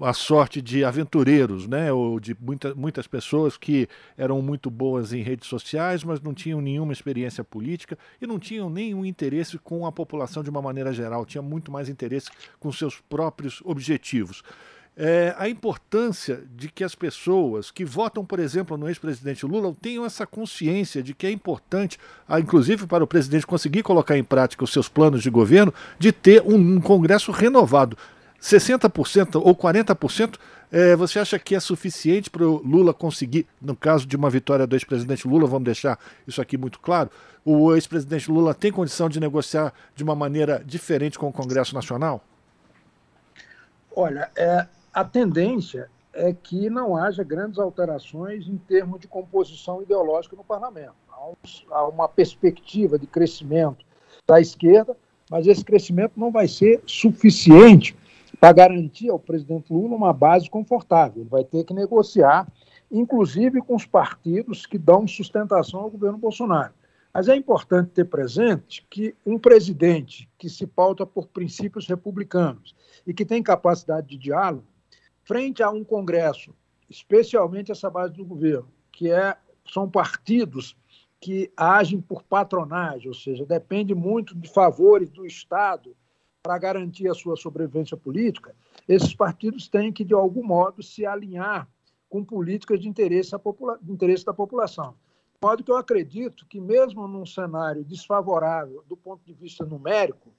a 0.00 0.12
sorte 0.12 0.62
de 0.62 0.84
aventureiros, 0.84 1.66
né, 1.66 1.92
ou 1.92 2.20
de 2.20 2.36
muita, 2.40 2.72
muitas 2.72 3.08
pessoas 3.08 3.56
que 3.56 3.88
eram 4.16 4.40
muito 4.40 4.70
boas 4.70 4.83
em 5.12 5.22
redes 5.22 5.48
sociais, 5.48 6.04
mas 6.04 6.20
não 6.20 6.34
tinham 6.34 6.60
nenhuma 6.60 6.92
experiência 6.92 7.42
política 7.42 7.98
e 8.20 8.26
não 8.26 8.38
tinham 8.38 8.68
nenhum 8.68 9.04
interesse 9.04 9.58
com 9.58 9.86
a 9.86 9.92
população 9.92 10.42
de 10.42 10.50
uma 10.50 10.62
maneira 10.62 10.92
geral, 10.92 11.24
tinha 11.24 11.42
muito 11.42 11.70
mais 11.72 11.88
interesse 11.88 12.30
com 12.58 12.70
seus 12.70 13.00
próprios 13.00 13.62
objetivos 13.64 14.42
é, 14.96 15.34
a 15.36 15.48
importância 15.48 16.44
de 16.54 16.68
que 16.68 16.84
as 16.84 16.94
pessoas 16.94 17.70
que 17.70 17.84
votam, 17.84 18.24
por 18.24 18.38
exemplo, 18.38 18.76
no 18.76 18.88
ex-presidente 18.88 19.44
Lula 19.44 19.74
tenham 19.80 20.04
essa 20.04 20.26
consciência 20.26 21.02
de 21.02 21.12
que 21.12 21.26
é 21.26 21.30
importante, 21.30 21.98
ah, 22.28 22.38
inclusive 22.38 22.86
para 22.86 23.02
o 23.02 23.06
presidente 23.06 23.46
conseguir 23.46 23.82
colocar 23.82 24.16
em 24.16 24.22
prática 24.22 24.62
os 24.62 24.72
seus 24.72 24.88
planos 24.88 25.22
de 25.22 25.30
governo, 25.30 25.74
de 25.98 26.12
ter 26.12 26.42
um, 26.42 26.76
um 26.76 26.80
Congresso 26.80 27.32
renovado. 27.32 27.96
60% 28.44 29.40
ou 29.42 29.56
40%, 29.56 30.38
é, 30.70 30.94
você 30.94 31.18
acha 31.18 31.38
que 31.38 31.54
é 31.54 31.60
suficiente 31.60 32.28
para 32.28 32.46
o 32.46 32.56
Lula 32.56 32.92
conseguir, 32.92 33.46
no 33.60 33.74
caso 33.74 34.06
de 34.06 34.16
uma 34.16 34.28
vitória 34.28 34.66
do 34.66 34.76
ex-presidente 34.76 35.26
Lula, 35.26 35.46
vamos 35.46 35.64
deixar 35.64 35.98
isso 36.26 36.42
aqui 36.42 36.58
muito 36.58 36.78
claro, 36.78 37.10
o 37.42 37.74
ex-presidente 37.74 38.30
Lula 38.30 38.52
tem 38.52 38.70
condição 38.70 39.08
de 39.08 39.18
negociar 39.18 39.72
de 39.96 40.04
uma 40.04 40.14
maneira 40.14 40.62
diferente 40.64 41.18
com 41.18 41.26
o 41.28 41.32
Congresso 41.32 41.74
Nacional? 41.74 42.22
Olha, 43.96 44.30
é, 44.36 44.66
a 44.92 45.04
tendência 45.04 45.88
é 46.12 46.34
que 46.34 46.68
não 46.68 46.96
haja 46.96 47.24
grandes 47.24 47.58
alterações 47.58 48.46
em 48.46 48.58
termos 48.58 49.00
de 49.00 49.08
composição 49.08 49.82
ideológica 49.82 50.36
no 50.36 50.44
parlamento. 50.44 50.94
Há 51.70 51.88
uma 51.88 52.08
perspectiva 52.08 52.98
de 52.98 53.06
crescimento 53.06 53.86
da 54.26 54.38
esquerda, 54.38 54.94
mas 55.30 55.46
esse 55.46 55.64
crescimento 55.64 56.12
não 56.16 56.30
vai 56.30 56.46
ser 56.46 56.82
suficiente 56.86 57.96
para 58.40 58.52
garantir 58.52 59.10
ao 59.10 59.18
presidente 59.18 59.72
Lula 59.72 59.94
uma 59.94 60.12
base 60.12 60.48
confortável. 60.48 61.22
Ele 61.22 61.30
vai 61.30 61.44
ter 61.44 61.64
que 61.64 61.74
negociar, 61.74 62.46
inclusive 62.90 63.60
com 63.60 63.74
os 63.74 63.86
partidos 63.86 64.66
que 64.66 64.78
dão 64.78 65.06
sustentação 65.06 65.80
ao 65.80 65.90
governo 65.90 66.18
Bolsonaro. 66.18 66.72
Mas 67.12 67.28
é 67.28 67.36
importante 67.36 67.90
ter 67.90 68.06
presente 68.06 68.84
que 68.90 69.14
um 69.24 69.38
presidente 69.38 70.28
que 70.36 70.48
se 70.48 70.66
pauta 70.66 71.06
por 71.06 71.28
princípios 71.28 71.86
republicanos 71.86 72.74
e 73.06 73.14
que 73.14 73.24
tem 73.24 73.42
capacidade 73.42 74.08
de 74.08 74.18
diálogo 74.18 74.66
frente 75.22 75.62
a 75.62 75.70
um 75.70 75.84
Congresso, 75.84 76.52
especialmente 76.90 77.70
essa 77.70 77.88
base 77.88 78.14
do 78.14 78.24
governo, 78.24 78.68
que 78.90 79.10
é, 79.10 79.36
são 79.72 79.88
partidos 79.88 80.76
que 81.20 81.50
agem 81.56 82.00
por 82.00 82.22
patronagem, 82.22 83.08
ou 83.08 83.14
seja, 83.14 83.46
depende 83.46 83.94
muito 83.94 84.36
de 84.36 84.48
favores 84.48 85.08
do 85.08 85.24
Estado 85.24 85.96
para 86.44 86.58
garantir 86.58 87.08
a 87.08 87.14
sua 87.14 87.36
sobrevivência 87.36 87.96
política, 87.96 88.54
esses 88.86 89.14
partidos 89.14 89.66
têm 89.66 89.90
que, 89.90 90.04
de 90.04 90.12
algum 90.12 90.44
modo, 90.44 90.82
se 90.82 91.06
alinhar 91.06 91.66
com 92.06 92.22
políticas 92.22 92.78
de 92.78 92.86
interesse, 92.86 93.30
de 93.80 93.90
interesse 93.90 94.26
da 94.26 94.34
população. 94.34 94.94
De 95.40 95.48
modo 95.48 95.64
que 95.64 95.70
eu 95.70 95.76
acredito 95.78 96.44
que, 96.46 96.60
mesmo 96.60 97.08
num 97.08 97.24
cenário 97.24 97.82
desfavorável 97.82 98.84
do 98.86 98.94
ponto 98.94 99.24
de 99.24 99.32
vista 99.32 99.64
numérico, 99.64 100.34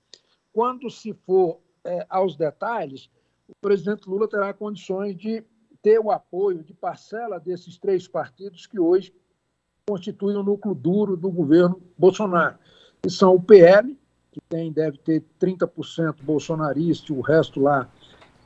quando 0.53 0.91
se 0.91 1.11
for 1.25 1.59
é, 1.83 2.05
aos 2.07 2.35
detalhes, 2.35 3.09
o 3.49 3.53
presidente 3.59 4.07
Lula 4.07 4.27
terá 4.27 4.53
condições 4.53 5.17
de 5.17 5.43
ter 5.81 5.99
o 5.99 6.11
apoio 6.11 6.63
de 6.63 6.73
parcela 6.73 7.39
desses 7.39 7.79
três 7.79 8.07
partidos 8.07 8.67
que 8.67 8.79
hoje 8.79 9.11
constituem 9.87 10.37
o 10.37 10.43
núcleo 10.43 10.75
duro 10.75 11.17
do 11.17 11.31
governo 11.31 11.81
Bolsonaro, 11.97 12.59
que 13.01 13.09
são 13.09 13.33
o 13.33 13.41
PL, 13.41 13.97
que 14.35 14.41
tem, 14.49 14.69
deve 14.69 14.97
ter 14.97 15.23
30% 15.39 16.17
bolsonarista 16.21 17.13
e 17.13 17.15
o 17.15 17.21
resto 17.21 17.61
lá 17.61 17.87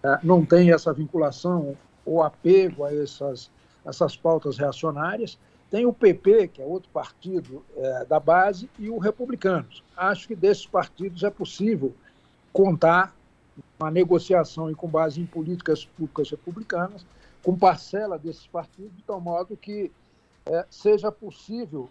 é, 0.03 0.19
não 0.21 0.45
tem 0.45 0.71
essa 0.71 0.93
vinculação 0.93 1.75
ou 2.05 2.21
apego 2.21 2.83
a 2.83 2.93
essas, 2.93 3.49
essas 3.83 4.15
pautas 4.15 4.59
reacionárias. 4.59 5.39
Tem 5.71 5.87
o 5.87 5.93
PP, 5.93 6.49
que 6.49 6.61
é 6.61 6.65
outro 6.65 6.91
partido 6.91 7.65
é, 7.75 8.05
da 8.05 8.19
base, 8.19 8.69
e 8.77 8.87
o 8.87 8.99
Republicanos. 8.99 9.83
Acho 9.97 10.27
que 10.27 10.35
desses 10.35 10.67
partidos 10.67 11.23
é 11.23 11.29
possível 11.31 11.91
contar 12.53 13.15
uma 13.79 13.89
negociação 13.89 14.69
e 14.69 14.75
com 14.75 14.87
base 14.87 15.19
em 15.19 15.25
políticas 15.25 15.85
públicas 15.85 16.29
republicanas 16.29 17.03
com 17.43 17.57
parcela 17.57 18.19
desses 18.19 18.45
partidos, 18.45 18.95
de 18.95 19.03
tal 19.03 19.19
modo 19.19 19.57
que 19.57 19.91
é, 20.45 20.65
seja 20.69 21.11
possível 21.11 21.89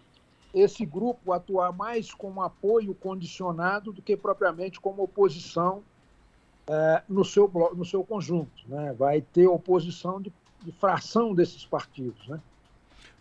esse 0.53 0.85
grupo 0.85 1.31
atuar 1.31 1.71
mais 1.71 2.13
como 2.13 2.41
apoio 2.41 2.93
condicionado 2.93 3.91
do 3.91 4.01
que 4.01 4.17
propriamente 4.17 4.79
como 4.79 5.03
oposição 5.03 5.83
é, 6.67 7.03
no, 7.07 7.23
seu, 7.23 7.51
no 7.75 7.85
seu 7.85 8.03
conjunto. 8.03 8.63
Né? 8.67 8.93
Vai 8.97 9.21
ter 9.21 9.47
oposição 9.47 10.21
de, 10.21 10.31
de 10.63 10.71
fração 10.71 11.33
desses 11.33 11.65
partidos. 11.65 12.27
Né? 12.27 12.39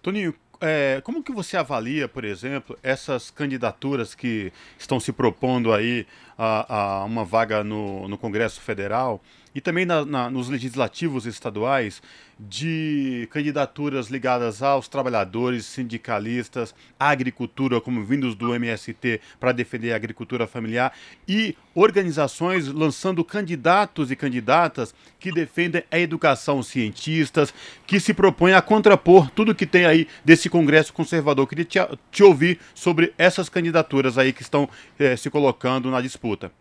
Toninho, 0.03 0.35
é, 0.61 1.01
como 1.03 1.23
que 1.23 1.33
você 1.33 1.57
avalia, 1.57 2.09
por 2.09 2.25
exemplo, 2.25 2.77
essas 2.83 3.31
candidaturas 3.31 4.15
que 4.15 4.53
estão 4.79 4.99
se 4.99 5.13
propondo 5.13 5.73
aí 5.73 6.07
a, 6.37 7.01
a 7.01 7.05
uma 7.05 7.25
vaga 7.25 7.63
no, 7.63 8.09
no 8.09 8.19
Congresso 8.19 8.61
Federal 8.61 9.21
e 9.59 9.61
também 9.61 9.85
na, 9.85 10.05
na, 10.05 10.31
nos 10.31 10.49
legislativos 10.49 11.27
estaduais 11.27 12.01
de 12.39 13.27
candidaturas 13.33 14.07
ligadas 14.07 14.63
aos 14.63 14.87
trabalhadores, 14.87 15.67
sindicalistas, 15.67 16.73
à 16.97 17.09
agricultura, 17.09 17.81
como 17.81 18.05
vindos 18.05 18.37
do 18.37 18.55
MST 18.55 19.21
para 19.41 19.51
defender 19.51 19.93
a 19.93 19.97
agricultura 19.97 20.47
familiar, 20.47 20.93
e 21.27 21.57
organizações 21.75 22.69
lançando 22.69 23.25
candidatos 23.25 24.13
e 24.13 24.17
candidatas 24.17 24.95
que 25.19 25.33
defendem 25.33 25.83
a 25.91 25.99
educação, 25.99 26.63
cientistas, 26.63 27.53
que 27.85 27.99
se 27.99 28.15
propõem 28.15 28.55
a 28.55 28.63
contrapor 28.63 29.29
tudo 29.33 29.57
que 29.57 29.67
tem 29.67 29.87
aí 29.87 30.07
desse 30.25 30.49
Congresso 30.49 30.93
conservador. 30.93 31.43
Eu 31.43 31.49
queria 31.49 31.65
te, 31.65 31.79
te 32.13 32.23
ouvir 32.23 32.61
sobre 32.77 33.13
essas 33.19 33.49
candidaturas 33.49 34.19
aí 34.19 34.33
que 34.33 34.43
estão 34.43 34.69
eh, 35.01 35.17
se 35.17 35.29
colocando 35.29 35.91
na 35.91 36.01
disputa. 36.01 36.53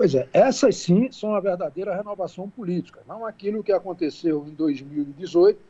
Pois 0.00 0.14
é, 0.14 0.26
essas 0.32 0.76
sim 0.76 1.12
são 1.12 1.34
a 1.34 1.40
verdadeira 1.40 1.94
renovação 1.94 2.48
política, 2.48 3.02
não 3.06 3.26
aquilo 3.26 3.62
que 3.62 3.70
aconteceu 3.70 4.46
em 4.48 4.54
2018, 4.54 5.60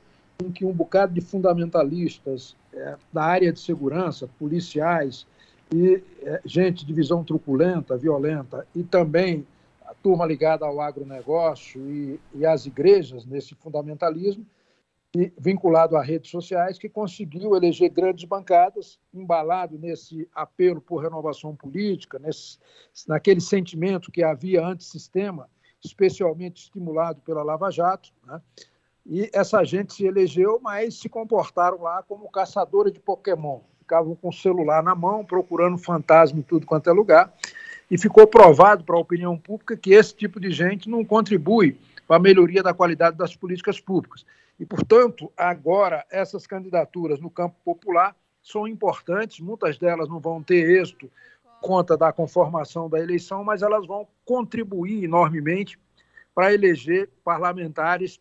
em 0.44 0.52
que 0.52 0.64
um 0.64 0.72
bocado 0.72 1.12
de 1.12 1.20
fundamentalistas 1.20 2.54
é, 2.72 2.94
da 3.12 3.24
área 3.24 3.52
de 3.52 3.58
segurança, 3.58 4.30
policiais 4.38 5.26
e 5.74 6.00
é, 6.22 6.40
gente 6.44 6.86
de 6.86 6.92
visão 6.92 7.24
truculenta, 7.24 7.96
violenta, 7.96 8.64
e 8.72 8.84
também 8.84 9.44
a 9.84 9.94
turma 9.94 10.24
ligada 10.24 10.64
ao 10.64 10.80
agronegócio 10.80 11.80
e, 11.90 12.20
e 12.32 12.46
às 12.46 12.66
igrejas 12.66 13.26
nesse 13.26 13.56
fundamentalismo, 13.56 14.46
vinculado 15.38 15.96
a 15.96 16.02
redes 16.02 16.30
sociais, 16.30 16.78
que 16.78 16.88
conseguiu 16.88 17.56
eleger 17.56 17.90
grandes 17.90 18.24
bancadas, 18.24 18.98
embalado 19.12 19.76
nesse 19.76 20.28
apelo 20.32 20.80
por 20.80 21.02
renovação 21.02 21.54
política, 21.54 22.18
nesse, 22.18 22.58
naquele 23.08 23.40
sentimento 23.40 24.12
que 24.12 24.22
havia 24.22 24.64
antissistema, 24.64 25.48
especialmente 25.82 26.62
estimulado 26.62 27.20
pela 27.22 27.42
Lava 27.42 27.70
Jato. 27.70 28.12
Né? 28.24 28.40
E 29.04 29.30
essa 29.32 29.64
gente 29.64 29.94
se 29.94 30.04
elegeu, 30.04 30.60
mas 30.62 31.00
se 31.00 31.08
comportaram 31.08 31.82
lá 31.82 32.02
como 32.04 32.30
caçadores 32.30 32.92
de 32.92 33.00
Pokémon. 33.00 33.60
Ficavam 33.80 34.14
com 34.14 34.28
o 34.28 34.32
celular 34.32 34.82
na 34.82 34.94
mão, 34.94 35.24
procurando 35.24 35.76
fantasma 35.76 36.38
em 36.38 36.42
tudo 36.42 36.66
quanto 36.66 36.88
é 36.88 36.92
lugar. 36.92 37.34
E 37.90 37.98
ficou 37.98 38.24
provado 38.28 38.84
para 38.84 38.94
a 38.94 39.00
opinião 39.00 39.36
pública 39.36 39.76
que 39.76 39.92
esse 39.92 40.14
tipo 40.14 40.38
de 40.38 40.52
gente 40.52 40.88
não 40.88 41.04
contribui 41.04 41.76
para 42.06 42.16
a 42.16 42.20
melhoria 42.20 42.62
da 42.62 42.72
qualidade 42.72 43.16
das 43.16 43.34
políticas 43.34 43.80
públicas. 43.80 44.24
E, 44.60 44.66
portanto, 44.66 45.32
agora 45.34 46.04
essas 46.10 46.46
candidaturas 46.46 47.18
no 47.18 47.30
campo 47.30 47.56
popular 47.64 48.14
são 48.42 48.68
importantes, 48.68 49.40
muitas 49.40 49.78
delas 49.78 50.06
não 50.06 50.20
vão 50.20 50.42
ter 50.42 50.78
êxito 50.78 51.10
conta 51.62 51.96
da 51.96 52.12
conformação 52.12 52.88
da 52.88 52.98
eleição, 52.98 53.42
mas 53.42 53.62
elas 53.62 53.86
vão 53.86 54.06
contribuir 54.24 55.04
enormemente 55.04 55.78
para 56.34 56.52
eleger 56.52 57.08
parlamentares 57.24 58.20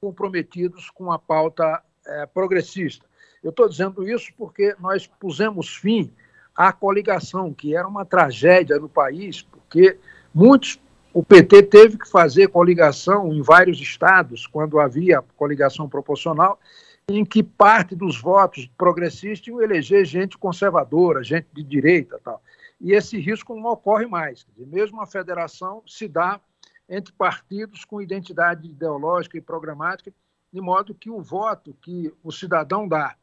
comprometidos 0.00 0.90
com 0.90 1.10
a 1.10 1.18
pauta 1.18 1.82
é, 2.06 2.26
progressista. 2.26 3.04
Eu 3.42 3.50
estou 3.50 3.68
dizendo 3.68 4.08
isso 4.08 4.32
porque 4.36 4.74
nós 4.78 5.06
pusemos 5.06 5.74
fim 5.74 6.10
à 6.54 6.72
coligação, 6.72 7.52
que 7.52 7.74
era 7.76 7.86
uma 7.86 8.04
tragédia 8.04 8.78
no 8.78 8.88
país, 8.88 9.42
porque 9.42 9.98
muitos 10.34 10.80
o 11.16 11.24
PT 11.24 11.62
teve 11.62 11.96
que 11.96 12.06
fazer 12.06 12.48
coligação 12.48 13.32
em 13.32 13.40
vários 13.40 13.80
estados, 13.80 14.46
quando 14.46 14.78
havia 14.78 15.22
coligação 15.34 15.88
proporcional, 15.88 16.60
em 17.08 17.24
que 17.24 17.42
parte 17.42 17.96
dos 17.96 18.20
votos 18.20 18.70
progressistas 18.76 19.46
iam 19.46 19.62
eleger 19.62 20.04
gente 20.04 20.36
conservadora, 20.36 21.24
gente 21.24 21.46
de 21.54 21.62
direita 21.62 22.20
tal. 22.22 22.42
E 22.78 22.92
esse 22.92 23.18
risco 23.18 23.54
não 23.54 23.64
ocorre 23.70 24.04
mais. 24.04 24.46
Mesmo 24.58 25.00
a 25.00 25.06
federação 25.06 25.82
se 25.86 26.06
dá 26.06 26.38
entre 26.86 27.14
partidos 27.14 27.82
com 27.82 28.02
identidade 28.02 28.68
ideológica 28.68 29.38
e 29.38 29.40
programática, 29.40 30.12
de 30.52 30.60
modo 30.60 30.94
que 30.94 31.08
o 31.08 31.22
voto 31.22 31.74
que 31.80 32.12
o 32.22 32.30
cidadão 32.30 32.86
dá 32.86 33.16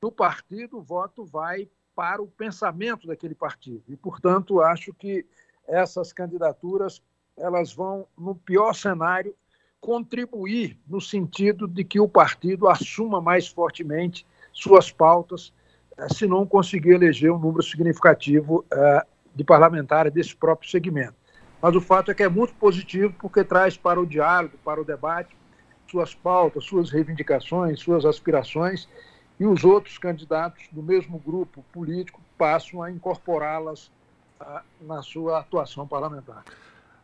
no 0.00 0.12
partido, 0.12 0.78
o 0.78 0.82
voto 0.82 1.24
vai 1.24 1.68
para 1.96 2.22
o 2.22 2.28
pensamento 2.28 3.08
daquele 3.08 3.34
partido. 3.34 3.82
E, 3.88 3.96
portanto, 3.96 4.60
acho 4.60 4.94
que 4.94 5.26
essas 5.66 6.12
candidaturas 6.12 7.02
elas 7.36 7.72
vão, 7.72 8.06
no 8.16 8.34
pior 8.34 8.74
cenário, 8.74 9.34
contribuir 9.80 10.78
no 10.88 11.00
sentido 11.00 11.68
de 11.68 11.84
que 11.84 12.00
o 12.00 12.08
partido 12.08 12.68
assuma 12.68 13.20
mais 13.20 13.46
fortemente 13.48 14.26
suas 14.52 14.90
pautas, 14.90 15.52
eh, 15.98 16.08
se 16.08 16.26
não 16.26 16.46
conseguir 16.46 16.92
eleger 16.92 17.30
um 17.30 17.38
número 17.38 17.62
significativo 17.62 18.64
eh, 18.72 19.06
de 19.34 19.44
parlamentares 19.44 20.12
desse 20.12 20.34
próprio 20.34 20.70
segmento. 20.70 21.14
Mas 21.60 21.74
o 21.74 21.80
fato 21.80 22.10
é 22.10 22.14
que 22.14 22.22
é 22.22 22.28
muito 22.28 22.54
positivo 22.54 23.14
porque 23.18 23.42
traz 23.42 23.76
para 23.76 24.00
o 24.00 24.06
diálogo, 24.06 24.56
para 24.64 24.80
o 24.80 24.84
debate, 24.84 25.36
suas 25.90 26.14
pautas, 26.14 26.64
suas 26.64 26.90
reivindicações, 26.90 27.80
suas 27.80 28.04
aspirações, 28.04 28.88
e 29.38 29.46
os 29.46 29.64
outros 29.64 29.98
candidatos 29.98 30.68
do 30.70 30.82
mesmo 30.82 31.18
grupo 31.18 31.64
político 31.72 32.20
passam 32.38 32.82
a 32.82 32.90
incorporá-las 32.90 33.90
ah, 34.40 34.62
na 34.80 35.02
sua 35.02 35.40
atuação 35.40 35.86
parlamentar. 35.86 36.44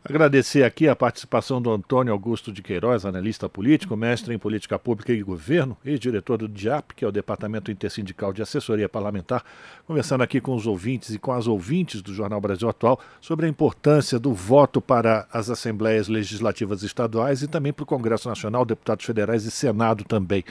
Agradecer 0.03 0.63
aqui 0.63 0.87
a 0.87 0.95
participação 0.95 1.61
do 1.61 1.69
Antônio 1.69 2.11
Augusto 2.11 2.51
de 2.51 2.63
Queiroz, 2.63 3.05
analista 3.05 3.47
político, 3.47 3.95
mestre 3.95 4.33
em 4.33 4.39
política 4.39 4.79
pública 4.79 5.13
e 5.13 5.21
governo 5.21 5.77
e 5.85 5.95
diretor 5.99 6.39
do 6.39 6.47
DIAP, 6.47 6.95
que 6.95 7.05
é 7.05 7.07
o 7.07 7.11
Departamento 7.11 7.69
Intersindical 7.69 8.33
de 8.33 8.41
Assessoria 8.41 8.89
Parlamentar, 8.89 9.43
conversando 9.85 10.23
aqui 10.23 10.41
com 10.41 10.55
os 10.55 10.65
ouvintes 10.65 11.11
e 11.11 11.19
com 11.19 11.31
as 11.31 11.45
ouvintes 11.45 12.01
do 12.01 12.15
Jornal 12.15 12.41
Brasil 12.41 12.67
Atual 12.67 12.99
sobre 13.21 13.45
a 13.45 13.49
importância 13.49 14.17
do 14.17 14.33
voto 14.33 14.81
para 14.81 15.27
as 15.31 15.51
Assembleias 15.51 16.07
Legislativas 16.07 16.81
Estaduais 16.81 17.43
e 17.43 17.47
também 17.47 17.71
para 17.71 17.83
o 17.83 17.85
Congresso 17.85 18.27
Nacional, 18.27 18.65
deputados 18.65 19.05
federais 19.05 19.45
e 19.45 19.51
Senado 19.51 20.03
também. 20.03 20.43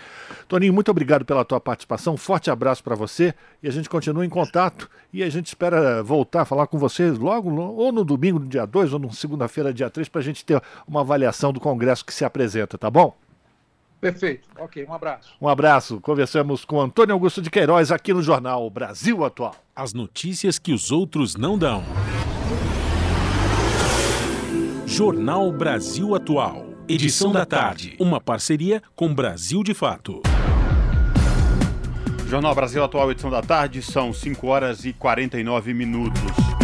Toninho, 0.46 0.72
muito 0.72 0.92
obrigado 0.92 1.24
pela 1.24 1.44
tua 1.44 1.60
participação, 1.60 2.16
forte 2.16 2.52
abraço 2.52 2.84
para 2.84 2.94
você 2.94 3.34
e 3.60 3.66
a 3.66 3.72
gente 3.72 3.90
continua 3.90 4.24
em 4.24 4.30
contato 4.30 4.88
e 5.12 5.24
a 5.24 5.28
gente 5.28 5.48
espera 5.48 6.04
voltar 6.04 6.42
a 6.42 6.44
falar 6.44 6.68
com 6.68 6.78
você 6.78 7.10
logo, 7.10 7.50
ou 7.52 7.90
no 7.90 8.04
domingo, 8.04 8.38
no 8.38 8.46
dia 8.46 8.64
2, 8.64 8.92
ou 8.92 8.98
no 9.00 9.12
segunda-feira, 9.40 9.72
dia 9.72 9.88
3, 9.88 10.08
para 10.08 10.20
a 10.20 10.24
gente 10.24 10.44
ter 10.44 10.60
uma 10.86 11.00
avaliação 11.00 11.52
do 11.52 11.60
Congresso 11.60 12.04
que 12.04 12.12
se 12.12 12.24
apresenta, 12.24 12.76
tá 12.76 12.90
bom? 12.90 13.16
Perfeito. 14.00 14.48
Ok, 14.58 14.84
um 14.86 14.94
abraço. 14.94 15.32
Um 15.40 15.48
abraço. 15.48 16.00
Conversamos 16.00 16.64
com 16.64 16.80
Antônio 16.80 17.14
Augusto 17.14 17.42
de 17.42 17.50
Queiroz 17.50 17.90
aqui 17.90 18.12
no 18.12 18.22
Jornal 18.22 18.68
Brasil 18.70 19.24
Atual. 19.24 19.54
As 19.76 19.92
notícias 19.92 20.58
que 20.58 20.72
os 20.72 20.90
outros 20.90 21.36
não 21.36 21.58
dão. 21.58 21.82
Jornal 24.86 25.52
Brasil 25.52 26.14
Atual. 26.14 26.66
Edição 26.88 27.30
da 27.30 27.44
tarde. 27.44 27.94
Uma 28.00 28.20
parceria 28.20 28.82
com 28.96 29.14
Brasil 29.14 29.62
de 29.62 29.74
Fato. 29.74 30.22
Jornal 32.26 32.54
Brasil 32.54 32.82
Atual, 32.82 33.10
edição 33.10 33.30
da 33.30 33.42
tarde, 33.42 33.82
são 33.82 34.12
5 34.12 34.46
horas 34.46 34.84
e 34.84 34.92
49 34.92 35.74
minutos. 35.74 36.59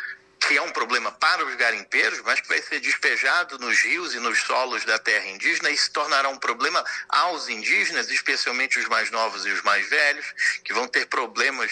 que 0.49 0.57
é 0.57 0.63
um 0.63 0.71
problema 0.71 1.13
para 1.13 1.45
os 1.45 1.55
garimpeiros, 1.57 2.23
mas 2.23 2.41
que 2.41 2.49
vai 2.49 2.63
ser 2.63 2.81
despejado 2.81 3.59
nos 3.59 3.81
rios 3.81 4.15
e 4.15 4.19
nos 4.19 4.41
solos 4.41 4.83
da 4.83 4.99
terra 4.99 5.27
indígena 5.27 5.69
e 5.69 5.77
se 5.77 5.91
tornará 5.91 6.31
um 6.31 6.39
problema 6.39 6.83
aos 7.07 7.51
indígenas, 7.51 8.09
especialmente 8.09 8.79
os 8.79 8.87
mais 8.87 9.11
novos 9.11 9.45
e 9.45 9.51
os 9.51 9.61
mais 9.61 9.87
velhos, 9.91 10.25
que 10.65 10.73
vão 10.73 10.89
ter 10.89 11.05
problemas 11.05 11.71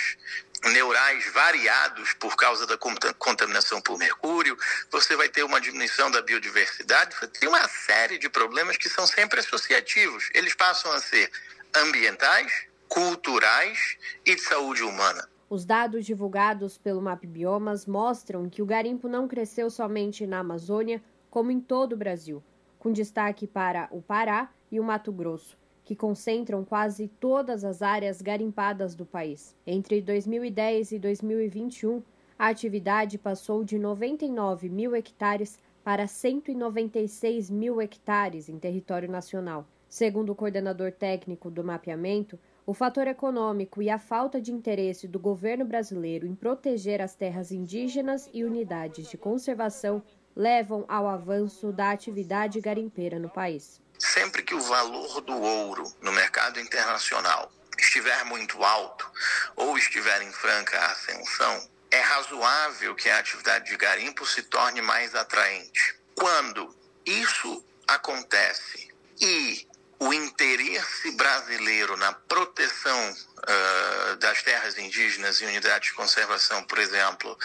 neurais 0.63 1.25
variados 1.33 2.13
por 2.15 2.37
causa 2.37 2.67
da 2.67 2.77
contaminação 3.19 3.81
por 3.81 3.99
mercúrio, 3.99 4.59
você 4.91 5.17
vai 5.17 5.31
ter 5.31 5.43
uma 5.43 5.59
diminuição 5.61 6.11
da 6.11 6.21
biodiversidade, 6.21 7.17
você 7.17 7.29
tem 7.29 7.49
uma 7.49 7.67
série 7.69 8.19
de 8.19 8.29
problemas 8.29 8.77
que 8.77 8.91
são 8.91 9.07
sempre 9.07 9.41
associativos. 9.41 10.29
Eles 10.35 10.55
passam 10.55 10.93
a 10.93 11.01
ser 11.01 11.31
ambientais, 11.75 12.53
culturais 12.89 13.97
e 14.27 14.35
de 14.35 14.43
saúde 14.43 14.83
humana. 14.83 15.27
Os 15.49 15.65
dados 15.65 16.05
divulgados 16.05 16.77
pelo 16.77 17.01
Map 17.01 17.25
Biomas 17.25 17.87
mostram 17.87 18.49
que 18.49 18.61
o 18.61 18.67
garimpo 18.67 19.09
não 19.09 19.29
cresceu 19.29 19.71
somente 19.71 20.27
na 20.27 20.41
Amazônia, 20.41 21.01
como 21.31 21.53
em 21.53 21.61
todo 21.61 21.93
o 21.93 21.97
Brasil, 21.97 22.43
com 22.81 22.91
destaque 22.91 23.47
para 23.47 23.89
o 23.93 24.03
Pará 24.03 24.51
e 24.73 24.81
o 24.81 24.85
Mato 24.85 25.13
Grosso, 25.13 25.57
que 25.85 25.95
concentram 25.95 26.65
quase 26.65 27.07
todas 27.07 27.63
as 27.63 27.81
áreas 27.81 28.21
garimpadas 28.21 28.97
do 28.97 29.07
país. 29.07 29.55
Entre 29.65 30.01
2010 30.01 30.91
e 30.91 30.99
2021, 30.99 32.03
a 32.37 32.49
atividade 32.49 33.17
passou 33.17 33.63
de 33.63 33.79
99 33.79 34.69
mil 34.69 34.97
hectares 34.97 35.61
para 35.85 36.09
196 36.09 37.51
mil 37.51 37.81
hectares 37.81 38.49
em 38.49 38.59
território 38.59 39.09
nacional. 39.09 39.65
Segundo 39.89 40.31
o 40.31 40.35
coordenador 40.35 40.91
técnico 40.91 41.49
do 41.49 41.63
mapeamento, 41.63 42.37
o 42.67 42.75
fator 42.75 43.07
econômico 43.07 43.81
e 43.81 43.89
a 43.89 43.99
falta 43.99 44.41
de 44.41 44.51
interesse 44.51 45.07
do 45.07 45.21
governo 45.21 45.65
brasileiro 45.65 46.27
em 46.27 46.35
proteger 46.35 47.01
as 47.01 47.15
terras 47.15 47.53
indígenas 47.53 48.29
e 48.35 48.45
unidades 48.45 49.09
de 49.09 49.17
conservação 49.17 50.03
levam 50.35 50.85
ao 50.89 51.09
avanço 51.09 51.73
da 51.73 51.93
atividade 51.93 52.61
garimpeira 52.61 53.21
no 53.21 53.31
país. 53.31 53.81
Sempre 53.99 54.43
que 54.43 54.55
o 54.55 54.61
valor 54.61 55.21
do 55.21 55.41
ouro 55.41 55.85
no 56.03 56.13
mercado 56.13 56.59
internacional 56.59 57.51
estiver 57.79 58.25
muito 58.25 58.63
alto 58.63 59.11
ou 59.55 59.79
estiver 59.79 60.21
em 60.23 60.33
franca 60.33 60.79
ascensão, 60.87 61.69
é 61.91 62.01
razoável 62.01 62.95
que 62.97 63.09
a 63.09 63.19
atividade 63.19 63.71
de 63.71 63.77
garimpo 63.77 64.27
se 64.27 64.43
torne 64.43 64.83
mais 64.83 65.15
atraente. 65.15 65.99
Quando 66.17 66.75
isso 67.07 67.65
acontece 67.87 68.89
e 69.21 69.66
o 69.99 70.13
interesse 70.13 71.11
brasileiro 71.13 71.97
na 71.97 72.13
proteção 72.13 73.13
uh, 73.13 74.17
das 74.17 74.43
terras 74.43 74.77
indígenas 74.79 75.41
e 75.41 75.47
unidades 75.47 75.89
de 75.91 75.95
conservação, 75.95 76.63
por 76.65 76.79
exemplo, 76.79 77.37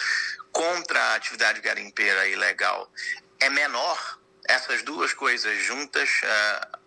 contra 0.52 1.00
a 1.00 1.14
atividade 1.14 1.60
garimpeira 1.60 2.28
ilegal 2.28 2.90
é 3.40 3.48
menor, 3.48 4.18
essas 4.48 4.82
duas 4.82 5.12
coisas 5.14 5.58
juntas 5.64 6.08
uh, 6.22 6.78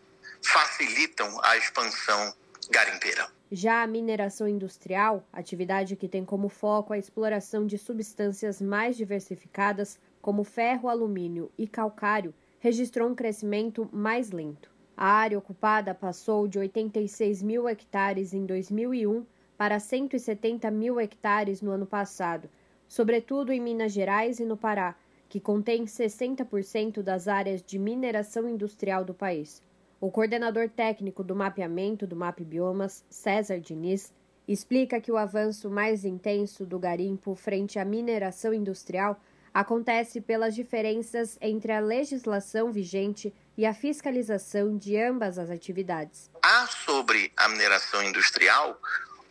facilitam 0.42 1.40
a 1.44 1.58
expansão 1.58 2.34
garimpeira. 2.70 3.28
Já 3.52 3.84
a 3.84 3.88
mineração 3.88 4.48
industrial, 4.48 5.28
atividade 5.32 5.96
que 5.96 6.08
tem 6.08 6.26
como 6.26 6.50
foco 6.50 6.94
a 6.94 6.98
exploração 6.98 7.66
de 7.66 7.78
substâncias 7.78 8.62
mais 8.62 8.96
diversificadas, 8.96 10.00
como 10.22 10.44
ferro, 10.44 10.90
alumínio 10.90 11.52
e 11.58 11.68
calcário, 11.68 12.34
registrou 12.60 13.10
um 13.10 13.16
crescimento 13.16 13.88
mais 13.92 14.32
lento. 14.32 14.75
A 14.98 15.08
área 15.08 15.38
ocupada 15.38 15.94
passou 15.94 16.48
de 16.48 16.58
86 16.58 17.44
mil 17.44 17.68
hectares 17.68 18.34
em 18.34 18.46
2001 18.46 19.26
para 19.58 19.80
170 19.80 20.72
mil 20.72 21.00
hectares 21.00 21.62
no 21.62 21.72
ano 21.72 21.86
passado, 21.86 22.50
sobretudo 22.88 23.52
em 23.52 23.60
Minas 23.60 23.92
Gerais 23.92 24.40
e 24.40 24.46
no 24.46 24.56
Pará, 24.56 24.96
que 25.28 25.40
contém 25.40 25.84
60% 25.84 27.02
das 27.02 27.28
áreas 27.28 27.62
de 27.62 27.78
mineração 27.78 28.48
industrial 28.48 29.04
do 29.04 29.14
país. 29.14 29.62
O 30.00 30.10
coordenador 30.10 30.70
técnico 30.70 31.24
do 31.24 31.36
mapeamento 31.36 32.08
do 32.08 32.16
MAP 32.16 32.42
Biomas, 32.42 33.04
César 33.10 33.60
Diniz, 33.60 34.14
explica 34.48 35.02
que 35.02 35.12
o 35.12 35.18
avanço 35.18 35.70
mais 35.70 36.06
intenso 36.06 36.66
do 36.66 36.80
garimpo 36.80 37.36
frente 37.36 37.80
à 37.80 37.84
mineração 37.84 38.54
industrial 38.54 39.20
acontece 39.56 40.20
pelas 40.20 40.54
diferenças 40.54 41.38
entre 41.40 41.72
a 41.72 41.80
legislação 41.80 42.74
vigente 42.74 43.34
e 43.58 43.66
a 43.66 43.74
fiscalização 43.74 44.78
de 44.78 44.98
ambas 45.02 45.40
as 45.40 45.50
atividades. 45.50 46.30
Há 46.44 46.68
sobre 46.68 47.32
a 47.38 47.48
mineração 47.48 48.04
industrial 48.04 48.78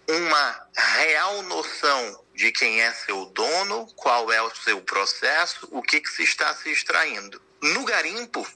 uma 0.08 0.66
real 0.96 1.42
noção 1.42 2.24
de 2.34 2.50
quem 2.52 2.80
é 2.80 2.90
seu 2.92 3.26
dono, 3.26 3.86
qual 3.96 4.32
é 4.32 4.40
o 4.40 4.54
seu 4.54 4.80
processo, 4.80 5.68
o 5.70 5.82
que, 5.82 6.00
que 6.00 6.08
se 6.08 6.22
está 6.22 6.54
se 6.54 6.70
extraindo. 6.70 7.40
No 7.62 7.84
garimpo, 7.84 8.46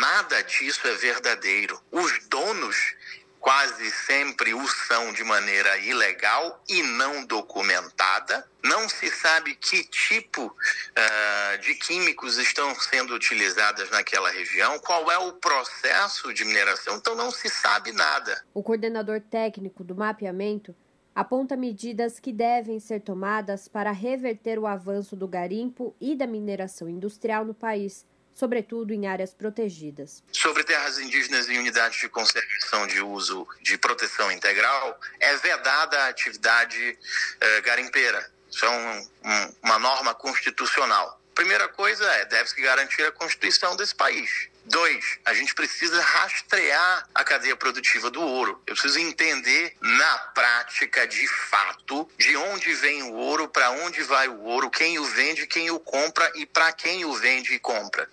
nada 0.00 0.42
disso 0.42 0.88
é 0.88 0.94
verdadeiro. 0.94 1.78
Os 1.92 2.18
donos 2.28 2.94
quase 3.40 3.90
sempre 3.90 4.54
o 4.54 4.68
são 4.68 5.12
de 5.12 5.24
maneira 5.24 5.78
ilegal 5.78 6.62
e 6.68 6.82
não 6.82 7.24
documentada. 7.24 8.46
Não 8.62 8.88
se 8.88 9.10
sabe 9.10 9.54
que 9.54 9.82
tipo 9.84 10.46
uh, 10.46 11.58
de 11.58 11.74
químicos 11.74 12.36
estão 12.36 12.74
sendo 12.74 13.14
utilizados 13.14 13.90
naquela 13.90 14.30
região, 14.30 14.78
qual 14.78 15.10
é 15.10 15.18
o 15.18 15.32
processo 15.32 16.32
de 16.34 16.44
mineração, 16.44 16.96
então 16.96 17.14
não 17.14 17.30
se 17.30 17.48
sabe 17.48 17.90
nada. 17.92 18.44
O 18.52 18.62
coordenador 18.62 19.20
técnico 19.20 19.82
do 19.82 19.96
mapeamento 19.96 20.76
aponta 21.14 21.56
medidas 21.56 22.20
que 22.20 22.32
devem 22.32 22.78
ser 22.78 23.00
tomadas 23.00 23.66
para 23.66 23.90
reverter 23.90 24.58
o 24.58 24.66
avanço 24.66 25.16
do 25.16 25.26
garimpo 25.26 25.94
e 26.00 26.14
da 26.14 26.26
mineração 26.26 26.88
industrial 26.88 27.44
no 27.44 27.54
país, 27.54 28.06
sobretudo 28.40 28.94
em 28.94 29.06
áreas 29.06 29.34
protegidas. 29.34 30.22
Sobre 30.32 30.64
terras 30.64 30.98
indígenas 30.98 31.46
e 31.46 31.58
unidades 31.58 32.00
de 32.00 32.08
conservação 32.08 32.86
de 32.86 33.02
uso 33.02 33.46
de 33.60 33.76
proteção 33.76 34.32
integral, 34.32 34.98
é 35.20 35.36
vedada 35.36 35.98
a 35.98 36.08
atividade 36.08 36.98
eh, 37.38 37.60
garimpeira. 37.60 38.30
Isso 38.50 38.64
é 38.64 38.70
um, 38.70 39.08
um, 39.24 39.54
uma 39.62 39.78
norma 39.78 40.14
constitucional. 40.14 41.20
Primeira 41.34 41.68
coisa 41.68 42.04
é, 42.04 42.24
deve-se 42.24 42.60
garantir 42.60 43.02
a 43.04 43.12
constituição 43.12 43.76
desse 43.76 43.94
país. 43.94 44.48
Dois, 44.70 45.18
a 45.24 45.34
gente 45.34 45.52
precisa 45.52 46.00
rastrear 46.00 47.08
a 47.12 47.24
cadeia 47.24 47.56
produtiva 47.56 48.08
do 48.08 48.22
ouro. 48.22 48.62
Eu 48.64 48.74
preciso 48.74 49.00
entender 49.00 49.74
na 49.80 50.18
prática, 50.32 51.08
de 51.08 51.26
fato, 51.26 52.08
de 52.16 52.36
onde 52.36 52.72
vem 52.74 53.02
o 53.02 53.14
ouro, 53.14 53.48
para 53.48 53.72
onde 53.72 54.00
vai 54.04 54.28
o 54.28 54.40
ouro, 54.42 54.70
quem 54.70 54.96
o 55.00 55.04
vende, 55.04 55.44
quem 55.48 55.72
o 55.72 55.80
compra 55.80 56.30
e 56.36 56.46
para 56.46 56.72
quem 56.72 57.04
o 57.04 57.12
vende 57.14 57.52
e 57.52 57.58
compra. 57.58 58.08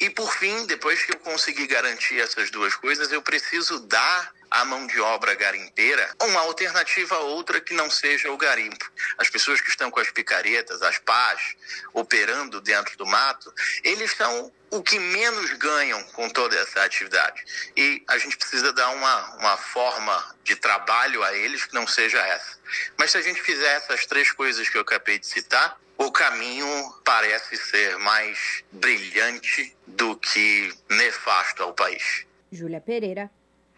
E 0.00 0.10
por 0.10 0.34
fim, 0.34 0.66
depois 0.66 1.00
que 1.04 1.12
eu 1.12 1.18
conseguir 1.20 1.68
garantir 1.68 2.20
essas 2.20 2.50
duas 2.50 2.74
coisas, 2.74 3.12
eu 3.12 3.22
preciso 3.22 3.78
dar 3.78 4.32
à 4.50 4.64
mão 4.64 4.86
de 4.86 5.00
obra 5.00 5.34
garimpeira 5.34 6.14
uma 6.22 6.40
alternativa 6.40 7.18
outra 7.18 7.60
que 7.60 7.74
não 7.74 7.90
seja 7.90 8.30
o 8.30 8.36
garimpo. 8.36 8.90
As 9.18 9.28
pessoas 9.28 9.60
que 9.60 9.70
estão 9.70 9.90
com 9.90 10.00
as 10.00 10.10
picaretas, 10.10 10.82
as 10.82 10.98
pás, 10.98 11.54
operando 11.92 12.60
dentro 12.60 12.96
do 12.98 13.06
mato, 13.06 13.52
eles 13.84 14.12
são 14.12 14.52
o 14.70 14.82
que 14.82 14.98
menos 14.98 15.52
ganham 15.54 16.02
com 16.12 16.28
toda 16.28 16.56
essa 16.56 16.82
atividade. 16.84 17.42
E 17.76 18.02
a 18.08 18.18
gente 18.18 18.36
precisa 18.36 18.72
dar 18.72 18.90
uma, 18.90 19.36
uma 19.36 19.56
forma 19.56 20.36
de 20.44 20.56
trabalho 20.56 21.22
a 21.22 21.34
eles 21.34 21.64
que 21.64 21.74
não 21.74 21.86
seja 21.86 22.18
essa. 22.18 22.58
Mas 22.96 23.10
se 23.10 23.18
a 23.18 23.22
gente 23.22 23.42
fizer 23.42 23.76
essas 23.76 24.06
três 24.06 24.30
coisas 24.30 24.68
que 24.68 24.76
eu 24.76 24.82
acabei 24.82 25.18
de 25.18 25.26
citar, 25.26 25.78
o 25.98 26.10
caminho 26.10 26.66
parece 27.04 27.56
ser 27.56 27.98
mais 27.98 28.64
brilhante 28.72 29.76
do 29.86 30.16
que 30.16 30.72
nefasto 30.88 31.62
ao 31.62 31.74
país. 31.74 32.24
Júlia 32.50 32.80
Pereira, 32.80 33.30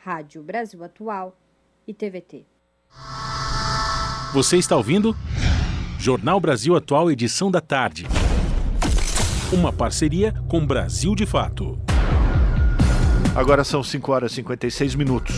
Rádio 0.05 0.43
Brasil 0.43 0.83
Atual 0.83 1.39
e 1.87 1.95
TVT. 1.95 2.45
Você 4.35 4.57
está 4.57 4.77
ouvindo? 4.77 5.15
Jornal 5.97 6.41
Brasil 6.41 6.75
Atual, 6.75 7.09
edição 7.09 7.53
da 7.53 7.61
tarde. 7.61 8.09
Uma 9.53 9.73
parceria 9.73 10.35
com 10.49 10.67
Brasil 10.67 11.15
de 11.15 11.25
Fato. 11.25 11.79
Agora 13.37 13.63
são 13.63 13.81
5 13.81 14.11
horas 14.11 14.33
e 14.33 14.37
56 14.37 14.97
minutos. 14.97 15.37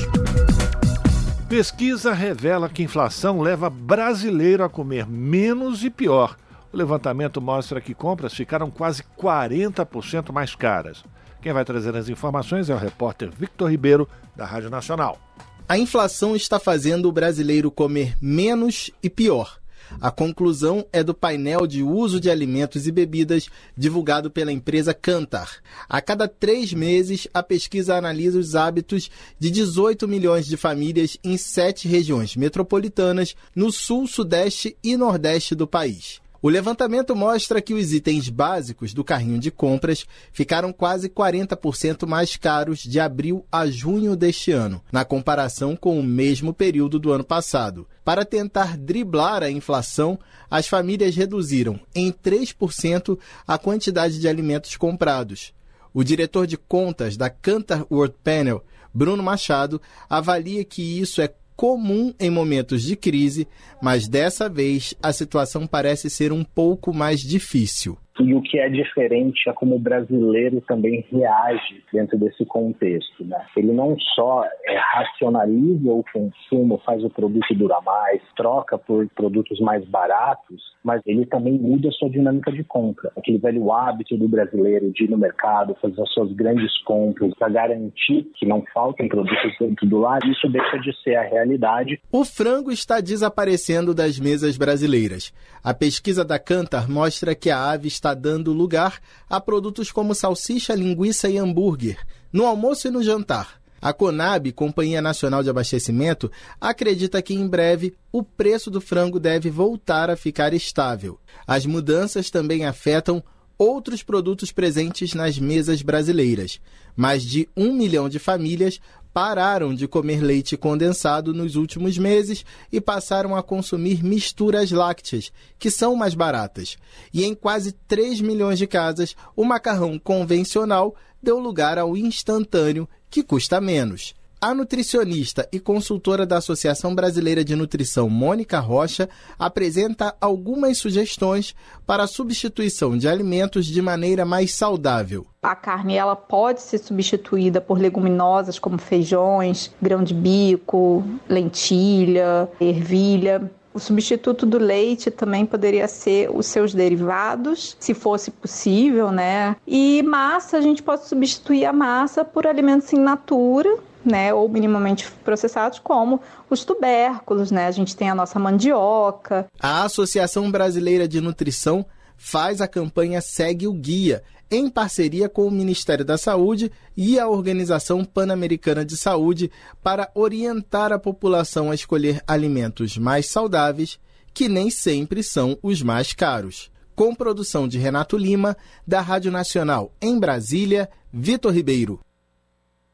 Pesquisa 1.46 2.14
revela 2.14 2.70
que 2.70 2.82
inflação 2.82 3.42
leva 3.42 3.68
brasileiro 3.68 4.64
a 4.64 4.70
comer 4.70 5.06
menos 5.06 5.84
e 5.84 5.90
pior. 5.90 6.38
O 6.72 6.76
levantamento 6.78 7.38
mostra 7.38 7.82
que 7.82 7.92
compras 7.92 8.32
ficaram 8.32 8.70
quase 8.70 9.02
40% 9.18 10.32
mais 10.32 10.54
caras. 10.54 11.04
Quem 11.44 11.52
vai 11.52 11.62
trazer 11.62 11.94
as 11.94 12.08
informações 12.08 12.70
é 12.70 12.74
o 12.74 12.78
repórter 12.78 13.30
Victor 13.30 13.70
Ribeiro, 13.70 14.08
da 14.34 14.46
Rádio 14.46 14.70
Nacional. 14.70 15.20
A 15.68 15.76
inflação 15.76 16.34
está 16.34 16.58
fazendo 16.58 17.06
o 17.06 17.12
brasileiro 17.12 17.70
comer 17.70 18.16
menos 18.18 18.90
e 19.02 19.10
pior. 19.10 19.60
A 20.00 20.10
conclusão 20.10 20.86
é 20.90 21.04
do 21.04 21.12
painel 21.12 21.66
de 21.66 21.82
uso 21.82 22.18
de 22.18 22.30
alimentos 22.30 22.86
e 22.86 22.90
bebidas 22.90 23.50
divulgado 23.76 24.30
pela 24.30 24.50
empresa 24.50 24.94
Cantar. 24.94 25.58
A 25.86 26.00
cada 26.00 26.26
três 26.26 26.72
meses, 26.72 27.28
a 27.34 27.42
pesquisa 27.42 27.94
analisa 27.94 28.38
os 28.38 28.56
hábitos 28.56 29.10
de 29.38 29.50
18 29.50 30.08
milhões 30.08 30.46
de 30.46 30.56
famílias 30.56 31.18
em 31.22 31.36
sete 31.36 31.86
regiões 31.86 32.36
metropolitanas 32.36 33.36
no 33.54 33.70
sul, 33.70 34.06
sudeste 34.06 34.78
e 34.82 34.96
nordeste 34.96 35.54
do 35.54 35.66
país. 35.66 36.23
O 36.44 36.50
levantamento 36.50 37.16
mostra 37.16 37.62
que 37.62 37.72
os 37.72 37.94
itens 37.94 38.28
básicos 38.28 38.92
do 38.92 39.02
carrinho 39.02 39.38
de 39.38 39.50
compras 39.50 40.04
ficaram 40.30 40.74
quase 40.74 41.08
40% 41.08 42.06
mais 42.06 42.36
caros 42.36 42.80
de 42.80 43.00
abril 43.00 43.46
a 43.50 43.66
junho 43.66 44.14
deste 44.14 44.52
ano, 44.52 44.84
na 44.92 45.06
comparação 45.06 45.74
com 45.74 45.98
o 45.98 46.02
mesmo 46.02 46.52
período 46.52 46.98
do 46.98 47.10
ano 47.10 47.24
passado. 47.24 47.88
Para 48.04 48.26
tentar 48.26 48.76
driblar 48.76 49.42
a 49.42 49.50
inflação, 49.50 50.18
as 50.50 50.68
famílias 50.68 51.16
reduziram 51.16 51.80
em 51.94 52.12
3% 52.12 53.18
a 53.46 53.56
quantidade 53.56 54.20
de 54.20 54.28
alimentos 54.28 54.76
comprados. 54.76 55.54
O 55.94 56.04
diretor 56.04 56.46
de 56.46 56.58
contas 56.58 57.16
da 57.16 57.30
Cantar 57.30 57.86
World 57.90 58.16
Panel, 58.22 58.62
Bruno 58.92 59.22
Machado, 59.22 59.80
avalia 60.10 60.62
que 60.62 61.00
isso 61.00 61.22
é 61.22 61.34
comum 61.56 62.12
em 62.18 62.30
momentos 62.30 62.82
de 62.82 62.96
crise, 62.96 63.46
mas 63.82 64.08
dessa 64.08 64.48
vez 64.48 64.94
a 65.02 65.12
situação 65.12 65.66
parece 65.66 66.10
ser 66.10 66.32
um 66.32 66.44
pouco 66.44 66.92
mais 66.92 67.20
difícil. 67.20 67.98
E 68.20 68.34
o 68.34 68.40
que 68.40 68.58
é 68.58 68.68
diferente 68.68 69.48
é 69.48 69.52
como 69.52 69.74
o 69.74 69.78
brasileiro 69.78 70.60
também 70.62 71.04
reage 71.10 71.82
dentro 71.92 72.16
desse 72.16 72.44
contexto. 72.46 73.24
Né? 73.24 73.44
Ele 73.56 73.72
não 73.72 73.96
só 74.14 74.44
é, 74.44 74.78
racionaliza 74.78 75.90
o 75.90 76.04
consumo, 76.12 76.80
faz 76.84 77.02
o 77.02 77.10
produto 77.10 77.54
durar 77.54 77.82
mais, 77.82 78.22
troca 78.36 78.78
por 78.78 79.08
produtos 79.14 79.58
mais 79.60 79.84
baratos, 79.86 80.62
mas 80.84 81.00
ele 81.06 81.26
também 81.26 81.54
muda 81.54 81.88
a 81.88 81.92
sua 81.92 82.10
dinâmica 82.10 82.52
de 82.52 82.62
compra. 82.62 83.10
Aquele 83.16 83.38
velho 83.38 83.72
hábito 83.72 84.16
do 84.16 84.28
brasileiro 84.28 84.92
de 84.92 85.04
ir 85.04 85.10
no 85.10 85.18
mercado, 85.18 85.76
fazer 85.80 86.00
as 86.00 86.12
suas 86.12 86.32
grandes 86.32 86.76
compras 86.84 87.32
para 87.38 87.48
garantir 87.48 88.30
que 88.36 88.46
não 88.46 88.62
faltem 88.72 89.08
produtos 89.08 89.52
dentro 89.58 89.86
do 89.86 89.98
lar, 89.98 90.20
isso 90.24 90.48
deixa 90.48 90.78
de 90.78 90.92
ser 91.02 91.16
a 91.16 91.22
realidade. 91.22 92.00
O 92.12 92.24
frango 92.24 92.70
está 92.70 93.00
desaparecendo 93.00 93.94
das 93.94 94.18
mesas 94.18 94.56
brasileiras. 94.56 95.32
A 95.62 95.72
pesquisa 95.72 96.24
da 96.24 96.38
Cantar 96.38 96.88
mostra 96.88 97.34
que 97.34 97.50
a 97.50 97.70
ave 97.70 97.88
está 97.88 98.03
está 98.04 98.12
dando 98.12 98.52
lugar 98.52 99.00
a 99.30 99.40
produtos 99.40 99.90
como 99.90 100.14
salsicha, 100.14 100.74
linguiça 100.74 101.30
e 101.30 101.38
hambúrguer, 101.38 101.98
no 102.30 102.44
almoço 102.44 102.86
e 102.86 102.90
no 102.90 103.02
jantar. 103.02 103.58
A 103.80 103.94
Conab, 103.94 104.52
Companhia 104.52 105.00
Nacional 105.00 105.42
de 105.42 105.48
Abastecimento, 105.48 106.30
acredita 106.60 107.22
que 107.22 107.34
em 107.34 107.46
breve 107.46 107.94
o 108.12 108.22
preço 108.22 108.70
do 108.70 108.80
frango 108.80 109.18
deve 109.18 109.50
voltar 109.50 110.10
a 110.10 110.16
ficar 110.16 110.52
estável. 110.52 111.18
As 111.46 111.64
mudanças 111.64 112.30
também 112.30 112.66
afetam 112.66 113.22
outros 113.56 114.02
produtos 114.02 114.52
presentes 114.52 115.14
nas 115.14 115.38
mesas 115.38 115.80
brasileiras. 115.80 116.60
Mais 116.94 117.22
de 117.22 117.48
um 117.56 117.72
milhão 117.72 118.08
de 118.08 118.18
famílias 118.18 118.80
pararam 119.14 119.72
de 119.72 119.86
comer 119.86 120.20
leite 120.20 120.56
condensado 120.56 121.32
nos 121.32 121.54
últimos 121.54 121.96
meses 121.96 122.44
e 122.72 122.80
passaram 122.80 123.36
a 123.36 123.44
consumir 123.44 124.02
misturas 124.02 124.72
lácteas, 124.72 125.32
que 125.56 125.70
são 125.70 125.94
mais 125.94 126.14
baratas. 126.14 126.76
E 127.12 127.24
em 127.24 127.32
quase 127.32 127.70
3 127.86 128.20
milhões 128.20 128.58
de 128.58 128.66
casas, 128.66 129.14
o 129.36 129.44
macarrão 129.44 130.00
convencional 130.00 130.96
deu 131.22 131.38
lugar 131.38 131.78
ao 131.78 131.96
instantâneo, 131.96 132.88
que 133.08 133.22
custa 133.22 133.60
menos. 133.60 134.16
A 134.44 134.52
nutricionista 134.52 135.48
e 135.50 135.58
consultora 135.58 136.26
da 136.26 136.36
Associação 136.36 136.94
Brasileira 136.94 137.42
de 137.42 137.56
Nutrição, 137.56 138.10
Mônica 138.10 138.60
Rocha, 138.60 139.08
apresenta 139.38 140.14
algumas 140.20 140.76
sugestões 140.76 141.54
para 141.86 142.02
a 142.02 142.06
substituição 142.06 142.94
de 142.94 143.08
alimentos 143.08 143.64
de 143.64 143.80
maneira 143.80 144.26
mais 144.26 144.52
saudável. 144.52 145.26
A 145.42 145.56
carne 145.56 145.96
ela 145.96 146.14
pode 146.14 146.60
ser 146.60 146.76
substituída 146.76 147.58
por 147.58 147.78
leguminosas 147.78 148.58
como 148.58 148.76
feijões, 148.76 149.72
grão 149.80 150.04
de 150.04 150.12
bico, 150.12 151.02
lentilha, 151.26 152.46
ervilha. 152.60 153.50
O 153.72 153.80
substituto 153.80 154.44
do 154.44 154.58
leite 154.58 155.10
também 155.10 155.46
poderia 155.46 155.88
ser 155.88 156.30
os 156.30 156.44
seus 156.44 156.74
derivados, 156.74 157.78
se 157.80 157.94
fosse 157.94 158.30
possível, 158.30 159.10
né? 159.10 159.56
E 159.66 160.02
massa, 160.02 160.58
a 160.58 160.60
gente 160.60 160.82
pode 160.82 161.08
substituir 161.08 161.64
a 161.64 161.72
massa 161.72 162.26
por 162.26 162.46
alimentos 162.46 162.92
in 162.92 162.98
natura, 162.98 163.74
né, 164.04 164.32
ou 164.34 164.48
minimamente 164.48 165.10
processados, 165.24 165.78
como 165.78 166.20
os 166.50 166.64
tubérculos, 166.64 167.50
né? 167.50 167.66
A 167.66 167.70
gente 167.70 167.96
tem 167.96 168.10
a 168.10 168.14
nossa 168.14 168.38
mandioca. 168.38 169.46
A 169.60 169.84
Associação 169.84 170.50
Brasileira 170.50 171.08
de 171.08 171.20
Nutrição 171.20 171.84
faz 172.16 172.60
a 172.60 172.68
campanha 172.68 173.20
Segue 173.20 173.66
o 173.66 173.72
Guia, 173.72 174.22
em 174.50 174.68
parceria 174.68 175.28
com 175.28 175.46
o 175.46 175.50
Ministério 175.50 176.04
da 176.04 176.16
Saúde 176.16 176.70
e 176.96 177.18
a 177.18 177.28
Organização 177.28 178.04
Pan-Americana 178.04 178.84
de 178.84 178.96
Saúde, 178.96 179.50
para 179.82 180.10
orientar 180.14 180.92
a 180.92 180.98
população 180.98 181.70
a 181.70 181.74
escolher 181.74 182.22
alimentos 182.26 182.96
mais 182.96 183.26
saudáveis, 183.26 183.98
que 184.32 184.48
nem 184.48 184.70
sempre 184.70 185.22
são 185.22 185.58
os 185.62 185.82
mais 185.82 186.12
caros. 186.12 186.70
Com 186.94 187.14
produção 187.14 187.66
de 187.66 187.78
Renato 187.78 188.16
Lima, 188.16 188.56
da 188.86 189.00
Rádio 189.00 189.32
Nacional 189.32 189.92
em 190.00 190.18
Brasília, 190.18 190.88
Vitor 191.12 191.52
Ribeiro. 191.52 192.00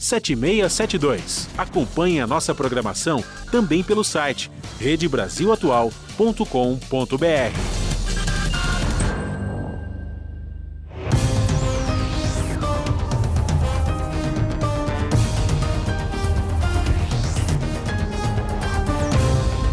7672. 0.00 1.48
Acompanhe 1.56 2.20
a 2.20 2.26
nossa 2.26 2.52
programação 2.54 3.22
também 3.52 3.84
pelo 3.84 4.02
site 4.02 4.50
redebrasilatual.com.br. 4.80 7.80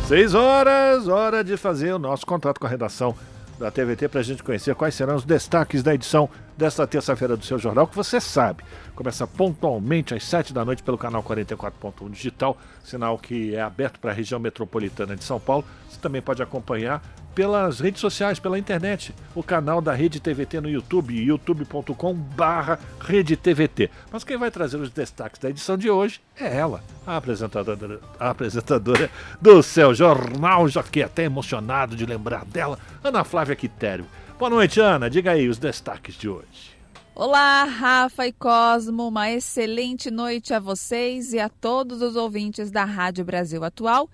Seis 0.07 0.33
horas, 0.33 1.07
hora 1.09 1.43
de 1.43 1.57
fazer 1.57 1.93
o 1.93 1.99
nosso 1.99 2.25
contato 2.25 2.59
com 2.59 2.65
a 2.65 2.69
redação 2.69 3.13
da 3.59 3.71
TVT 3.71 4.07
para 4.07 4.19
a 4.19 4.23
gente 4.23 4.43
conhecer 4.43 4.75
quais 4.75 4.95
serão 4.95 5.15
os 5.15 5.25
destaques 5.25 5.81
da 5.81 5.93
edição 5.93 6.29
desta 6.55 6.87
terça-feira 6.87 7.37
do 7.37 7.45
seu 7.45 7.59
jornal, 7.59 7.87
que 7.87 7.95
você 7.95 8.19
sabe, 8.19 8.63
começa 8.95 9.27
pontualmente 9.27 10.13
às 10.13 10.23
7 10.23 10.53
da 10.53 10.65
noite 10.65 10.83
pelo 10.83 10.97
canal 10.97 11.23
44.1 11.23 12.09
digital, 12.09 12.57
sinal 12.83 13.17
que 13.17 13.55
é 13.55 13.61
aberto 13.61 13.99
para 13.99 14.11
a 14.11 14.13
região 14.13 14.39
metropolitana 14.39 15.15
de 15.15 15.23
São 15.23 15.39
Paulo. 15.39 15.65
Você 15.89 15.99
também 15.99 16.21
pode 16.21 16.41
acompanhar 16.41 17.01
pelas 17.37 17.79
redes 17.79 18.01
sociais, 18.01 18.39
pela 18.39 18.57
internet, 18.57 19.13
o 19.35 19.43
canal 19.43 19.79
da 19.79 19.93
Rede 19.93 20.19
TVT 20.19 20.59
no 20.59 20.67
YouTube, 20.67 21.13
youtube.com/barra 21.13 22.79
Rede 22.99 23.37
TVT. 23.37 23.91
Mas 24.11 24.23
quem 24.23 24.37
vai 24.37 24.49
trazer 24.49 24.77
os 24.77 24.89
destaques 24.89 25.39
da 25.39 25.51
edição 25.51 25.77
de 25.77 25.87
hoje 25.87 26.19
é 26.35 26.57
ela, 26.57 26.83
a 27.05 27.15
apresentadora, 27.15 27.99
a 28.19 28.31
apresentadora 28.31 29.11
do 29.39 29.61
seu 29.61 29.93
jornal, 29.93 30.67
já 30.67 30.81
que 30.81 31.03
até 31.03 31.25
emocionado 31.25 31.95
de 31.95 32.07
lembrar 32.07 32.43
dela, 32.43 32.79
Ana 33.03 33.23
Flávia 33.23 33.55
Quitério. 33.55 34.07
Boa 34.39 34.49
noite, 34.49 34.79
Ana. 34.79 35.07
Diga 35.07 35.33
aí 35.33 35.47
os 35.47 35.59
destaques 35.59 36.15
de 36.15 36.27
hoje. 36.27 36.75
Olá, 37.13 37.65
Rafa 37.65 38.25
e 38.25 38.33
Cosmo. 38.33 39.09
Uma 39.09 39.29
excelente 39.29 40.09
noite 40.09 40.55
a 40.55 40.59
vocês 40.59 41.33
e 41.33 41.39
a 41.39 41.49
todos 41.49 42.01
os 42.01 42.15
ouvintes 42.15 42.71
da 42.71 42.83
Rádio 42.83 43.23
Brasil 43.23 43.63
Atual 43.63 44.09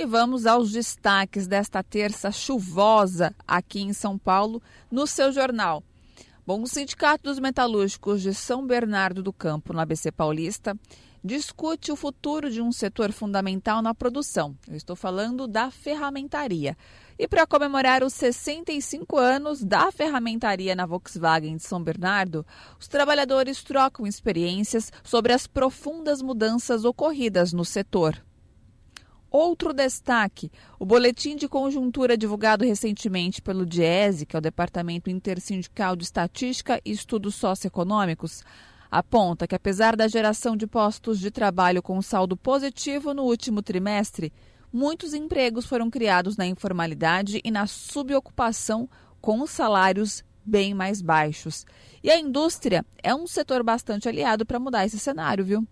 e 0.00 0.06
vamos 0.06 0.46
aos 0.46 0.70
destaques 0.70 1.48
desta 1.48 1.82
terça 1.82 2.30
chuvosa 2.30 3.34
aqui 3.44 3.80
em 3.80 3.92
São 3.92 4.16
Paulo, 4.16 4.62
no 4.88 5.08
seu 5.08 5.32
jornal. 5.32 5.82
Bom, 6.46 6.62
o 6.62 6.68
Sindicato 6.68 7.24
dos 7.24 7.40
Metalúrgicos 7.40 8.22
de 8.22 8.32
São 8.32 8.64
Bernardo 8.64 9.24
do 9.24 9.32
Campo, 9.32 9.72
no 9.72 9.80
ABC 9.80 10.12
Paulista, 10.12 10.78
discute 11.22 11.90
o 11.90 11.96
futuro 11.96 12.48
de 12.48 12.62
um 12.62 12.70
setor 12.70 13.10
fundamental 13.10 13.82
na 13.82 13.92
produção. 13.92 14.56
Eu 14.68 14.76
estou 14.76 14.94
falando 14.94 15.48
da 15.48 15.68
ferramentaria. 15.68 16.76
E 17.18 17.26
para 17.26 17.44
comemorar 17.44 18.04
os 18.04 18.12
65 18.14 19.18
anos 19.18 19.64
da 19.64 19.90
ferramentaria 19.90 20.76
na 20.76 20.86
Volkswagen 20.86 21.56
de 21.56 21.64
São 21.64 21.82
Bernardo, 21.82 22.46
os 22.78 22.86
trabalhadores 22.86 23.64
trocam 23.64 24.06
experiências 24.06 24.92
sobre 25.02 25.32
as 25.32 25.48
profundas 25.48 26.22
mudanças 26.22 26.84
ocorridas 26.84 27.52
no 27.52 27.64
setor. 27.64 28.27
Outro 29.30 29.74
destaque: 29.74 30.50
o 30.78 30.86
boletim 30.86 31.36
de 31.36 31.48
conjuntura 31.48 32.16
divulgado 32.16 32.64
recentemente 32.64 33.42
pelo 33.42 33.66
DIESE, 33.66 34.24
que 34.24 34.34
é 34.34 34.38
o 34.38 34.42
Departamento 34.42 35.10
Intersindical 35.10 35.94
de 35.94 36.04
Estatística 36.04 36.80
e 36.84 36.90
Estudos 36.90 37.34
Socioeconômicos, 37.34 38.42
aponta 38.90 39.46
que, 39.46 39.54
apesar 39.54 39.94
da 39.94 40.08
geração 40.08 40.56
de 40.56 40.66
postos 40.66 41.20
de 41.20 41.30
trabalho 41.30 41.82
com 41.82 42.00
saldo 42.00 42.36
positivo 42.36 43.12
no 43.12 43.24
último 43.24 43.60
trimestre, 43.60 44.32
muitos 44.72 45.12
empregos 45.12 45.66
foram 45.66 45.90
criados 45.90 46.36
na 46.36 46.46
informalidade 46.46 47.40
e 47.44 47.50
na 47.50 47.66
subocupação 47.66 48.88
com 49.20 49.46
salários 49.46 50.24
bem 50.42 50.72
mais 50.72 51.02
baixos. 51.02 51.66
E 52.02 52.10
a 52.10 52.18
indústria 52.18 52.84
é 53.02 53.14
um 53.14 53.26
setor 53.26 53.62
bastante 53.62 54.08
aliado 54.08 54.46
para 54.46 54.58
mudar 54.58 54.86
esse 54.86 54.98
cenário, 54.98 55.44
viu? 55.44 55.66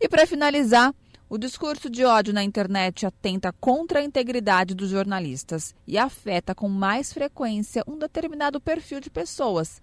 E 0.00 0.08
para 0.08 0.26
finalizar, 0.26 0.94
o 1.30 1.38
discurso 1.38 1.88
de 1.88 2.04
ódio 2.04 2.34
na 2.34 2.42
internet 2.42 3.06
atenta 3.06 3.54
contra 3.60 4.00
a 4.00 4.02
integridade 4.02 4.74
dos 4.74 4.90
jornalistas 4.90 5.72
e 5.86 5.96
afeta 5.96 6.56
com 6.56 6.68
mais 6.68 7.12
frequência 7.12 7.84
um 7.86 7.96
determinado 7.96 8.60
perfil 8.60 8.98
de 8.98 9.08
pessoas. 9.08 9.80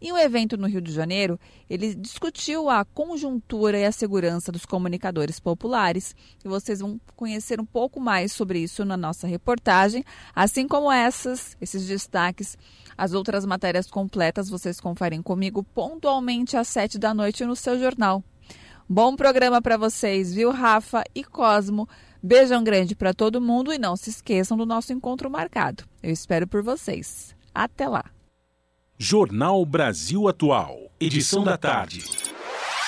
Em 0.00 0.12
um 0.12 0.18
evento 0.18 0.56
no 0.56 0.66
Rio 0.66 0.80
de 0.80 0.92
Janeiro, 0.92 1.38
ele 1.70 1.94
discutiu 1.94 2.68
a 2.68 2.84
conjuntura 2.84 3.78
e 3.78 3.84
a 3.84 3.92
segurança 3.92 4.50
dos 4.50 4.66
comunicadores 4.66 5.38
populares. 5.38 6.16
E 6.44 6.48
vocês 6.48 6.80
vão 6.80 7.00
conhecer 7.14 7.60
um 7.60 7.64
pouco 7.64 8.00
mais 8.00 8.32
sobre 8.32 8.58
isso 8.58 8.84
na 8.84 8.96
nossa 8.96 9.28
reportagem, 9.28 10.04
assim 10.34 10.66
como 10.66 10.90
essas, 10.90 11.56
esses 11.60 11.86
destaques. 11.86 12.58
As 12.96 13.12
outras 13.12 13.46
matérias 13.46 13.88
completas 13.88 14.48
vocês 14.48 14.80
conferem 14.80 15.22
comigo 15.22 15.62
pontualmente 15.62 16.56
às 16.56 16.66
sete 16.66 16.98
da 16.98 17.14
noite 17.14 17.44
no 17.44 17.54
seu 17.54 17.78
jornal. 17.78 18.24
Bom 18.90 19.14
programa 19.14 19.60
para 19.60 19.76
vocês, 19.76 20.32
viu, 20.32 20.50
Rafa 20.50 21.04
e 21.14 21.22
Cosmo? 21.22 21.86
Beijão 22.22 22.64
grande 22.64 22.94
para 22.94 23.12
todo 23.12 23.38
mundo 23.38 23.70
e 23.70 23.76
não 23.76 23.94
se 23.94 24.08
esqueçam 24.08 24.56
do 24.56 24.64
nosso 24.64 24.94
encontro 24.94 25.28
marcado. 25.28 25.84
Eu 26.02 26.10
espero 26.10 26.46
por 26.46 26.62
vocês. 26.62 27.36
Até 27.54 27.86
lá. 27.86 28.06
Jornal 28.96 29.62
Brasil 29.66 30.26
Atual, 30.26 30.90
edição 30.98 31.44
da 31.44 31.58
tarde. 31.58 32.02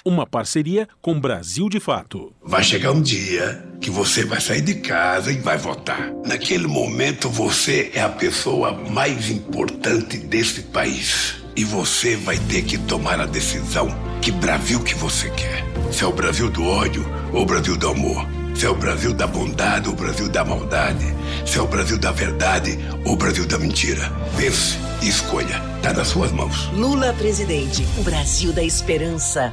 Uma 0.02 0.26
parceria 0.26 0.88
com 1.02 1.20
Brasil 1.20 1.68
de 1.68 1.78
Fato. 1.78 2.32
Vai 2.42 2.64
chegar 2.64 2.92
um 2.92 3.02
dia 3.02 3.62
que 3.78 3.90
você 3.90 4.24
vai 4.24 4.40
sair 4.40 4.62
de 4.62 4.76
casa 4.76 5.30
e 5.30 5.36
vai 5.36 5.58
votar. 5.58 6.10
Naquele 6.26 6.66
momento 6.66 7.28
você 7.28 7.90
é 7.92 8.00
a 8.00 8.08
pessoa 8.08 8.72
mais 8.72 9.28
importante 9.28 10.16
desse 10.16 10.62
país. 10.62 11.39
E 11.56 11.64
você 11.64 12.16
vai 12.16 12.38
ter 12.38 12.62
que 12.62 12.78
tomar 12.78 13.20
a 13.20 13.26
decisão 13.26 13.88
que 14.20 14.30
Brasil 14.30 14.80
que 14.80 14.94
você 14.94 15.30
quer. 15.30 15.64
Se 15.90 16.04
é 16.04 16.06
o 16.06 16.12
Brasil 16.12 16.48
do 16.50 16.64
ódio 16.64 17.04
ou 17.32 17.42
o 17.42 17.46
Brasil 17.46 17.76
do 17.76 17.88
amor. 17.88 18.26
Se 18.54 18.66
é 18.66 18.70
o 18.70 18.74
Brasil 18.74 19.14
da 19.14 19.26
bondade 19.26 19.88
ou 19.88 19.94
o 19.94 19.96
Brasil 19.96 20.28
da 20.28 20.44
maldade. 20.44 21.06
Se 21.46 21.58
é 21.58 21.62
o 21.62 21.66
Brasil 21.66 21.98
da 21.98 22.12
verdade 22.12 22.78
ou 23.04 23.14
o 23.14 23.16
Brasil 23.16 23.46
da 23.46 23.58
mentira. 23.58 24.10
Pense 24.36 24.76
e 25.02 25.08
escolha. 25.08 25.62
Está 25.76 25.92
nas 25.92 26.08
suas 26.08 26.30
mãos. 26.30 26.70
Lula 26.74 27.12
presidente. 27.14 27.86
O 27.98 28.02
Brasil 28.02 28.52
da 28.52 28.62
esperança. 28.62 29.52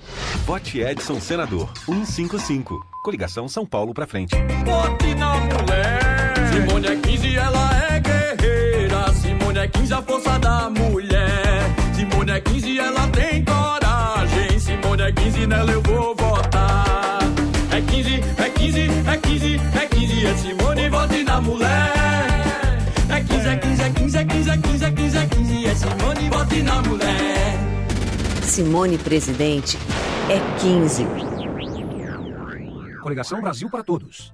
Vote 0.45 0.79
Edson 0.81 1.19
Senador 1.19 1.69
155. 1.85 2.85
Coligação 3.03 3.47
São 3.47 3.65
Paulo 3.65 3.93
pra 3.93 4.05
frente. 4.07 4.35
Vote 4.65 5.15
na 5.15 5.33
mulher. 5.35 6.33
Simone 6.51 6.87
é 6.87 6.95
15, 6.95 7.35
ela 7.35 7.69
é 7.89 7.99
guerreira. 7.99 9.13
Simone 9.13 9.59
é 9.59 9.67
15, 9.67 9.93
a 9.93 10.01
força 10.01 10.39
da 10.39 10.69
mulher. 10.69 11.75
Simone 11.93 12.31
é 12.31 12.39
15, 12.39 12.79
ela 12.79 13.07
tem 13.07 13.45
coragem. 13.45 14.59
Simone 14.59 15.01
é 15.01 15.11
15, 15.11 15.47
nela 15.47 15.71
eu 15.71 15.81
vou 15.81 16.15
votar. 16.15 17.19
É 17.71 17.81
15, 17.81 18.13
é 18.37 18.49
15, 18.49 18.79
é 18.81 19.17
15, 19.17 19.55
é 19.55 19.87
15. 19.87 20.25
É 20.25 20.33
Simone, 20.35 20.89
vote 20.89 21.23
na 21.23 21.41
mulher. 21.41 21.93
é 23.09 23.21
15, 23.21 23.49
é 23.49 23.55
15, 23.89 24.17
é 24.17 25.25
15, 25.25 25.65
é 25.65 25.75
Simone, 25.75 26.29
vote 26.29 26.61
na 26.63 26.81
mulher. 26.81 27.70
Simone 28.51 28.97
Presidente 28.97 29.77
é 30.29 30.59
15. 30.59 31.05
Coligação 33.01 33.39
Brasil 33.39 33.69
para 33.69 33.81
Todos. 33.81 34.33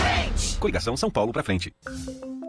Coligação 0.59 0.95
São 0.95 1.09
Paulo 1.09 1.31
pra 1.31 1.43
frente. 1.43 1.73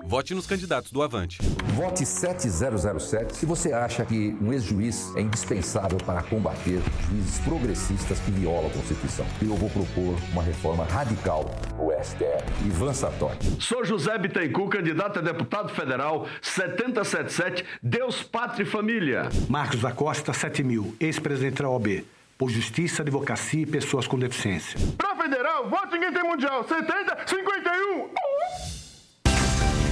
Vote 0.04 0.34
nos 0.34 0.46
candidatos 0.46 0.92
do 0.92 1.02
Avante. 1.02 1.38
Vote 1.74 2.04
7007 2.04 3.34
se 3.34 3.46
você 3.46 3.72
acha 3.72 4.04
que 4.04 4.36
um 4.42 4.52
ex-juiz 4.52 5.10
é 5.16 5.22
indispensável 5.22 5.96
para 6.04 6.22
combater 6.22 6.82
juízes 7.08 7.38
progressistas 7.38 8.20
que 8.20 8.30
violam 8.30 8.66
a 8.66 8.70
Constituição. 8.70 9.24
Eu 9.40 9.56
vou 9.56 9.70
propor 9.70 10.14
uma 10.32 10.42
reforma 10.42 10.84
radical 10.84 11.50
no 11.78 11.90
STF. 12.04 12.66
Ivan 12.66 12.92
Sartori. 12.92 13.38
Sou 13.58 13.84
José 13.84 14.18
Bittencourt, 14.18 14.72
candidato 14.72 15.18
a 15.20 15.22
deputado 15.22 15.70
federal 15.70 16.26
7077, 16.42 17.64
Deus, 17.82 18.22
Pátria 18.22 18.64
e 18.64 18.66
Família. 18.66 19.30
Marcos 19.48 19.80
da 19.80 19.92
Costa, 19.92 20.32
7000, 20.34 20.94
ex-presidente 21.00 21.62
da 21.62 21.70
OAB. 21.70 22.04
Por 22.38 22.50
justiça, 22.50 23.02
advocacia 23.02 23.62
e 23.62 23.66
pessoas 23.66 24.06
com 24.06 24.18
deficiência. 24.18 24.78
Pra 24.96 25.14
federal, 25.16 25.68
vote 25.68 25.96
em 25.96 26.08
Intermundial 26.08 26.66
7051. 26.66 28.10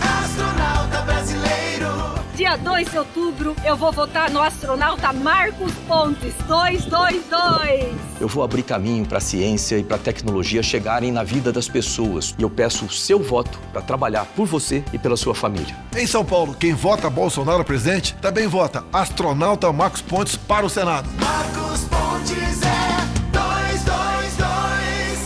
Astronauta 0.02 1.02
brasileiro. 1.02 1.79
Dia 2.40 2.56
2 2.56 2.90
de 2.90 2.98
outubro, 2.98 3.54
eu 3.62 3.76
vou 3.76 3.92
votar 3.92 4.30
no 4.30 4.40
astronauta 4.40 5.12
Marcos 5.12 5.74
Pontes 5.86 6.32
222. 6.48 7.94
Eu 8.18 8.26
vou 8.26 8.42
abrir 8.42 8.62
caminho 8.62 9.04
para 9.04 9.18
a 9.18 9.20
ciência 9.20 9.76
e 9.76 9.84
para 9.84 9.96
a 9.96 9.98
tecnologia 9.98 10.62
chegarem 10.62 11.12
na 11.12 11.22
vida 11.22 11.52
das 11.52 11.68
pessoas. 11.68 12.34
E 12.38 12.42
eu 12.42 12.48
peço 12.48 12.86
o 12.86 12.90
seu 12.90 13.22
voto 13.22 13.60
para 13.74 13.82
trabalhar 13.82 14.24
por 14.24 14.46
você 14.46 14.82
e 14.90 14.98
pela 14.98 15.18
sua 15.18 15.34
família. 15.34 15.76
Em 15.94 16.06
São 16.06 16.24
Paulo, 16.24 16.54
quem 16.54 16.72
vota 16.72 17.10
Bolsonaro 17.10 17.62
presidente 17.62 18.14
também 18.22 18.46
vota 18.46 18.86
astronauta 18.90 19.70
Marcos 19.70 20.00
Pontes 20.00 20.34
para 20.34 20.64
o 20.64 20.70
Senado. 20.70 21.10
Marcos 21.20 21.84
Pontes 21.90 22.62
é 22.62 22.79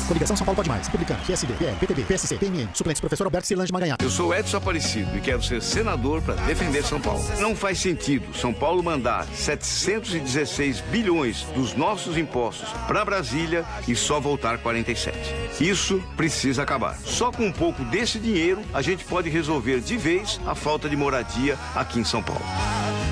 222. 0.05 0.07
Coligação 0.07 0.37
São 0.37 0.45
Paulo 0.45 0.57
Pode 0.57 0.69
Mais. 0.69 0.87
Republicano, 0.87 1.21
PSB, 1.25 1.55
PL, 1.55 1.77
PTB, 1.77 2.03
PSC, 2.03 2.37
PMN. 2.37 2.69
Suplentes 2.75 3.01
Professor 3.01 3.25
Alberto 3.25 3.47
Silange 3.47 3.73
Maganhar. 3.73 3.99
Eu 4.01 4.11
sou 4.11 4.35
Edson 4.35 4.59
Aparecido 4.59 5.17
e 5.17 5.21
quero 5.21 5.43
ser 5.43 5.63
senador 5.63 6.23
para 6.23 6.35
defender 6.35 6.85
São 6.85 7.01
Paulo. 7.01 7.25
Não 7.39 7.57
faz 7.57 7.79
sentido 7.79 8.35
São 8.35 8.53
Paulo 8.53 8.83
mandar 8.83 9.27
716 9.27 10.81
bilhões 10.83 11.43
dos 11.55 11.75
nossos 11.75 12.17
impostos 12.17 12.69
para 12.87 13.05
Brasília 13.05 13.65
e 13.89 13.97
só 13.97 14.21
voltar 14.21 14.59
47. 14.59 15.17
Isso 15.61 16.03
precisa 16.17 16.63
acabar. 16.63 16.97
Só 17.05 17.31
com 17.31 17.47
um 17.47 17.53
pouco 17.53 17.85
desse 17.85 18.19
dinheiro 18.19 18.63
a 18.73 18.83
gente 18.83 19.05
pode 19.05 19.29
resolver 19.31 19.81
de 19.81 19.97
vez 19.97 20.41
a 20.47 20.55
falta 20.55 20.89
de 20.89 20.97
moradia 20.97 21.59
aqui 21.75 22.01
em 22.01 22.05
São 22.05 22.23
Paulo. 22.23 22.43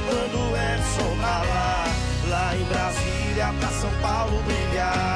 Quando 0.09 0.51
o 0.51 0.57
Edson 0.57 1.17
tá 1.21 1.43
lá, 1.43 1.85
lá 2.29 2.57
em 2.57 2.65
Brasília, 2.65 3.55
pra 3.59 3.69
São 3.69 3.91
Paulo 4.01 4.43
brilhar. 4.43 5.12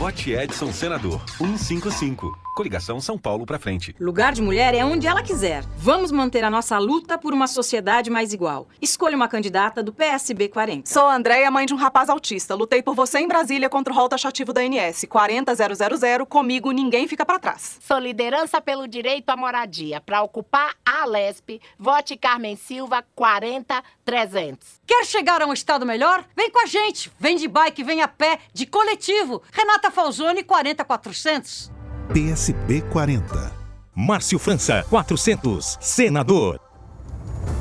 Vote 0.00 0.32
Edson 0.32 0.72
Senador 0.72 1.20
155. 1.40 2.32
Coligação 2.60 3.00
São 3.00 3.16
Paulo 3.16 3.46
pra 3.46 3.58
frente. 3.58 3.96
Lugar 3.98 4.34
de 4.34 4.42
mulher 4.42 4.74
é 4.74 4.84
onde 4.84 5.06
ela 5.06 5.22
quiser. 5.22 5.64
Vamos 5.78 6.12
manter 6.12 6.44
a 6.44 6.50
nossa 6.50 6.76
luta 6.76 7.16
por 7.16 7.32
uma 7.32 7.46
sociedade 7.46 8.10
mais 8.10 8.34
igual. 8.34 8.68
Escolha 8.82 9.16
uma 9.16 9.28
candidata 9.28 9.82
do 9.82 9.94
PSB 9.94 10.50
40. 10.50 10.86
Sou 10.86 11.06
a 11.06 11.16
Andréia, 11.16 11.50
mãe 11.50 11.64
de 11.64 11.72
um 11.72 11.78
rapaz 11.78 12.10
autista. 12.10 12.54
Lutei 12.54 12.82
por 12.82 12.94
você 12.94 13.18
em 13.18 13.26
Brasília 13.26 13.70
contra 13.70 13.90
o 13.90 13.96
rol 13.96 14.10
taxativo 14.10 14.52
da 14.52 14.60
ANS. 14.60 15.06
40000. 15.08 16.26
Comigo 16.26 16.70
ninguém 16.70 17.08
fica 17.08 17.24
pra 17.24 17.38
trás. 17.38 17.78
Sou 17.80 17.98
liderança 17.98 18.60
pelo 18.60 18.86
direito 18.86 19.30
à 19.30 19.36
moradia. 19.38 19.98
Para 19.98 20.22
ocupar 20.22 20.74
a 20.84 21.06
Lesp, 21.06 21.62
vote 21.78 22.14
Carmen 22.18 22.56
Silva 22.56 23.02
40300. 23.14 24.82
Quer 24.86 25.06
chegar 25.06 25.40
a 25.40 25.46
um 25.46 25.54
estado 25.54 25.86
melhor? 25.86 26.26
Vem 26.36 26.50
com 26.50 26.62
a 26.62 26.66
gente. 26.66 27.10
Vem 27.18 27.38
de 27.38 27.48
bike, 27.48 27.82
vem 27.82 28.02
a 28.02 28.08
pé, 28.08 28.38
de 28.52 28.66
coletivo. 28.66 29.42
Renata 29.50 29.90
Falzoni 29.90 30.42
40400. 30.42 31.79
PSB 32.12 32.82
40. 32.90 33.52
Márcio 33.94 34.36
França, 34.36 34.84
400, 34.90 35.78
senador. 35.80 36.60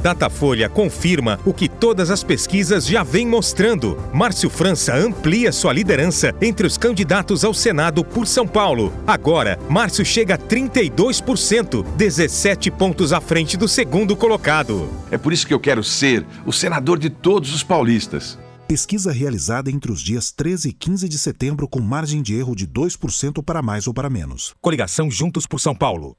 Datafolha 0.01 0.67
confirma 0.67 1.39
o 1.45 1.53
que 1.53 1.69
todas 1.69 2.09
as 2.09 2.23
pesquisas 2.23 2.87
já 2.87 3.03
vêm 3.03 3.27
mostrando. 3.27 4.01
Márcio 4.11 4.49
França 4.49 4.95
amplia 4.95 5.51
sua 5.51 5.71
liderança 5.71 6.33
entre 6.41 6.65
os 6.65 6.79
candidatos 6.79 7.43
ao 7.43 7.53
Senado 7.53 8.03
por 8.03 8.25
São 8.25 8.47
Paulo. 8.47 8.91
Agora, 9.05 9.59
Márcio 9.69 10.03
chega 10.03 10.33
a 10.33 10.37
32%, 10.37 11.85
17 11.95 12.71
pontos 12.71 13.13
à 13.13 13.21
frente 13.21 13.55
do 13.55 13.67
segundo 13.67 14.15
colocado. 14.15 14.89
É 15.11 15.17
por 15.17 15.31
isso 15.31 15.45
que 15.45 15.53
eu 15.53 15.59
quero 15.59 15.83
ser 15.83 16.25
o 16.43 16.51
senador 16.51 16.97
de 16.97 17.11
todos 17.11 17.53
os 17.53 17.61
paulistas. 17.61 18.35
Pesquisa 18.69 19.11
realizada 19.11 19.71
entre 19.71 19.91
os 19.91 19.99
dias 19.99 20.31
13 20.31 20.69
e 20.69 20.73
15 20.73 21.09
de 21.09 21.17
setembro 21.17 21.67
com 21.67 21.79
margem 21.79 22.21
de 22.21 22.35
erro 22.35 22.55
de 22.55 22.67
2% 22.67 23.43
para 23.43 23.63
mais 23.63 23.87
ou 23.87 23.95
para 23.95 24.11
menos. 24.11 24.53
Coligação 24.61 25.09
Juntos 25.09 25.47
por 25.47 25.59
São 25.59 25.73
Paulo. 25.73 26.15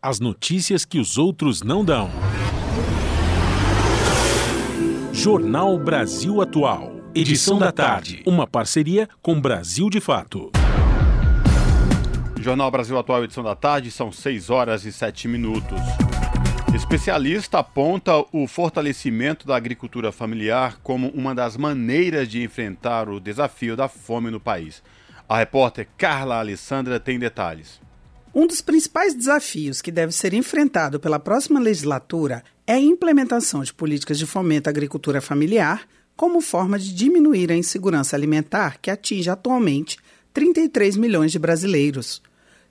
As 0.00 0.20
notícias 0.20 0.84
que 0.84 1.00
os 1.00 1.18
outros 1.18 1.60
não 1.60 1.84
dão. 1.84 2.08
Jornal 5.12 5.76
Brasil 5.76 6.40
Atual. 6.40 6.92
Edição 7.16 7.58
da 7.58 7.72
tarde. 7.72 8.22
Uma 8.24 8.46
parceria 8.46 9.08
com 9.20 9.40
Brasil 9.40 9.90
de 9.90 10.00
Fato. 10.00 10.52
Jornal 12.40 12.70
Brasil 12.70 12.96
Atual, 12.96 13.24
edição 13.24 13.42
da 13.42 13.56
tarde, 13.56 13.90
são 13.90 14.12
6 14.12 14.50
horas 14.50 14.84
e 14.84 14.92
7 14.92 15.26
minutos. 15.26 15.80
Especialista 16.74 17.58
aponta 17.58 18.24
o 18.32 18.46
fortalecimento 18.48 19.46
da 19.46 19.54
agricultura 19.54 20.10
familiar 20.10 20.78
como 20.82 21.08
uma 21.08 21.34
das 21.34 21.54
maneiras 21.54 22.26
de 22.26 22.42
enfrentar 22.42 23.10
o 23.10 23.20
desafio 23.20 23.76
da 23.76 23.88
fome 23.88 24.30
no 24.30 24.40
país. 24.40 24.82
A 25.28 25.36
repórter 25.36 25.86
Carla 25.98 26.38
Alessandra 26.38 26.98
tem 26.98 27.18
detalhes. 27.18 27.78
Um 28.34 28.46
dos 28.46 28.62
principais 28.62 29.14
desafios 29.14 29.82
que 29.82 29.92
deve 29.92 30.12
ser 30.12 30.32
enfrentado 30.32 30.98
pela 30.98 31.18
próxima 31.18 31.60
legislatura 31.60 32.42
é 32.66 32.72
a 32.72 32.80
implementação 32.80 33.62
de 33.62 33.74
políticas 33.74 34.18
de 34.18 34.24
fomento 34.24 34.68
à 34.68 34.70
agricultura 34.70 35.20
familiar 35.20 35.86
como 36.16 36.40
forma 36.40 36.78
de 36.78 36.94
diminuir 36.94 37.52
a 37.52 37.56
insegurança 37.56 38.16
alimentar 38.16 38.78
que 38.80 38.90
atinge 38.90 39.28
atualmente 39.28 39.98
33 40.32 40.96
milhões 40.96 41.32
de 41.32 41.38
brasileiros. 41.38 42.22